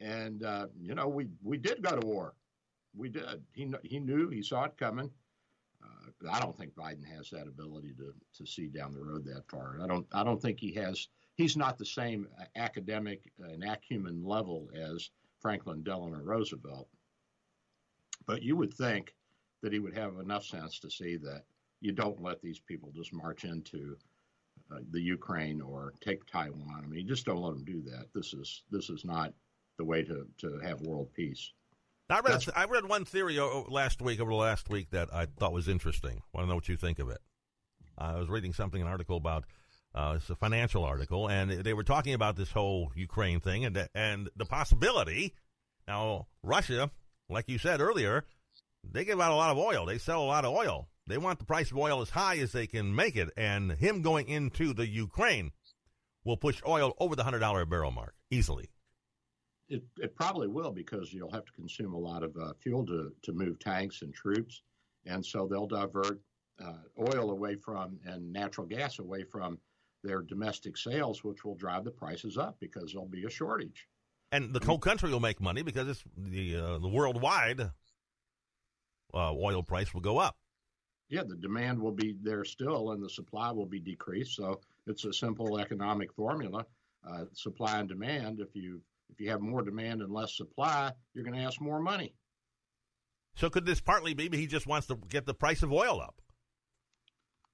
and, 0.00 0.42
uh, 0.42 0.66
you 0.80 0.94
know, 0.94 1.08
we, 1.08 1.26
we 1.42 1.58
did 1.58 1.82
go 1.82 1.98
to 1.98 2.06
war. 2.06 2.34
We 2.94 3.10
did. 3.10 3.42
He, 3.52 3.70
he 3.82 4.00
knew, 4.00 4.28
he 4.28 4.42
saw 4.42 4.64
it 4.64 4.76
coming. 4.78 5.10
I 6.30 6.40
don't 6.40 6.56
think 6.56 6.74
Biden 6.74 7.04
has 7.14 7.30
that 7.30 7.46
ability 7.46 7.94
to, 7.98 8.12
to 8.38 8.50
see 8.50 8.68
down 8.68 8.92
the 8.92 9.02
road 9.02 9.24
that 9.26 9.48
far. 9.48 9.78
I 9.82 9.86
don't 9.86 10.06
I 10.12 10.24
don't 10.24 10.40
think 10.40 10.58
he 10.58 10.72
has. 10.74 11.08
He's 11.34 11.56
not 11.56 11.76
the 11.76 11.84
same 11.84 12.26
academic 12.56 13.30
and 13.38 13.62
acumen 13.62 14.24
level 14.24 14.68
as 14.74 15.10
Franklin 15.40 15.82
Delano 15.82 16.18
Roosevelt. 16.22 16.88
But 18.26 18.42
you 18.42 18.56
would 18.56 18.72
think 18.72 19.14
that 19.62 19.72
he 19.72 19.78
would 19.78 19.96
have 19.96 20.18
enough 20.18 20.44
sense 20.44 20.78
to 20.80 20.90
see 20.90 21.16
that 21.18 21.44
you 21.80 21.92
don't 21.92 22.22
let 22.22 22.40
these 22.40 22.58
people 22.58 22.90
just 22.94 23.12
march 23.12 23.44
into 23.44 23.96
uh, 24.72 24.78
the 24.90 25.00
Ukraine 25.00 25.60
or 25.60 25.92
take 26.00 26.26
Taiwan. 26.26 26.82
I 26.82 26.86
mean, 26.86 27.00
you 27.00 27.06
just 27.06 27.26
don't 27.26 27.42
let 27.42 27.54
them 27.54 27.64
do 27.64 27.82
that. 27.82 28.06
This 28.14 28.32
is 28.32 28.64
this 28.70 28.90
is 28.90 29.04
not 29.04 29.32
the 29.78 29.84
way 29.84 30.02
to, 30.02 30.26
to 30.38 30.58
have 30.60 30.80
world 30.80 31.12
peace. 31.14 31.52
I 32.08 32.20
read 32.20 32.44
I 32.54 32.64
read 32.66 32.84
one 32.88 33.04
theory 33.04 33.38
o- 33.38 33.66
last 33.68 34.00
week 34.00 34.20
over 34.20 34.30
the 34.30 34.36
last 34.36 34.68
week 34.68 34.90
that 34.90 35.12
I 35.12 35.26
thought 35.26 35.52
was 35.52 35.68
interesting. 35.68 36.22
Want 36.32 36.44
to 36.44 36.48
know 36.48 36.54
what 36.54 36.68
you 36.68 36.76
think 36.76 36.98
of 36.98 37.08
it? 37.10 37.18
I 37.98 38.16
was 38.16 38.28
reading 38.28 38.52
something 38.52 38.80
an 38.80 38.86
article 38.86 39.16
about 39.16 39.44
uh, 39.94 40.14
it's 40.16 40.28
a 40.28 40.36
financial 40.36 40.84
article, 40.84 41.28
and 41.28 41.50
they 41.50 41.72
were 41.72 41.82
talking 41.82 42.12
about 42.14 42.36
this 42.36 42.50
whole 42.50 42.92
Ukraine 42.94 43.40
thing 43.40 43.64
and 43.64 43.74
the, 43.74 43.88
and 43.94 44.28
the 44.36 44.44
possibility. 44.44 45.34
Now, 45.88 46.26
Russia, 46.42 46.90
like 47.30 47.48
you 47.48 47.56
said 47.58 47.80
earlier, 47.80 48.24
they 48.84 49.06
give 49.06 49.20
out 49.20 49.32
a 49.32 49.36
lot 49.36 49.50
of 49.50 49.58
oil. 49.58 49.86
They 49.86 49.96
sell 49.96 50.22
a 50.22 50.26
lot 50.26 50.44
of 50.44 50.52
oil. 50.54 50.88
They 51.08 51.16
want 51.16 51.38
the 51.38 51.46
price 51.46 51.70
of 51.70 51.78
oil 51.78 52.02
as 52.02 52.10
high 52.10 52.36
as 52.38 52.52
they 52.52 52.66
can 52.66 52.94
make 52.94 53.16
it, 53.16 53.30
and 53.38 53.72
him 53.72 54.02
going 54.02 54.28
into 54.28 54.74
the 54.74 54.86
Ukraine 54.86 55.52
will 56.24 56.36
push 56.36 56.60
oil 56.66 56.94
over 57.00 57.16
the 57.16 57.24
hundred 57.24 57.38
dollar 57.38 57.62
a 57.62 57.66
barrel 57.66 57.90
mark 57.92 58.14
easily. 58.30 58.68
It, 59.68 59.82
it 59.98 60.14
probably 60.14 60.46
will 60.48 60.70
because 60.70 61.12
you'll 61.12 61.32
have 61.32 61.44
to 61.44 61.52
consume 61.52 61.92
a 61.94 61.98
lot 61.98 62.22
of 62.22 62.36
uh, 62.36 62.52
fuel 62.60 62.86
to, 62.86 63.12
to 63.22 63.32
move 63.32 63.58
tanks 63.58 64.02
and 64.02 64.14
troops. 64.14 64.62
And 65.06 65.24
so 65.24 65.46
they'll 65.46 65.66
divert 65.66 66.20
uh, 66.64 66.72
oil 66.98 67.30
away 67.30 67.56
from 67.56 67.98
and 68.06 68.32
natural 68.32 68.66
gas 68.66 68.98
away 68.98 69.24
from 69.24 69.58
their 70.04 70.22
domestic 70.22 70.76
sales, 70.76 71.24
which 71.24 71.44
will 71.44 71.56
drive 71.56 71.84
the 71.84 71.90
prices 71.90 72.38
up 72.38 72.56
because 72.60 72.92
there'll 72.92 73.08
be 73.08 73.24
a 73.24 73.30
shortage. 73.30 73.88
and 74.32 74.52
the 74.52 74.64
whole 74.64 74.78
country 74.78 75.10
will 75.10 75.20
make 75.20 75.40
money 75.40 75.62
because 75.62 75.88
it's 75.88 76.04
the 76.16 76.56
uh, 76.56 76.78
the 76.78 76.88
worldwide 76.88 77.60
uh, 79.14 79.32
oil 79.32 79.62
price 79.62 79.92
will 79.94 80.00
go 80.00 80.18
up. 80.18 80.36
Yeah, 81.08 81.22
the 81.22 81.36
demand 81.36 81.80
will 81.80 81.92
be 81.92 82.16
there 82.22 82.44
still 82.44 82.90
and 82.92 83.02
the 83.02 83.08
supply 83.08 83.50
will 83.52 83.66
be 83.66 83.78
decreased. 83.80 84.34
So 84.34 84.60
it's 84.86 85.04
a 85.04 85.12
simple 85.12 85.58
economic 85.58 86.12
formula 86.12 86.66
uh, 87.08 87.24
supply 87.32 87.78
and 87.78 87.88
demand. 87.88 88.40
If 88.40 88.54
you 88.54 88.80
if 89.10 89.20
you 89.20 89.30
have 89.30 89.40
more 89.40 89.62
demand 89.62 90.02
and 90.02 90.12
less 90.12 90.36
supply, 90.36 90.92
you're 91.14 91.24
going 91.24 91.36
to 91.36 91.44
ask 91.44 91.60
more 91.60 91.80
money. 91.80 92.14
So 93.36 93.50
could 93.50 93.66
this 93.66 93.80
partly 93.80 94.14
be 94.14 94.28
he 94.36 94.46
just 94.46 94.66
wants 94.66 94.86
to 94.88 94.96
get 95.08 95.26
the 95.26 95.34
price 95.34 95.62
of 95.62 95.72
oil 95.72 96.00
up? 96.00 96.20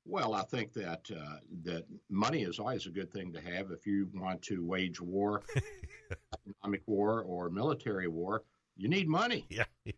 Well, 0.05 0.34
I 0.34 0.42
think 0.42 0.72
that 0.74 1.09
uh, 1.14 1.36
that 1.62 1.84
money 2.11 2.42
is 2.42 2.59
always 2.59 2.86
a 2.86 2.90
good 2.90 3.12
thing 3.12 3.32
to 3.32 3.40
have 3.40 3.70
if 3.70 3.86
you 3.86 4.09
want 4.14 4.42
to 4.42 4.64
wage 4.64 5.00
war, 5.00 5.42
economic 6.46 6.82
war, 6.86 7.22
or 7.22 7.50
military 7.50 8.09
war. 8.09 8.42
You 8.76 8.88
need 8.88 9.09
money. 9.09 9.46
Yeah. 9.48 9.64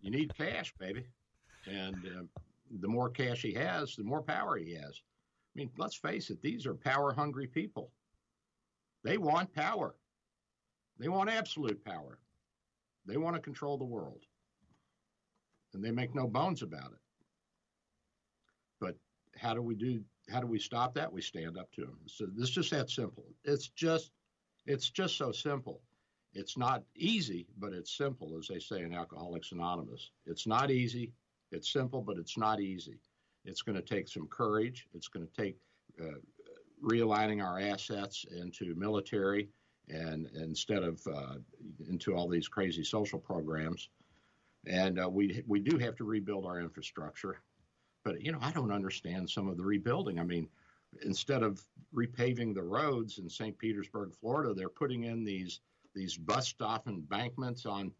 You 0.00 0.12
need 0.12 0.32
cash, 0.36 0.72
baby. 0.78 1.04
And 1.66 1.96
uh, 2.06 2.22
the 2.80 2.86
more 2.86 3.10
cash 3.10 3.42
he 3.42 3.52
has, 3.54 3.96
the 3.96 4.04
more 4.04 4.22
power 4.22 4.56
he 4.56 4.72
has. 4.74 4.92
I 4.94 5.52
mean, 5.56 5.70
let's 5.76 5.96
face 5.96 6.30
it; 6.30 6.40
these 6.40 6.66
are 6.66 6.74
power-hungry 6.74 7.48
people. 7.48 7.90
They 9.02 9.18
want 9.18 9.52
power. 9.52 9.96
They 10.98 11.08
want 11.08 11.30
absolute 11.30 11.84
power. 11.84 12.18
They 13.06 13.16
want 13.16 13.36
to 13.36 13.42
control 13.42 13.78
the 13.78 13.84
world, 13.84 14.24
and 15.72 15.82
they 15.82 15.90
make 15.90 16.14
no 16.14 16.26
bones 16.26 16.62
about 16.62 16.92
it. 16.92 17.00
But 18.80 18.96
how 19.36 19.54
do 19.54 19.62
we 19.62 19.74
do 19.74 20.02
how 20.30 20.40
do 20.40 20.46
we 20.46 20.58
stop 20.58 20.94
that? 20.94 21.10
We 21.10 21.22
stand 21.22 21.56
up 21.56 21.72
to 21.72 21.82
them 21.82 21.98
so 22.06 22.26
it's 22.36 22.50
just 22.50 22.70
that 22.70 22.90
simple. 22.90 23.24
It's 23.44 23.68
just 23.68 24.10
it's 24.66 24.90
just 24.90 25.16
so 25.16 25.32
simple. 25.32 25.80
It's 26.34 26.58
not 26.58 26.82
easy 26.94 27.46
but 27.58 27.72
it's 27.72 27.96
simple 27.96 28.36
as 28.38 28.48
they 28.48 28.58
say 28.58 28.82
in 28.82 28.92
alcoholics 28.94 29.52
anonymous. 29.52 30.10
It's 30.26 30.46
not 30.46 30.70
easy. 30.70 31.12
It's 31.50 31.72
simple 31.72 32.02
but 32.02 32.18
it's 32.18 32.36
not 32.36 32.60
easy. 32.60 33.00
It's 33.44 33.62
going 33.62 33.76
to 33.76 33.82
take 33.82 34.08
some 34.08 34.26
courage. 34.26 34.86
It's 34.92 35.08
going 35.08 35.26
to 35.26 35.42
take 35.42 35.56
uh, 36.02 36.18
realigning 36.84 37.42
our 37.42 37.58
assets 37.58 38.26
into 38.30 38.74
military 38.74 39.48
and 39.90 40.28
instead 40.34 40.82
of 40.82 41.00
uh, 41.06 41.34
into 41.88 42.14
all 42.14 42.28
these 42.28 42.48
crazy 42.48 42.84
social 42.84 43.18
programs 43.18 43.88
and 44.66 45.00
uh, 45.00 45.08
we 45.08 45.42
we 45.46 45.60
do 45.60 45.78
have 45.78 45.96
to 45.96 46.04
rebuild 46.04 46.44
our 46.44 46.60
infrastructure 46.60 47.40
but 48.08 48.22
you 48.22 48.32
know, 48.32 48.38
I 48.40 48.52
don't 48.52 48.72
understand 48.72 49.28
some 49.28 49.48
of 49.48 49.58
the 49.58 49.64
rebuilding. 49.64 50.18
I 50.18 50.24
mean, 50.24 50.48
instead 51.02 51.42
of 51.42 51.62
repaving 51.94 52.54
the 52.54 52.62
roads 52.62 53.18
in 53.18 53.28
St. 53.28 53.56
Petersburg, 53.58 54.14
Florida, 54.14 54.54
they're 54.54 54.70
putting 54.70 55.04
in 55.04 55.24
these 55.24 55.60
these 55.94 56.16
bus 56.16 56.48
stop 56.48 56.86
embankments 56.86 57.66
on 57.66 57.92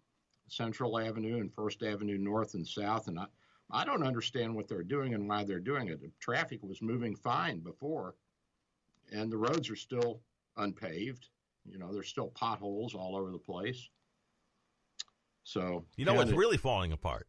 Central 0.46 0.98
Avenue 0.98 1.40
and 1.40 1.52
First 1.52 1.82
Avenue 1.82 2.16
North 2.16 2.54
and 2.54 2.66
South, 2.66 3.08
and 3.08 3.18
I 3.18 3.26
I 3.70 3.84
don't 3.84 4.02
understand 4.02 4.54
what 4.54 4.66
they're 4.66 4.82
doing 4.82 5.12
and 5.12 5.28
why 5.28 5.44
they're 5.44 5.60
doing 5.60 5.88
it. 5.88 6.00
Traffic 6.20 6.62
was 6.62 6.80
moving 6.80 7.14
fine 7.14 7.58
before, 7.58 8.14
and 9.12 9.30
the 9.30 9.36
roads 9.36 9.68
are 9.68 9.76
still 9.76 10.20
unpaved. 10.56 11.28
You 11.70 11.78
know, 11.78 11.92
there's 11.92 12.08
still 12.08 12.28
potholes 12.28 12.94
all 12.94 13.16
over 13.16 13.30
the 13.30 13.38
place. 13.38 13.88
So 15.44 15.84
You 15.96 16.04
know 16.04 16.14
what's 16.14 16.30
it- 16.30 16.36
really 16.36 16.56
falling 16.56 16.92
apart? 16.92 17.26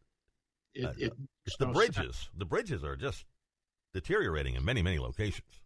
it, 0.74 0.84
Uh, 0.84 0.94
it, 0.98 1.12
It's 1.46 1.56
the 1.56 1.66
no 1.66 1.72
bridges. 1.72 2.28
The 2.34 2.44
bridges 2.44 2.84
are 2.84 2.96
just 2.96 3.24
deteriorating 3.92 4.54
in 4.54 4.64
many, 4.64 4.82
many 4.82 4.98
locations. 4.98 5.60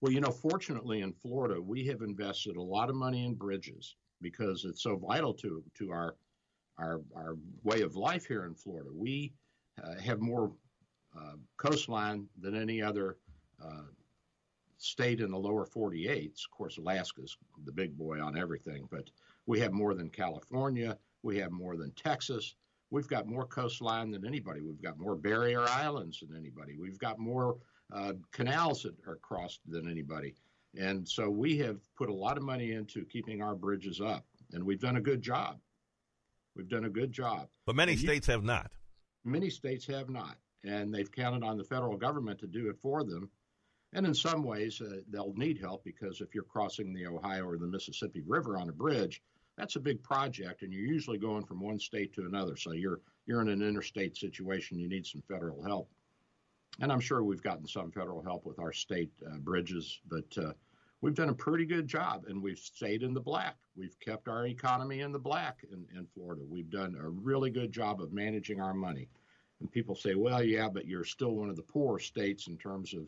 Well, 0.00 0.12
you 0.12 0.20
know, 0.20 0.32
fortunately 0.32 1.00
in 1.00 1.12
Florida, 1.12 1.62
we 1.62 1.86
have 1.86 2.02
invested 2.02 2.56
a 2.56 2.62
lot 2.62 2.90
of 2.90 2.96
money 2.96 3.24
in 3.24 3.34
bridges 3.34 3.96
because 4.20 4.64
it's 4.64 4.82
so 4.82 4.96
vital 4.96 5.32
to 5.34 5.62
to 5.74 5.90
our 5.90 6.16
our 6.78 7.00
our 7.14 7.36
way 7.62 7.82
of 7.82 7.94
life 7.96 8.26
here 8.26 8.44
in 8.44 8.54
Florida. 8.54 8.90
We 8.92 9.32
uh, 9.82 9.94
have 10.00 10.20
more 10.20 10.52
uh, 11.16 11.36
coastline 11.56 12.28
than 12.40 12.54
any 12.56 12.82
other 12.82 13.18
uh, 13.64 13.84
state 14.82 15.20
in 15.20 15.30
the 15.30 15.38
lower 15.38 15.64
48s. 15.64 16.44
Of 16.44 16.50
course, 16.50 16.78
Alaska's 16.78 17.36
the 17.64 17.72
big 17.72 17.96
boy 17.96 18.20
on 18.20 18.36
everything, 18.36 18.88
but 18.90 19.10
we 19.46 19.60
have 19.60 19.72
more 19.72 19.94
than 19.94 20.10
California. 20.10 20.98
We 21.22 21.38
have 21.38 21.52
more 21.52 21.76
than 21.76 21.92
Texas. 21.92 22.56
We've 22.90 23.06
got 23.06 23.26
more 23.26 23.46
coastline 23.46 24.10
than 24.10 24.26
anybody. 24.26 24.60
We've 24.60 24.82
got 24.82 24.98
more 24.98 25.14
barrier 25.14 25.62
islands 25.68 26.20
than 26.20 26.36
anybody. 26.36 26.76
We've 26.78 26.98
got 26.98 27.18
more 27.18 27.56
uh, 27.92 28.14
canals 28.32 28.82
that 28.82 28.94
are 29.06 29.16
crossed 29.16 29.60
than 29.66 29.88
anybody. 29.88 30.34
And 30.78 31.08
so 31.08 31.30
we 31.30 31.58
have 31.58 31.78
put 31.96 32.08
a 32.08 32.14
lot 32.14 32.36
of 32.36 32.42
money 32.42 32.72
into 32.72 33.04
keeping 33.04 33.42
our 33.42 33.54
bridges 33.54 34.00
up, 34.00 34.24
and 34.52 34.64
we've 34.64 34.80
done 34.80 34.96
a 34.96 35.00
good 35.00 35.22
job. 35.22 35.58
We've 36.56 36.68
done 36.68 36.86
a 36.86 36.90
good 36.90 37.12
job. 37.12 37.48
But 37.66 37.76
many 37.76 37.96
states 37.96 38.26
have 38.26 38.42
not. 38.42 38.70
Many 39.24 39.48
states 39.48 39.86
have 39.86 40.10
not, 40.10 40.36
and 40.64 40.92
they've 40.92 41.10
counted 41.10 41.44
on 41.44 41.56
the 41.56 41.64
federal 41.64 41.96
government 41.96 42.40
to 42.40 42.46
do 42.46 42.68
it 42.68 42.78
for 42.80 43.04
them. 43.04 43.30
And 43.94 44.06
in 44.06 44.14
some 44.14 44.42
ways, 44.42 44.80
uh, 44.80 45.00
they'll 45.10 45.34
need 45.36 45.58
help 45.58 45.84
because 45.84 46.20
if 46.20 46.34
you're 46.34 46.44
crossing 46.44 46.92
the 46.92 47.06
Ohio 47.06 47.44
or 47.46 47.58
the 47.58 47.66
Mississippi 47.66 48.22
River 48.26 48.56
on 48.56 48.68
a 48.70 48.72
bridge, 48.72 49.22
that's 49.56 49.76
a 49.76 49.80
big 49.80 50.02
project, 50.02 50.62
and 50.62 50.72
you're 50.72 50.86
usually 50.86 51.18
going 51.18 51.44
from 51.44 51.60
one 51.60 51.78
state 51.78 52.14
to 52.14 52.24
another. 52.24 52.56
So 52.56 52.72
you're 52.72 53.00
you're 53.26 53.42
in 53.42 53.48
an 53.48 53.62
interstate 53.62 54.16
situation. 54.16 54.78
You 54.78 54.88
need 54.88 55.06
some 55.06 55.22
federal 55.28 55.62
help, 55.62 55.90
and 56.80 56.90
I'm 56.90 57.00
sure 57.00 57.22
we've 57.22 57.42
gotten 57.42 57.66
some 57.66 57.90
federal 57.90 58.22
help 58.22 58.46
with 58.46 58.58
our 58.58 58.72
state 58.72 59.12
uh, 59.26 59.36
bridges, 59.38 60.00
but 60.08 60.38
uh, 60.38 60.52
we've 61.02 61.14
done 61.14 61.28
a 61.28 61.34
pretty 61.34 61.66
good 61.66 61.86
job, 61.86 62.24
and 62.28 62.42
we've 62.42 62.58
stayed 62.58 63.02
in 63.02 63.12
the 63.12 63.20
black. 63.20 63.56
We've 63.76 63.98
kept 64.00 64.26
our 64.26 64.46
economy 64.46 65.00
in 65.00 65.12
the 65.12 65.18
black 65.18 65.64
in, 65.70 65.86
in 65.96 66.06
Florida. 66.14 66.42
We've 66.48 66.70
done 66.70 66.96
a 66.98 67.08
really 67.08 67.50
good 67.50 67.72
job 67.72 68.00
of 68.00 68.12
managing 68.12 68.60
our 68.60 68.74
money. 68.74 69.08
And 69.60 69.70
people 69.70 69.94
say, 69.94 70.14
well, 70.14 70.42
yeah, 70.42 70.68
but 70.68 70.86
you're 70.86 71.04
still 71.04 71.36
one 71.36 71.48
of 71.48 71.56
the 71.56 71.62
poor 71.62 71.98
states 71.98 72.48
in 72.48 72.56
terms 72.56 72.94
of 72.94 73.06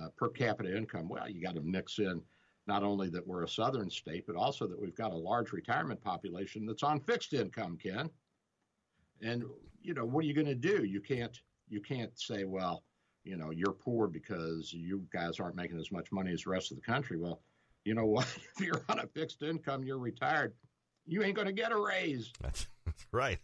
uh, 0.00 0.08
per 0.16 0.28
capita 0.28 0.76
income. 0.76 1.08
Well, 1.08 1.28
you 1.28 1.42
got 1.42 1.54
to 1.54 1.60
mix 1.60 1.98
in 1.98 2.22
not 2.66 2.82
only 2.82 3.08
that 3.10 3.26
we're 3.26 3.42
a 3.42 3.48
southern 3.48 3.90
state, 3.90 4.24
but 4.26 4.36
also 4.36 4.66
that 4.66 4.80
we've 4.80 4.94
got 4.94 5.12
a 5.12 5.16
large 5.16 5.52
retirement 5.52 6.00
population 6.00 6.64
that's 6.64 6.82
on 6.82 7.00
fixed 7.00 7.32
income, 7.32 7.76
Ken. 7.82 8.08
And 9.20 9.44
you 9.80 9.94
know, 9.94 10.04
what 10.04 10.24
are 10.24 10.28
you 10.28 10.34
going 10.34 10.46
to 10.46 10.54
do? 10.54 10.84
You 10.84 11.00
can't 11.00 11.38
you 11.68 11.80
can't 11.80 12.18
say, 12.18 12.44
well, 12.44 12.84
you 13.24 13.36
know, 13.36 13.50
you're 13.50 13.72
poor 13.72 14.08
because 14.08 14.72
you 14.72 15.06
guys 15.12 15.40
aren't 15.40 15.56
making 15.56 15.78
as 15.78 15.90
much 15.92 16.10
money 16.12 16.32
as 16.32 16.42
the 16.42 16.50
rest 16.50 16.70
of 16.70 16.76
the 16.76 16.82
country. 16.82 17.16
Well, 17.16 17.40
you 17.84 17.94
know 17.94 18.06
what? 18.06 18.26
if 18.56 18.64
you're 18.64 18.84
on 18.88 19.00
a 19.00 19.06
fixed 19.06 19.42
income, 19.42 19.82
you're 19.84 19.98
retired, 19.98 20.54
you 21.06 21.22
ain't 21.22 21.34
going 21.34 21.46
to 21.46 21.52
get 21.52 21.72
a 21.72 21.76
raise. 21.76 22.32
That's, 22.40 22.66
that's 22.84 23.06
right. 23.12 23.38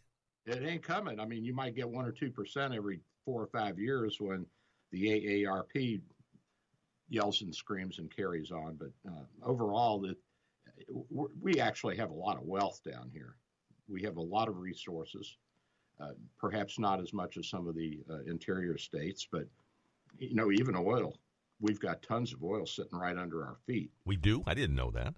It 0.46 0.62
ain't 0.62 0.82
coming. 0.82 1.20
I 1.20 1.26
mean, 1.26 1.44
you 1.44 1.54
might 1.54 1.74
get 1.74 1.88
one 1.88 2.06
or 2.06 2.12
two 2.12 2.30
percent 2.30 2.74
every 2.74 3.00
four 3.24 3.42
or 3.42 3.48
five 3.48 3.78
years 3.78 4.18
when 4.20 4.46
the 4.92 5.44
AARP 5.44 6.00
yells 7.08 7.42
and 7.42 7.54
screams 7.54 7.98
and 7.98 8.14
carries 8.14 8.50
on. 8.50 8.76
But 8.78 8.90
uh, 9.10 9.24
overall, 9.44 10.00
that 10.00 10.16
we 11.40 11.60
actually 11.60 11.96
have 11.96 12.10
a 12.10 12.14
lot 12.14 12.36
of 12.36 12.42
wealth 12.44 12.80
down 12.88 13.10
here. 13.12 13.36
We 13.88 14.02
have 14.02 14.16
a 14.16 14.22
lot 14.22 14.48
of 14.48 14.58
resources. 14.58 15.36
Uh, 16.00 16.12
perhaps 16.38 16.78
not 16.78 17.00
as 17.00 17.12
much 17.12 17.36
as 17.38 17.48
some 17.48 17.66
of 17.66 17.74
the 17.74 17.98
uh, 18.08 18.20
interior 18.26 18.78
states, 18.78 19.26
but 19.30 19.46
you 20.18 20.34
know, 20.34 20.52
even 20.52 20.76
oil. 20.76 21.18
We've 21.60 21.80
got 21.80 22.02
tons 22.02 22.32
of 22.32 22.44
oil 22.44 22.66
sitting 22.66 22.96
right 22.96 23.16
under 23.16 23.44
our 23.44 23.56
feet. 23.66 23.90
We 24.04 24.16
do. 24.16 24.44
I 24.46 24.54
didn't 24.54 24.76
know 24.76 24.92
that. 24.92 25.14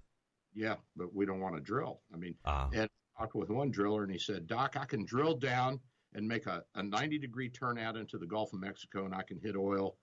Yeah, 0.55 0.75
but 0.95 1.13
we 1.13 1.25
don't 1.27 1.39
want 1.39 1.53
to 1.55 1.61
drill. 1.61 2.01
I 2.11 2.17
mean, 2.17 2.33
Ah. 2.45 2.67
and 2.73 2.89
I 3.15 3.21
talked 3.21 3.35
with 3.35 3.49
one 3.51 3.69
driller, 3.69 4.03
and 4.03 4.11
he 4.11 4.17
said, 4.17 4.47
"Doc, 4.47 4.75
I 4.75 4.85
can 4.85 5.05
drill 5.05 5.35
down 5.35 5.79
and 6.13 6.27
make 6.27 6.47
a, 6.47 6.63
a 6.73 6.81
90 6.81 7.19
degree 7.19 7.47
turn 7.49 7.77
out 7.77 7.95
into 7.95 8.17
the 8.17 8.25
Gulf 8.25 8.51
of 8.53 8.59
Mexico, 8.59 9.05
and 9.05 9.13
I 9.13 9.21
can 9.21 9.37
hit 9.39 9.55
oil 9.55 9.97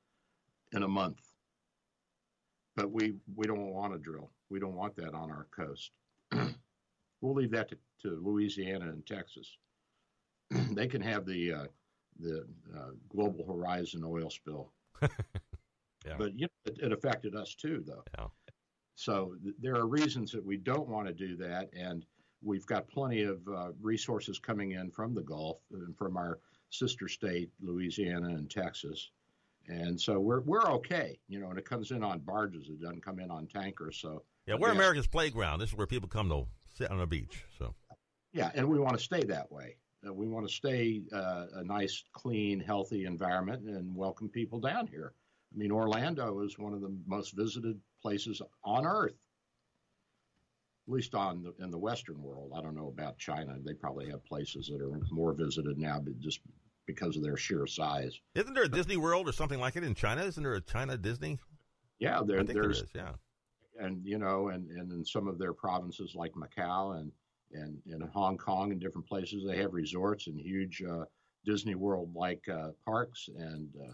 in 0.73 0.85
a 0.85 0.89
month." 0.89 1.21
But 2.79 2.93
we 2.93 3.15
we 3.35 3.45
don't 3.49 3.73
want 3.73 3.93
to 3.93 3.99
drill. 3.99 4.31
We 4.51 4.61
don't 4.61 4.77
want 4.77 4.95
that 4.97 5.13
on 5.13 5.33
our 5.33 5.49
coast. 5.51 5.91
we'll 7.21 7.35
leave 7.35 7.51
that 7.51 7.69
to, 7.71 7.77
to 8.03 8.21
Louisiana 8.23 8.87
and 8.91 9.05
Texas. 9.05 9.57
they 10.51 10.87
can 10.87 11.03
have 11.03 11.27
the 11.27 11.53
uh, 11.53 11.65
the 12.21 12.47
uh, 12.77 12.91
global 13.09 13.45
horizon 13.45 14.05
oil 14.05 14.31
spill. 14.31 14.73
Yeah. 16.07 16.15
But 16.17 16.39
you 16.39 16.47
know, 16.47 16.73
it, 16.73 16.79
it 16.85 16.93
affected 16.93 17.35
us 17.35 17.55
too, 17.55 17.83
though. 17.87 18.05
Yeah. 18.17 18.29
So 18.95 19.35
th- 19.43 19.57
there 19.61 19.75
are 19.75 19.87
reasons 19.87 20.31
that 20.33 20.43
we 20.45 20.57
don't 20.57 20.89
want 20.89 21.07
to 21.07 21.13
do 21.13 21.37
that, 21.37 21.69
and 21.77 22.07
we've 22.43 22.65
got 22.65 22.89
plenty 22.89 23.25
of 23.25 23.41
uh, 23.49 23.73
resources 23.81 24.39
coming 24.39 24.71
in 24.73 24.91
from 24.91 25.13
the 25.13 25.23
Gulf 25.23 25.59
and 25.73 25.95
from 25.99 26.17
our 26.17 26.39
sister 26.71 27.09
state, 27.09 27.51
Louisiana 27.61 28.29
and 28.29 28.49
Texas, 28.49 29.11
and 29.69 30.01
so 30.01 30.19
we're 30.19 30.41
we're 30.41 30.67
okay, 30.73 31.19
you 31.29 31.39
know. 31.39 31.51
And 31.51 31.59
it 31.59 31.65
comes 31.65 31.91
in 31.91 32.03
on 32.03 32.21
barges; 32.21 32.69
it 32.69 32.81
doesn't 32.81 33.05
come 33.05 33.21
in 33.21 33.31
on 33.31 33.47
tankers. 33.47 33.99
So 34.01 34.23
Yeah, 34.47 34.55
we're 34.55 34.71
America's 34.71 35.07
playground. 35.07 35.61
This 35.61 35.71
is 35.71 35.77
where 35.77 35.87
people 35.87 36.09
come 36.09 36.29
to 36.31 36.47
sit 36.75 36.91
on 36.91 37.01
a 37.01 37.07
beach. 37.07 37.45
So 37.59 37.75
Yeah, 38.33 38.51
and 38.55 38.69
we 38.69 38.79
want 38.79 38.97
to 38.97 39.03
stay 39.03 39.23
that 39.25 39.51
way. 39.53 39.77
Uh, 40.07 40.13
we 40.13 40.27
want 40.27 40.49
to 40.49 40.55
stay 40.55 41.03
uh, 41.13 41.47
a 41.55 41.65
nice, 41.65 42.05
clean, 42.13 42.61
healthy 42.61 43.05
environment 43.05 43.65
and 43.65 43.95
welcome 43.95 44.29
people 44.29 44.61
down 44.61 44.87
here. 44.87 45.13
I 45.53 45.59
mean, 45.59 45.73
Orlando 45.73 46.41
is 46.41 46.59
one 46.59 46.73
of 46.73 46.81
the 46.81 46.95
most 47.07 47.33
visited 47.33 47.81
places 48.01 48.41
on 48.65 48.87
Earth, 48.87 49.17
at 50.87 50.93
least 50.93 51.15
on 51.15 51.43
the, 51.43 51.55
in 51.63 51.71
the 51.71 51.79
Western 51.79 52.23
world. 52.23 52.53
I 52.57 52.63
don't 52.63 52.77
know 52.77 52.89
about 52.89 53.19
China; 53.19 53.57
they 53.65 53.75
probably 53.75 54.09
have 54.11 54.25
places 54.25 54.69
that 54.69 54.81
are 54.81 55.01
more 55.11 55.33
visited 55.33 55.79
now, 55.79 56.01
but 56.01 56.19
just 56.21 56.41
because 56.89 57.17
of 57.17 57.23
their 57.23 57.37
sheer 57.37 57.67
size. 57.67 58.19
isn't 58.35 58.55
there 58.55 58.65
a 58.65 58.69
Disney 58.69 58.97
World 58.97 59.29
or 59.29 59.33
something 59.33 59.61
like 59.61 59.77
it 59.77 59.85
in 59.85 59.95
China? 59.95 60.23
Isn't 60.23 60.43
there 60.43 60.55
a 60.55 60.61
China 60.61 60.97
Disney? 60.97 61.39
Yeah, 62.01 62.23
there, 62.27 62.39
think 62.39 62.55
there 62.55 62.63
there's. 62.63 62.83
Yeah. 62.95 63.13
and 63.79 64.05
you 64.05 64.19
know, 64.19 64.49
and, 64.49 64.71
and 64.71 64.91
in 64.91 65.05
some 65.05 65.29
of 65.29 65.39
their 65.39 65.53
provinces 65.53 66.15
like 66.17 66.33
Macau 66.33 66.99
and 66.99 67.13
and 67.53 67.79
in 67.87 68.01
Hong 68.01 68.39
Kong 68.39 68.73
and 68.73 68.81
different 68.81 69.07
places, 69.07 69.45
they 69.47 69.59
have 69.59 69.73
resorts 69.73 70.27
and 70.27 70.41
huge 70.41 70.83
uh, 70.83 71.05
Disney 71.45 71.75
World 71.75 72.11
like 72.15 72.47
uh, 72.49 72.71
parks. 72.85 73.29
And 73.37 73.69
uh, 73.81 73.93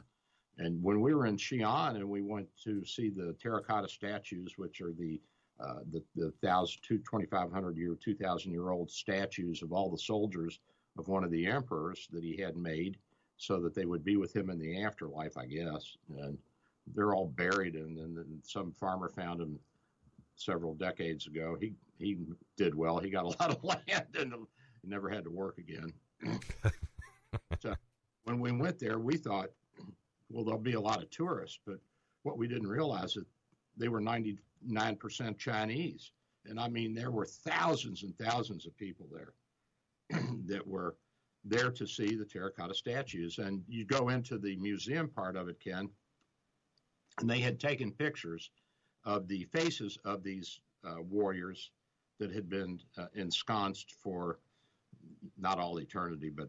and 0.58 0.80
when 0.82 1.00
we 1.00 1.14
were 1.14 1.26
in 1.26 1.36
Xi'an 1.36 1.96
and 1.96 2.08
we 2.08 2.22
went 2.22 2.46
to 2.62 2.84
see 2.84 3.10
the 3.10 3.34
terracotta 3.42 3.88
statues, 3.88 4.54
which 4.56 4.80
are 4.80 4.92
the 4.92 5.20
uh, 5.58 5.80
the 5.90 6.02
the 6.14 6.32
thousand 6.42 6.80
two 6.82 6.98
twenty 6.98 7.26
five 7.26 7.52
hundred 7.52 7.76
year 7.76 7.96
two 8.02 8.14
thousand 8.14 8.52
year 8.52 8.70
old 8.70 8.88
statues 8.88 9.62
of 9.62 9.72
all 9.72 9.90
the 9.90 9.98
soldiers 9.98 10.60
of 10.98 11.08
one 11.08 11.24
of 11.24 11.30
the 11.30 11.46
emperors 11.46 12.08
that 12.12 12.22
he 12.22 12.36
had 12.36 12.56
made, 12.56 12.98
so 13.36 13.60
that 13.60 13.74
they 13.74 13.84
would 13.84 14.04
be 14.04 14.16
with 14.16 14.34
him 14.34 14.50
in 14.50 14.58
the 14.58 14.82
afterlife, 14.82 15.36
I 15.36 15.46
guess. 15.46 15.96
And 16.16 16.38
they're 16.94 17.14
all 17.14 17.26
buried, 17.26 17.74
and 17.74 17.96
then 17.96 18.40
some 18.42 18.72
farmer 18.72 19.08
found 19.08 19.40
them 19.40 19.58
several 20.36 20.74
decades 20.74 21.26
ago. 21.26 21.56
He 21.60 21.74
he 21.98 22.18
did 22.56 22.74
well. 22.74 22.98
He 22.98 23.10
got 23.10 23.24
a 23.24 23.28
lot 23.40 23.50
of 23.50 23.64
land 23.64 24.06
and 24.18 24.34
never 24.84 25.08
had 25.08 25.24
to 25.24 25.30
work 25.30 25.58
again. 25.58 25.92
so 27.60 27.74
when 28.24 28.40
we 28.40 28.52
went 28.52 28.78
there, 28.78 28.98
we 28.98 29.16
thought, 29.16 29.50
well, 30.30 30.44
there'll 30.44 30.60
be 30.60 30.74
a 30.74 30.80
lot 30.80 31.02
of 31.02 31.10
tourists, 31.10 31.58
but 31.66 31.78
what 32.22 32.38
we 32.38 32.48
didn't 32.48 32.68
realize 32.68 33.16
is 33.16 33.24
they 33.76 33.88
were 33.88 34.00
99% 34.00 34.38
Chinese. 35.38 36.12
And 36.46 36.60
I 36.60 36.68
mean, 36.68 36.94
there 36.94 37.10
were 37.10 37.26
thousands 37.26 38.02
and 38.02 38.16
thousands 38.18 38.66
of 38.66 38.76
people 38.76 39.06
there 39.12 39.32
that 40.46 40.66
were 40.66 40.96
there 41.44 41.70
to 41.70 41.86
see 41.86 42.16
the 42.16 42.24
terracotta 42.24 42.74
statues. 42.74 43.38
And 43.38 43.62
you 43.68 43.84
go 43.84 44.08
into 44.08 44.38
the 44.38 44.56
museum 44.56 45.08
part 45.08 45.36
of 45.36 45.48
it, 45.48 45.60
Ken, 45.60 45.88
and 47.20 47.28
they 47.30 47.40
had 47.40 47.60
taken 47.60 47.92
pictures 47.92 48.50
of 49.04 49.28
the 49.28 49.44
faces 49.44 49.98
of 50.04 50.22
these 50.22 50.60
uh, 50.84 51.02
warriors 51.02 51.70
that 52.18 52.32
had 52.32 52.48
been 52.48 52.80
uh, 52.96 53.06
ensconced 53.14 53.92
for 54.02 54.38
not 55.38 55.58
all 55.58 55.78
eternity, 55.80 56.30
but 56.30 56.48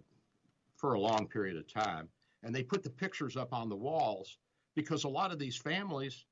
for 0.75 0.93
a 0.93 0.99
long 0.99 1.27
period 1.27 1.57
of 1.57 1.67
time. 1.67 2.07
And 2.43 2.53
they 2.53 2.63
put 2.63 2.83
the 2.83 2.89
pictures 2.89 3.35
up 3.35 3.53
on 3.53 3.69
the 3.69 3.75
walls 3.75 4.37
because 4.75 5.03
a 5.03 5.09
lot 5.09 5.31
of 5.31 5.39
these 5.39 5.57
families 5.57 6.25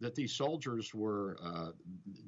that 0.00 0.14
these 0.14 0.32
soldiers 0.32 0.92
were, 0.94 1.36
uh, 1.42 1.70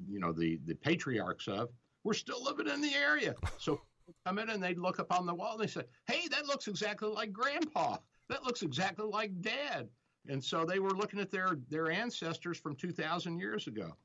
you 0.07 0.19
know, 0.19 0.31
the, 0.31 0.59
the 0.65 0.75
patriarchs 0.75 1.47
of, 1.47 1.69
were 2.03 2.13
still 2.13 2.41
living 2.43 2.67
in 2.67 2.81
the 2.81 2.93
area. 2.93 3.35
So 3.57 3.81
come 4.25 4.39
in 4.39 4.49
and 4.49 4.61
they'd 4.61 4.77
look 4.77 4.99
up 4.99 5.11
on 5.17 5.25
the 5.25 5.33
wall 5.33 5.53
and 5.53 5.61
they 5.61 5.71
say, 5.71 5.83
hey, 6.07 6.27
that 6.29 6.45
looks 6.45 6.67
exactly 6.67 7.09
like 7.09 7.31
grandpa. 7.31 7.97
That 8.29 8.43
looks 8.43 8.61
exactly 8.61 9.05
like 9.05 9.41
dad. 9.41 9.87
And 10.27 10.43
so 10.43 10.65
they 10.65 10.79
were 10.79 10.91
looking 10.91 11.19
at 11.19 11.31
their, 11.31 11.57
their 11.69 11.91
ancestors 11.91 12.57
from 12.57 12.75
2,000 12.75 13.37
years 13.37 13.67
ago. 13.67 13.95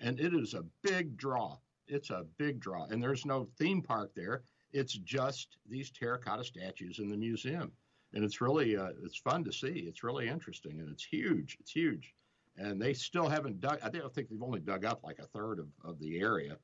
And 0.00 0.20
it 0.20 0.34
is 0.34 0.54
a 0.54 0.64
big 0.82 1.16
draw. 1.16 1.56
It's 1.88 2.10
a 2.10 2.26
big 2.38 2.60
draw. 2.60 2.86
And 2.86 3.02
there's 3.02 3.24
no 3.24 3.48
theme 3.58 3.82
park 3.82 4.12
there. 4.14 4.42
It's 4.72 4.94
just 4.94 5.56
these 5.68 5.90
terracotta 5.90 6.44
statues 6.44 6.98
in 6.98 7.10
the 7.10 7.16
museum. 7.16 7.72
And 8.14 8.24
it's 8.24 8.40
really, 8.40 8.76
uh, 8.76 8.90
it's 9.02 9.16
fun 9.16 9.44
to 9.44 9.52
see. 9.52 9.84
It's 9.88 10.04
really 10.04 10.28
interesting 10.28 10.80
and 10.80 10.90
it's 10.90 11.04
huge. 11.04 11.56
It's 11.60 11.72
huge. 11.72 12.14
And 12.58 12.80
they 12.80 12.92
still 12.92 13.28
haven't 13.28 13.60
dug, 13.60 13.78
I 13.82 13.88
don't 13.88 14.12
think 14.14 14.28
they've 14.28 14.42
only 14.42 14.60
dug 14.60 14.84
up 14.84 15.02
like 15.02 15.18
a 15.18 15.26
third 15.26 15.58
of, 15.58 15.68
of 15.82 15.98
the 15.98 16.20
area. 16.20 16.58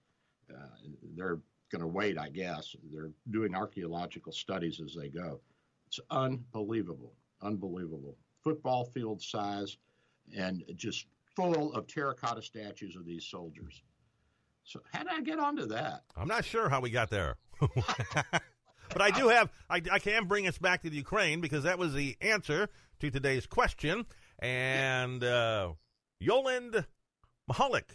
Uh, 0.50 0.66
they're 1.16 1.38
going 1.68 1.82
to 1.82 1.86
wait, 1.86 2.18
I 2.18 2.28
guess. 2.28 2.74
They're 2.92 3.10
doing 3.30 3.54
archaeological 3.54 4.32
studies 4.32 4.80
as 4.84 4.94
they 4.94 5.08
go. 5.08 5.40
It's 5.86 6.00
unbelievable, 6.10 7.14
unbelievable. 7.42 8.16
Football 8.42 8.84
field 8.84 9.22
size 9.22 9.76
and 10.36 10.64
just 10.76 11.06
full 11.34 11.72
of 11.74 11.86
terracotta 11.86 12.42
statues 12.42 12.96
of 12.96 13.06
these 13.06 13.24
soldiers. 13.24 13.82
So 14.64 14.80
how 14.92 15.02
did 15.02 15.12
I 15.12 15.20
get 15.22 15.38
onto 15.38 15.66
that? 15.66 16.02
I'm 16.16 16.28
not 16.28 16.44
sure 16.44 16.68
how 16.68 16.80
we 16.80 16.90
got 16.90 17.10
there. 17.10 17.36
but 17.60 19.00
I 19.00 19.10
do 19.10 19.28
have, 19.28 19.50
I, 19.70 19.80
I 19.90 19.98
can 19.98 20.26
bring 20.26 20.46
us 20.46 20.58
back 20.58 20.82
to 20.82 20.90
the 20.90 20.96
Ukraine 20.96 21.40
because 21.40 21.64
that 21.64 21.78
was 21.78 21.94
the 21.94 22.16
answer 22.20 22.68
to 23.00 23.10
today's 23.10 23.46
question. 23.46 24.04
And 24.40 25.24
uh, 25.24 25.72
Yoland 26.22 26.84
Mahalik 27.50 27.90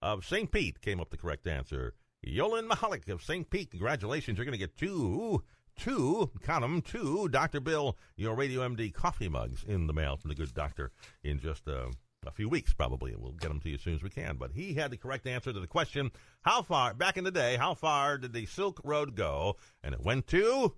of 0.00 0.24
St. 0.24 0.50
Pete 0.50 0.80
came 0.80 1.00
up 1.00 1.10
the 1.10 1.16
correct 1.16 1.46
answer. 1.46 1.94
Yoland 2.26 2.68
Mahalik 2.68 3.08
of 3.08 3.22
St. 3.22 3.48
Pete, 3.48 3.70
congratulations. 3.70 4.36
You're 4.36 4.44
going 4.44 4.52
to 4.52 4.58
get 4.58 4.76
two, 4.76 5.42
two, 5.78 6.30
count 6.42 6.62
them, 6.62 6.82
two 6.82 7.28
Dr. 7.28 7.60
Bill, 7.60 7.96
your 8.16 8.34
Radio 8.34 8.66
MD 8.68 8.92
coffee 8.92 9.28
mugs 9.28 9.64
in 9.64 9.86
the 9.86 9.92
mail 9.92 10.16
from 10.16 10.30
the 10.30 10.34
good 10.34 10.52
doctor 10.52 10.90
in 11.22 11.38
just 11.38 11.68
uh, 11.68 11.86
a 12.26 12.32
few 12.32 12.48
weeks, 12.48 12.72
probably. 12.74 13.12
And 13.12 13.22
we'll 13.22 13.32
get 13.32 13.48
them 13.48 13.60
to 13.60 13.68
you 13.68 13.76
as 13.76 13.80
soon 13.80 13.94
as 13.94 14.02
we 14.02 14.10
can. 14.10 14.36
But 14.36 14.52
he 14.52 14.74
had 14.74 14.90
the 14.90 14.96
correct 14.96 15.26
answer 15.26 15.52
to 15.52 15.60
the 15.60 15.66
question 15.68 16.10
how 16.42 16.62
far, 16.62 16.94
back 16.94 17.16
in 17.16 17.24
the 17.24 17.30
day, 17.30 17.56
how 17.56 17.74
far 17.74 18.18
did 18.18 18.32
the 18.32 18.46
Silk 18.46 18.80
Road 18.82 19.14
go? 19.14 19.56
And 19.84 19.94
it 19.94 20.00
went 20.00 20.26
to 20.28 20.74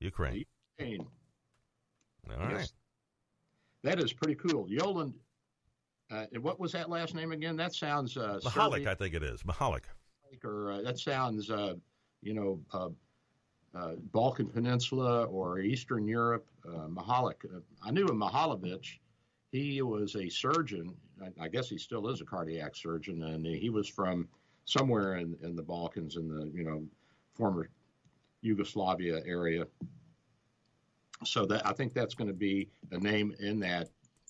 Ukraine. 0.00 0.44
Ukraine. 0.78 1.06
All 2.30 2.38
right. 2.38 2.56
Yes. 2.58 2.72
That 3.84 4.00
is 4.00 4.12
pretty 4.12 4.34
cool. 4.34 4.66
Yoland, 4.66 5.12
uh, 6.10 6.24
what 6.40 6.58
was 6.58 6.72
that 6.72 6.88
last 6.88 7.14
name 7.14 7.32
again? 7.32 7.56
That 7.56 7.74
sounds 7.74 8.16
uh, 8.16 8.40
Mahalik, 8.42 8.70
Serbian, 8.70 8.88
I 8.88 8.94
think 8.94 9.14
it 9.14 9.22
is. 9.22 9.42
Mahalik. 9.42 9.84
Or 10.44 10.72
uh, 10.72 10.82
that 10.82 10.98
sounds, 10.98 11.50
uh, 11.50 11.74
you 12.22 12.34
know, 12.34 12.60
uh, 12.72 12.88
uh, 13.76 13.94
Balkan 14.12 14.48
Peninsula 14.48 15.24
or 15.24 15.60
Eastern 15.60 16.06
Europe. 16.08 16.46
Uh, 16.66 16.88
Mahalik. 16.88 17.44
I 17.84 17.90
knew 17.90 18.06
a 18.06 18.12
Mihalovich. 18.12 18.98
He 19.52 19.82
was 19.82 20.16
a 20.16 20.28
surgeon. 20.28 20.94
I, 21.22 21.44
I 21.44 21.48
guess 21.48 21.68
he 21.68 21.78
still 21.78 22.08
is 22.08 22.20
a 22.20 22.24
cardiac 22.24 22.74
surgeon, 22.74 23.22
and 23.22 23.46
he 23.46 23.70
was 23.70 23.88
from 23.88 24.28
somewhere 24.64 25.16
in, 25.16 25.36
in 25.42 25.54
the 25.54 25.62
Balkans, 25.62 26.16
in 26.16 26.28
the 26.28 26.50
you 26.54 26.64
know 26.64 26.84
former 27.34 27.68
Yugoslavia 28.40 29.20
area. 29.26 29.66
So 31.24 31.46
that 31.46 31.66
I 31.66 31.72
think 31.72 31.94
that's 31.94 32.14
going 32.14 32.28
to 32.28 32.34
be 32.34 32.68
a 32.92 32.98
name 32.98 33.34
in 33.38 33.60
that 33.60 33.88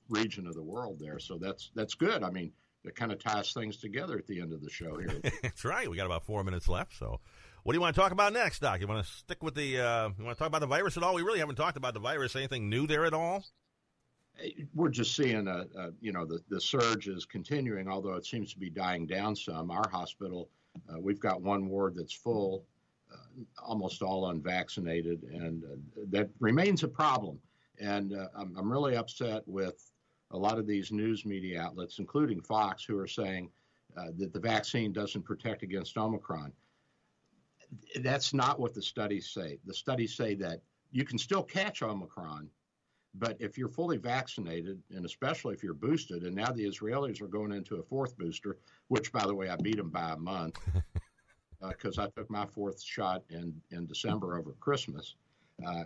region 0.09 0.47
of 0.47 0.55
the 0.55 0.63
world 0.63 0.99
there. 1.01 1.19
So 1.19 1.39
that's 1.39 1.71
that's 1.75 1.95
good. 1.95 2.23
I 2.23 2.31
mean, 2.31 2.53
it 2.87 2.97
kind 2.97 3.13
of 3.13 3.19
ties 3.19 3.53
things 3.53 3.77
together 3.77 4.19
at 4.19 4.27
the 4.27 4.41
end 4.41 4.53
of 4.53 4.63
the 4.63 4.71
show 4.71 4.97
here. 4.99 5.21
That's 5.43 5.65
right. 5.65 5.91
We 5.91 5.97
got 5.97 6.07
about 6.07 6.25
four 6.25 6.45
minutes 6.45 6.69
left. 6.69 6.97
So, 6.99 7.21
what 7.63 7.73
do 7.73 7.77
you 7.77 7.81
want 7.81 7.95
to 7.95 8.01
talk 8.01 8.13
about 8.13 8.33
next, 8.33 8.61
Doc? 8.61 8.81
You 8.81 8.87
want 8.87 9.05
to 9.05 9.13
stick 9.13 9.43
with 9.43 9.55
the? 9.55 9.81
Uh, 9.81 10.09
you 10.19 10.25
want 10.25 10.37
to 10.37 10.39
talk 10.39 10.49
about 10.49 10.61
the 10.61 10.67
virus 10.67 10.97
at 10.97 11.03
all? 11.03 11.15
We 11.15 11.23
really 11.23 11.41
haven't 11.41 11.57
talked 11.57 11.77
about 11.77 11.95
the 11.95 12.01
virus. 12.01 12.37
Anything 12.37 12.69
new 12.69 12.87
there 12.87 13.05
at 13.05 13.15
all? 13.15 13.45
We're 14.75 14.91
just 14.91 15.17
seeing 15.17 15.49
a, 15.49 15.65
a 15.79 15.91
you 16.01 16.13
know 16.13 16.27
the 16.27 16.41
the 16.49 16.61
surge 16.61 17.09
is 17.09 17.25
continuing, 17.25 17.89
although 17.89 18.15
it 18.15 18.27
seems 18.27 18.53
to 18.53 18.59
be 18.59 18.71
dying 18.71 19.07
down 19.07 19.35
some. 19.35 19.71
Our 19.71 19.89
hospital, 19.89 20.51
uh, 20.89 21.01
we've 21.01 21.21
got 21.21 21.41
one 21.41 21.69
ward 21.69 21.95
that's 21.97 22.13
full, 22.13 22.65
uh, 23.13 23.17
almost 23.65 24.03
all 24.03 24.31
unvaccinated, 24.31 25.23
and 25.25 25.65
uh, 25.65 26.01
that 26.11 26.29
remains 26.39 26.83
a 26.83 26.89
problem. 26.89 27.39
And 27.79 28.15
uh, 28.15 28.29
I'm, 28.35 28.57
I'm 28.57 28.71
really 28.71 28.97
upset 28.97 29.43
with 29.47 29.86
a 30.31 30.39
lot 30.39 30.59
of 30.59 30.67
these 30.67 30.93
news 30.93 31.25
media 31.25 31.61
outlets, 31.61 31.99
including 31.99 32.41
Fox, 32.41 32.85
who 32.85 32.99
are 32.99 33.07
saying 33.07 33.51
uh, 33.97 34.09
that 34.19 34.33
the 34.33 34.41
vaccine 34.41 34.93
doesn't 34.93 35.23
protect 35.23 35.63
against 35.63 35.97
Omicron. 35.97 36.53
That's 38.01 38.35
not 38.35 38.61
what 38.61 38.75
the 38.75 38.83
studies 38.83 39.29
say. 39.31 39.59
The 39.65 39.75
studies 39.75 40.15
say 40.15 40.35
that 40.37 40.61
you 40.93 41.05
can 41.05 41.19
still 41.19 41.43
catch 41.43 41.83
Omicron, 41.83 42.49
but 43.15 43.37
if 43.41 43.57
you're 43.57 43.69
fully 43.69 43.97
vaccinated, 43.97 44.81
and 44.91 45.05
especially 45.05 45.55
if 45.55 45.63
you're 45.63 45.75
boosted, 45.75 46.25
and 46.25 46.35
now 46.35 46.53
the 46.53 46.67
Israelis 46.67 47.21
are 47.23 47.29
going 47.29 47.53
into 47.53 47.77
a 47.77 47.83
fourth 47.83 48.17
booster, 48.19 48.59
which, 48.89 49.13
by 49.13 49.27
the 49.27 49.35
way, 49.35 49.49
I 49.49 49.57
beat 49.57 49.77
them 49.77 49.91
by 49.91 50.13
a 50.13 50.17
month 50.17 50.59
because 51.69 51.99
I 51.99 52.09
took 52.11 52.31
my 52.31 52.47
fourth 52.47 52.83
shot 52.83 53.23
in, 53.31 53.61
in 53.71 53.87
December 53.87 54.39
over 54.39 54.53
Christmas. 54.61 55.15
Uh, 55.67 55.85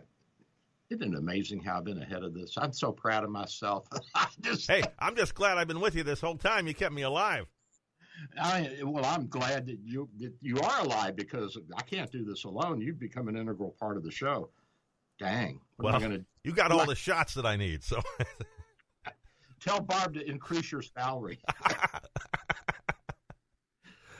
isn't 0.90 1.14
it 1.14 1.18
amazing 1.18 1.60
how 1.60 1.78
I've 1.78 1.84
been 1.84 2.02
ahead 2.02 2.24
of 2.24 2.34
this? 2.34 2.54
I'm 2.58 2.72
so 2.72 2.92
proud 2.92 3.24
of 3.24 3.30
myself. 3.30 3.86
Just, 4.40 4.68
Hey, 4.68 4.82
I'm 4.98 5.14
just 5.14 5.34
glad 5.34 5.56
I've 5.56 5.68
been 5.68 5.80
with 5.80 5.94
you 5.94 6.02
this 6.02 6.20
whole 6.20 6.36
time. 6.36 6.66
You 6.66 6.74
kept 6.74 6.92
me 6.92 7.02
alive. 7.02 7.46
I, 8.38 8.78
well, 8.82 9.04
I'm 9.04 9.28
glad 9.28 9.66
that 9.66 9.78
you 9.82 10.08
that 10.18 10.34
you 10.42 10.58
are 10.58 10.80
alive 10.80 11.16
because 11.16 11.56
I 11.76 11.82
can't 11.82 12.10
do 12.10 12.24
this 12.24 12.44
alone. 12.44 12.80
You've 12.80 12.98
become 12.98 13.28
an 13.28 13.36
integral 13.36 13.74
part 13.78 13.96
of 13.96 14.02
the 14.02 14.10
show. 14.10 14.50
Dang, 15.18 15.60
Well, 15.78 16.00
to 16.00 16.24
you 16.44 16.52
got 16.52 16.72
all 16.72 16.86
the 16.86 16.94
shots 16.94 17.34
that 17.34 17.46
I 17.46 17.56
need. 17.56 17.82
So, 17.82 18.00
tell 19.60 19.80
Barb 19.80 20.14
to 20.14 20.28
increase 20.28 20.72
your 20.72 20.82
salary? 20.82 21.38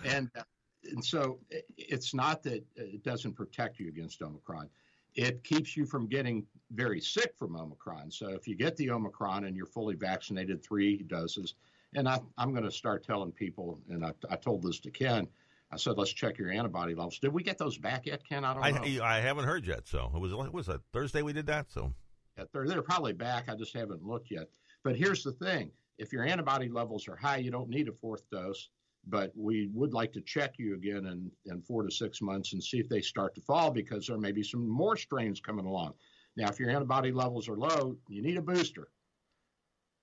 and 0.05 0.31
uh, 0.37 0.43
and 0.85 1.05
so 1.05 1.39
it's 1.77 2.15
not 2.15 2.43
that 2.45 2.65
it 2.77 3.03
doesn't 3.03 3.35
protect 3.35 3.79
you 3.79 3.89
against 3.89 4.23
Omicron. 4.23 4.69
It 5.15 5.43
keeps 5.45 5.77
you 5.77 5.85
from 5.85 6.07
getting 6.07 6.47
very 6.73 7.01
sick 7.01 7.35
from 7.37 7.57
Omicron. 7.57 8.11
So 8.11 8.29
if 8.29 8.47
you 8.47 8.55
get 8.55 8.77
the 8.77 8.91
Omicron 8.91 9.45
and 9.45 9.57
you're 9.57 9.67
fully 9.67 9.97
vaccinated, 9.97 10.63
three 10.63 10.99
doses, 11.03 11.55
and 11.95 12.09
I, 12.09 12.21
I'm 12.39 12.53
going 12.53 12.65
to 12.65 12.71
start 12.71 13.05
telling 13.05 13.33
people, 13.33 13.81
and 13.89 14.05
I, 14.05 14.13
I 14.31 14.37
told 14.37 14.63
this 14.63 14.79
to 14.81 14.91
Ken. 14.91 15.27
I 15.73 15.77
said, 15.77 15.97
let's 15.97 16.13
check 16.13 16.39
your 16.39 16.51
antibody 16.51 16.95
levels. 16.95 17.19
Did 17.19 17.33
we 17.33 17.43
get 17.43 17.59
those 17.59 17.79
back 17.79 18.07
yet, 18.07 18.23
Ken? 18.29 18.45
I 18.45 18.55
don't 18.55 18.63
know. 18.97 19.05
I, 19.05 19.19
I 19.19 19.21
haven't 19.21 19.45
heard 19.45 19.67
yet. 19.67 19.87
So 19.87 20.11
it 20.15 20.21
was 20.21 20.33
was 20.35 20.69
a 20.69 20.81
Thursday 20.93 21.23
we 21.23 21.33
did 21.33 21.47
that. 21.47 21.71
So 21.71 21.93
Yeah, 22.37 22.45
they're, 22.53 22.67
they're 22.67 22.83
probably 22.83 23.13
back. 23.13 23.49
I 23.49 23.55
just 23.55 23.75
haven't 23.75 24.05
looked 24.05 24.31
yet. 24.31 24.49
But 24.83 24.97
here's 24.97 25.23
the 25.23 25.33
thing 25.33 25.71
if 25.99 26.13
your 26.13 26.25
antibody 26.25 26.69
levels 26.69 27.07
are 27.09 27.17
high, 27.17 27.37
you 27.37 27.51
don't 27.51 27.69
need 27.69 27.89
a 27.89 27.93
fourth 27.93 28.29
dose. 28.31 28.71
But 29.07 29.33
we 29.35 29.71
would 29.73 29.95
like 29.95 30.13
to 30.13 30.21
check 30.21 30.55
you 30.59 30.75
again 30.75 31.07
in, 31.07 31.31
in 31.47 31.63
four 31.63 31.83
to 31.83 31.91
six 31.91 32.21
months 32.21 32.53
and 32.53 32.63
see 32.63 32.79
if 32.79 32.89
they 32.89 33.01
start 33.01 33.35
to 33.35 33.41
fall 33.41 33.71
because 33.71 34.07
there 34.07 34.19
may 34.19 34.33
be 34.33 34.43
some 34.43 34.69
more 34.69 34.97
strains 34.97 35.41
coming 35.41 35.67
along. 35.67 35.95
Now, 36.37 36.49
if 36.49 36.61
your 36.61 36.71
antibody 36.71 37.11
levels 37.11 37.49
are 37.49 37.57
low, 37.57 37.97
you 38.09 38.23
need 38.23 38.37
a 38.37 38.43
booster. 38.43 38.89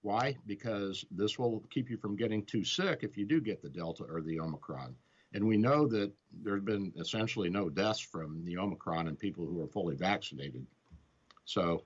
Why? 0.01 0.35
Because 0.45 1.05
this 1.11 1.37
will 1.37 1.63
keep 1.69 1.89
you 1.89 1.97
from 1.97 2.15
getting 2.15 2.45
too 2.45 2.63
sick 2.63 2.99
if 3.01 3.17
you 3.17 3.25
do 3.25 3.41
get 3.41 3.61
the 3.61 3.69
Delta 3.69 4.03
or 4.03 4.21
the 4.21 4.39
Omicron. 4.39 4.95
And 5.33 5.45
we 5.45 5.57
know 5.57 5.87
that 5.87 6.11
there 6.43 6.55
have 6.55 6.65
been 6.65 6.93
essentially 6.97 7.49
no 7.49 7.69
deaths 7.69 7.99
from 7.99 8.43
the 8.45 8.57
Omicron 8.57 9.07
in 9.07 9.15
people 9.15 9.45
who 9.45 9.61
are 9.61 9.67
fully 9.67 9.95
vaccinated. 9.95 10.65
So 11.45 11.83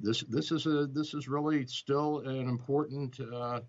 this 0.00 0.20
this 0.22 0.52
is 0.52 0.66
a 0.66 0.86
this 0.86 1.14
is 1.14 1.28
really 1.28 1.66
still 1.66 2.20
an 2.20 2.48
important 2.48 3.18
uh, 3.20 3.60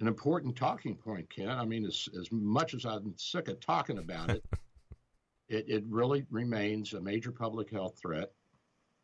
an 0.00 0.08
important 0.08 0.56
talking 0.56 0.94
point, 0.94 1.28
Ken. 1.30 1.48
I 1.48 1.64
mean, 1.64 1.84
as 1.86 2.08
as 2.18 2.30
much 2.30 2.74
as 2.74 2.84
I'm 2.84 3.14
sick 3.16 3.48
of 3.48 3.60
talking 3.60 3.98
about 3.98 4.30
it, 4.30 4.44
it 5.48 5.64
it 5.68 5.84
really 5.88 6.26
remains 6.30 6.92
a 6.92 7.00
major 7.00 7.32
public 7.32 7.70
health 7.70 7.98
threat, 8.00 8.32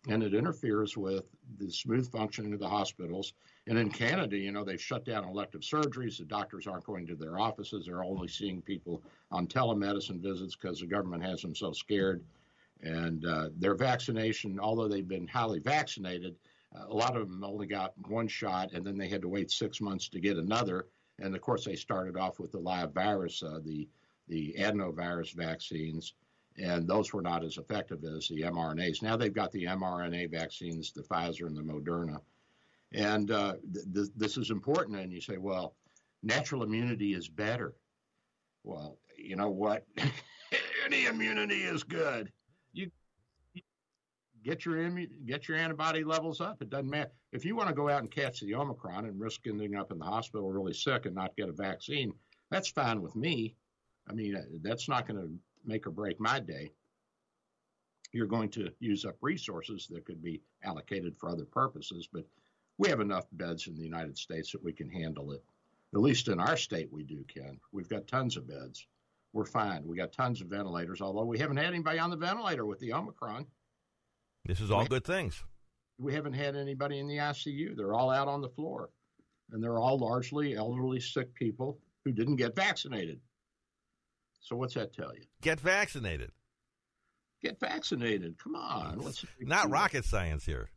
and 0.09 0.22
it 0.22 0.34
interferes 0.34 0.97
with 0.97 1.24
the 1.59 1.70
smooth 1.70 2.11
functioning 2.11 2.53
of 2.53 2.61
the 2.61 2.68
hospitals. 2.68 3.34
And 3.68 3.78
in 3.78 3.90
Canada, 3.90 4.36
you 4.36 4.51
know, 4.51 4.64
they've 4.64 4.80
shut 4.80 5.05
down 5.05 5.24
elective 5.24 5.61
surgeries. 5.62 6.18
The 6.18 6.24
doctors 6.24 6.66
aren't 6.66 6.84
going 6.84 7.07
to 7.07 7.14
their 7.14 7.38
offices. 7.38 7.86
They're 7.86 8.05
only 8.05 8.28
seeing 8.28 8.61
people 8.61 9.03
on 9.30 9.47
telemedicine 9.47 10.20
visits 10.20 10.57
because 10.57 10.80
the 10.80 10.86
government 10.86 11.22
has 11.22 11.43
them 11.43 11.55
so 11.55 11.72
scared 11.72 12.24
and 12.82 13.24
uh, 13.24 13.49
their 13.57 13.74
vaccination, 13.74 14.59
although 14.59 14.88
they've 14.88 15.07
been 15.07 15.28
highly 15.28 15.61
vaccinated, 15.61 16.34
a 16.74 16.94
lot 16.94 17.16
of 17.16 17.28
them 17.28 17.44
only 17.44 17.66
got 17.66 17.92
one 18.08 18.28
shot, 18.28 18.72
and 18.72 18.84
then 18.84 18.96
they 18.96 19.08
had 19.08 19.22
to 19.22 19.28
wait 19.28 19.50
six 19.50 19.80
months 19.80 20.08
to 20.08 20.20
get 20.20 20.36
another. 20.36 20.86
And 21.18 21.34
of 21.34 21.40
course, 21.40 21.64
they 21.64 21.76
started 21.76 22.16
off 22.16 22.38
with 22.38 22.52
the 22.52 22.58
live 22.58 22.92
virus, 22.92 23.42
uh, 23.42 23.60
the 23.64 23.88
the 24.28 24.54
adenovirus 24.58 25.34
vaccines, 25.34 26.14
and 26.56 26.86
those 26.86 27.12
were 27.12 27.22
not 27.22 27.44
as 27.44 27.58
effective 27.58 28.04
as 28.04 28.28
the 28.28 28.42
mRNAs. 28.42 29.02
Now 29.02 29.16
they've 29.16 29.32
got 29.32 29.52
the 29.52 29.64
mRNA 29.64 30.30
vaccines, 30.30 30.92
the 30.92 31.02
Pfizer 31.02 31.46
and 31.46 31.56
the 31.56 31.62
Moderna, 31.62 32.20
and 32.92 33.30
uh, 33.30 33.54
th- 33.72 33.86
th- 33.92 34.08
this 34.16 34.36
is 34.36 34.50
important. 34.50 34.98
And 34.98 35.12
you 35.12 35.20
say, 35.20 35.38
well, 35.38 35.74
natural 36.22 36.62
immunity 36.62 37.14
is 37.14 37.28
better. 37.28 37.74
Well, 38.64 38.96
you 39.18 39.36
know 39.36 39.50
what? 39.50 39.84
Any 40.86 41.06
immunity 41.06 41.62
is 41.62 41.82
good 41.82 42.32
get 44.43 44.64
your 44.64 44.90
get 45.26 45.49
your 45.49 45.57
antibody 45.57 46.05
levels 46.05 46.40
up. 46.40 46.62
It 46.62 46.70
doesn't 46.70 46.90
matter 46.90 47.11
if 47.32 47.45
you 47.45 47.57
want 47.57 47.68
to 47.68 47.74
go 47.74 47.88
out 47.88 48.01
and 48.01 48.11
catch 48.11 48.40
the 48.40 48.55
Omicron 48.55 49.07
and 49.07 49.20
risk 49.20 49.47
ending 49.47 49.76
up 49.76 49.93
in 49.93 49.99
the 49.99 50.05
hospital 50.05 50.51
really 50.51 50.74
sick 50.74 51.07
and 51.07 51.14
not 51.14 51.36
get 51.36 51.49
a 51.49 51.53
vaccine. 51.53 52.12
That's 52.51 52.68
fine 52.68 53.01
with 53.01 53.16
me. 53.16 53.57
I 54.09 54.12
mean, 54.12 54.36
uh, 54.36 54.43
that's 54.62 54.88
not 54.88 55.07
going 55.07 55.20
to 55.20 55.30
make 55.64 55.86
or 55.86 55.90
break 55.90 56.20
my 56.20 56.40
day. 56.40 56.72
You're 58.12 58.26
going 58.26 58.51
to 58.51 58.70
use 58.80 59.05
up 59.05 59.16
resources 59.22 59.86
that 59.90 60.05
could 60.05 60.22
be 60.22 60.43
allocated 60.64 61.16
for 61.18 61.30
other 61.30 61.47
purposes, 61.47 62.09
but 62.12 62.26
we 62.78 62.88
have 62.88 63.01
enough 63.01 63.24
beds 63.32 63.68
in 63.68 63.74
the 63.74 63.82
United 63.82 64.18
States 64.18 64.53
that 64.53 64.62
we 64.62 64.72
can 64.72 64.90
handle 64.90 65.32
it. 65.32 65.43
At 65.95 66.01
least 66.01 66.28
in 66.28 66.40
our 66.40 66.57
state, 66.57 66.93
we 66.93 67.05
do, 67.05 67.24
Ken. 67.32 67.59
We've 67.70 67.88
got 67.88 68.07
tons 68.07 68.36
of 68.36 68.49
beds. 68.49 68.86
We're 69.32 69.47
fine. 69.47 69.86
We 69.86 69.97
got 69.97 70.12
tons 70.12 70.40
of 70.40 70.49
ventilators, 70.49 71.01
although 71.01 71.24
we 71.24 71.38
haven't 71.38 71.57
had 71.57 71.66
anybody 71.66 71.99
on 71.99 72.11
the 72.11 72.16
ventilator 72.16 72.66
with 72.66 72.80
the 72.80 72.93
Omicron. 72.93 73.47
This 74.45 74.61
is 74.61 74.70
all 74.70 74.84
good 74.86 75.05
things. 75.05 75.43
We 75.99 76.14
haven't 76.14 76.32
had 76.32 76.57
anybody 76.57 76.99
in 76.99 77.07
the 77.07 77.18
ICU. 77.18 77.76
They're 77.76 77.95
all 77.95 78.11
out 78.11 78.28
on 78.28 78.40
the 78.40 78.49
floor. 78.49 78.90
and 79.53 79.62
they're 79.62 79.78
all 79.78 79.99
largely 79.99 80.57
elderly, 80.57 80.99
sick 81.01 81.34
people 81.34 81.78
who 82.05 82.12
didn't 82.12 82.36
get 82.36 82.57
vaccinated. 82.57 83.20
So 84.40 84.57
what's 84.57 84.74
that 84.74 84.95
tell 84.95 85.14
you? 85.14 85.22
Get 85.43 85.61
vaccinated. 85.61 86.30
Get 87.43 87.61
vaccinated. 87.61 88.38
Come 88.43 88.57
on. 88.57 89.03
What's 89.03 89.24
Not 89.40 89.70
rocket 89.70 90.05
science 90.05 90.45
here. 90.47 90.70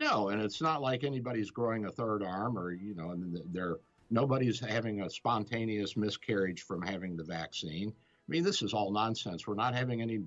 No, 0.00 0.30
and 0.30 0.40
it's 0.42 0.60
not 0.62 0.80
like 0.82 1.04
anybody's 1.04 1.50
growing 1.50 1.84
a 1.84 1.90
third 1.90 2.22
arm 2.22 2.58
or 2.58 2.72
you 2.72 2.94
know, 2.94 3.10
and 3.10 3.38
they're 3.52 3.76
nobody's 4.10 4.58
having 4.58 5.02
a 5.02 5.10
spontaneous 5.10 5.96
miscarriage 5.96 6.62
from 6.62 6.82
having 6.82 7.16
the 7.16 7.24
vaccine. 7.24 7.88
I 7.90 8.28
mean, 8.28 8.42
this 8.42 8.62
is 8.62 8.72
all 8.72 8.90
nonsense. 8.90 9.46
We're 9.46 9.54
not 9.54 9.74
having 9.74 10.00
any 10.00 10.20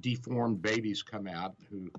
deformed 0.00 0.62
babies 0.62 1.02
come 1.02 1.26
out 1.28 1.54
who 1.70 1.90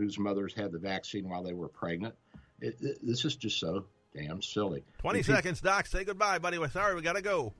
whose 0.00 0.18
mothers 0.18 0.54
had 0.54 0.72
the 0.72 0.78
vaccine 0.78 1.28
while 1.28 1.42
they 1.42 1.52
were 1.52 1.68
pregnant. 1.68 2.14
It, 2.60 2.76
it, 2.80 2.98
this 3.02 3.24
is 3.24 3.36
just 3.36 3.60
so 3.60 3.84
damn 4.14 4.42
silly. 4.42 4.82
20 4.98 5.22
seconds, 5.22 5.60
Doc. 5.60 5.86
Say 5.86 6.04
goodbye, 6.04 6.38
buddy. 6.38 6.58
We're 6.58 6.70
sorry. 6.70 6.94
We 6.94 7.02
got 7.02 7.16
to 7.16 7.22
go. 7.22 7.52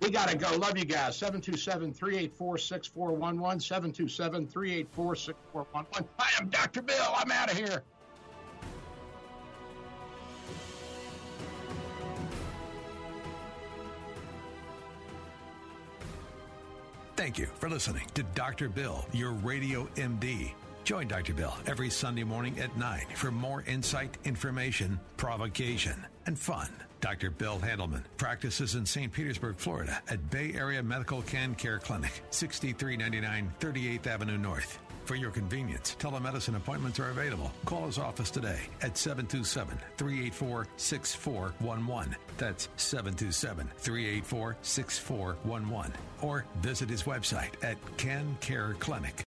We 0.00 0.10
got 0.10 0.28
to 0.28 0.36
go. 0.36 0.56
Love 0.56 0.78
you 0.78 0.84
guys. 0.84 1.16
727 1.16 1.92
384 1.92 2.58
6411. 2.58 3.60
727 3.60 4.46
384 4.46 5.16
6411. 5.16 6.08
I 6.18 6.30
am 6.40 6.48
Dr. 6.48 6.82
Bill. 6.82 7.12
I'm 7.16 7.32
out 7.32 7.50
of 7.50 7.58
here. 7.58 7.82
Thank 17.16 17.36
you 17.36 17.46
for 17.58 17.68
listening 17.68 18.06
to 18.14 18.22
Dr. 18.22 18.68
Bill, 18.68 19.04
your 19.12 19.32
radio 19.32 19.88
MD. 19.96 20.52
Join 20.88 21.06
Dr. 21.06 21.34
Bill 21.34 21.54
every 21.66 21.90
Sunday 21.90 22.24
morning 22.24 22.58
at 22.60 22.74
9 22.78 23.04
for 23.14 23.30
more 23.30 23.62
insight, 23.66 24.16
information, 24.24 24.98
provocation, 25.18 26.02
and 26.24 26.38
fun. 26.38 26.70
Dr. 27.02 27.30
Bill 27.30 27.58
Handelman 27.58 28.04
practices 28.16 28.74
in 28.74 28.86
St. 28.86 29.12
Petersburg, 29.12 29.56
Florida 29.58 30.00
at 30.08 30.30
Bay 30.30 30.54
Area 30.54 30.82
Medical 30.82 31.20
Can 31.20 31.54
Care 31.56 31.78
Clinic, 31.78 32.22
6399 32.30 33.52
38th 33.60 34.06
Avenue 34.06 34.38
North. 34.38 34.78
For 35.04 35.14
your 35.14 35.30
convenience, 35.30 35.94
telemedicine 36.00 36.56
appointments 36.56 36.98
are 36.98 37.10
available. 37.10 37.52
Call 37.66 37.84
his 37.84 37.98
office 37.98 38.30
today 38.30 38.60
at 38.80 38.96
727 38.96 39.78
384 39.98 40.68
6411. 40.78 42.16
That's 42.38 42.70
727 42.76 43.68
384 43.76 44.56
6411. 44.62 45.92
Or 46.22 46.46
visit 46.62 46.88
his 46.88 47.02
website 47.02 47.62
at 47.62 47.76
Can 47.98 48.38
Care 48.40 48.74
Clinic. 48.78 49.27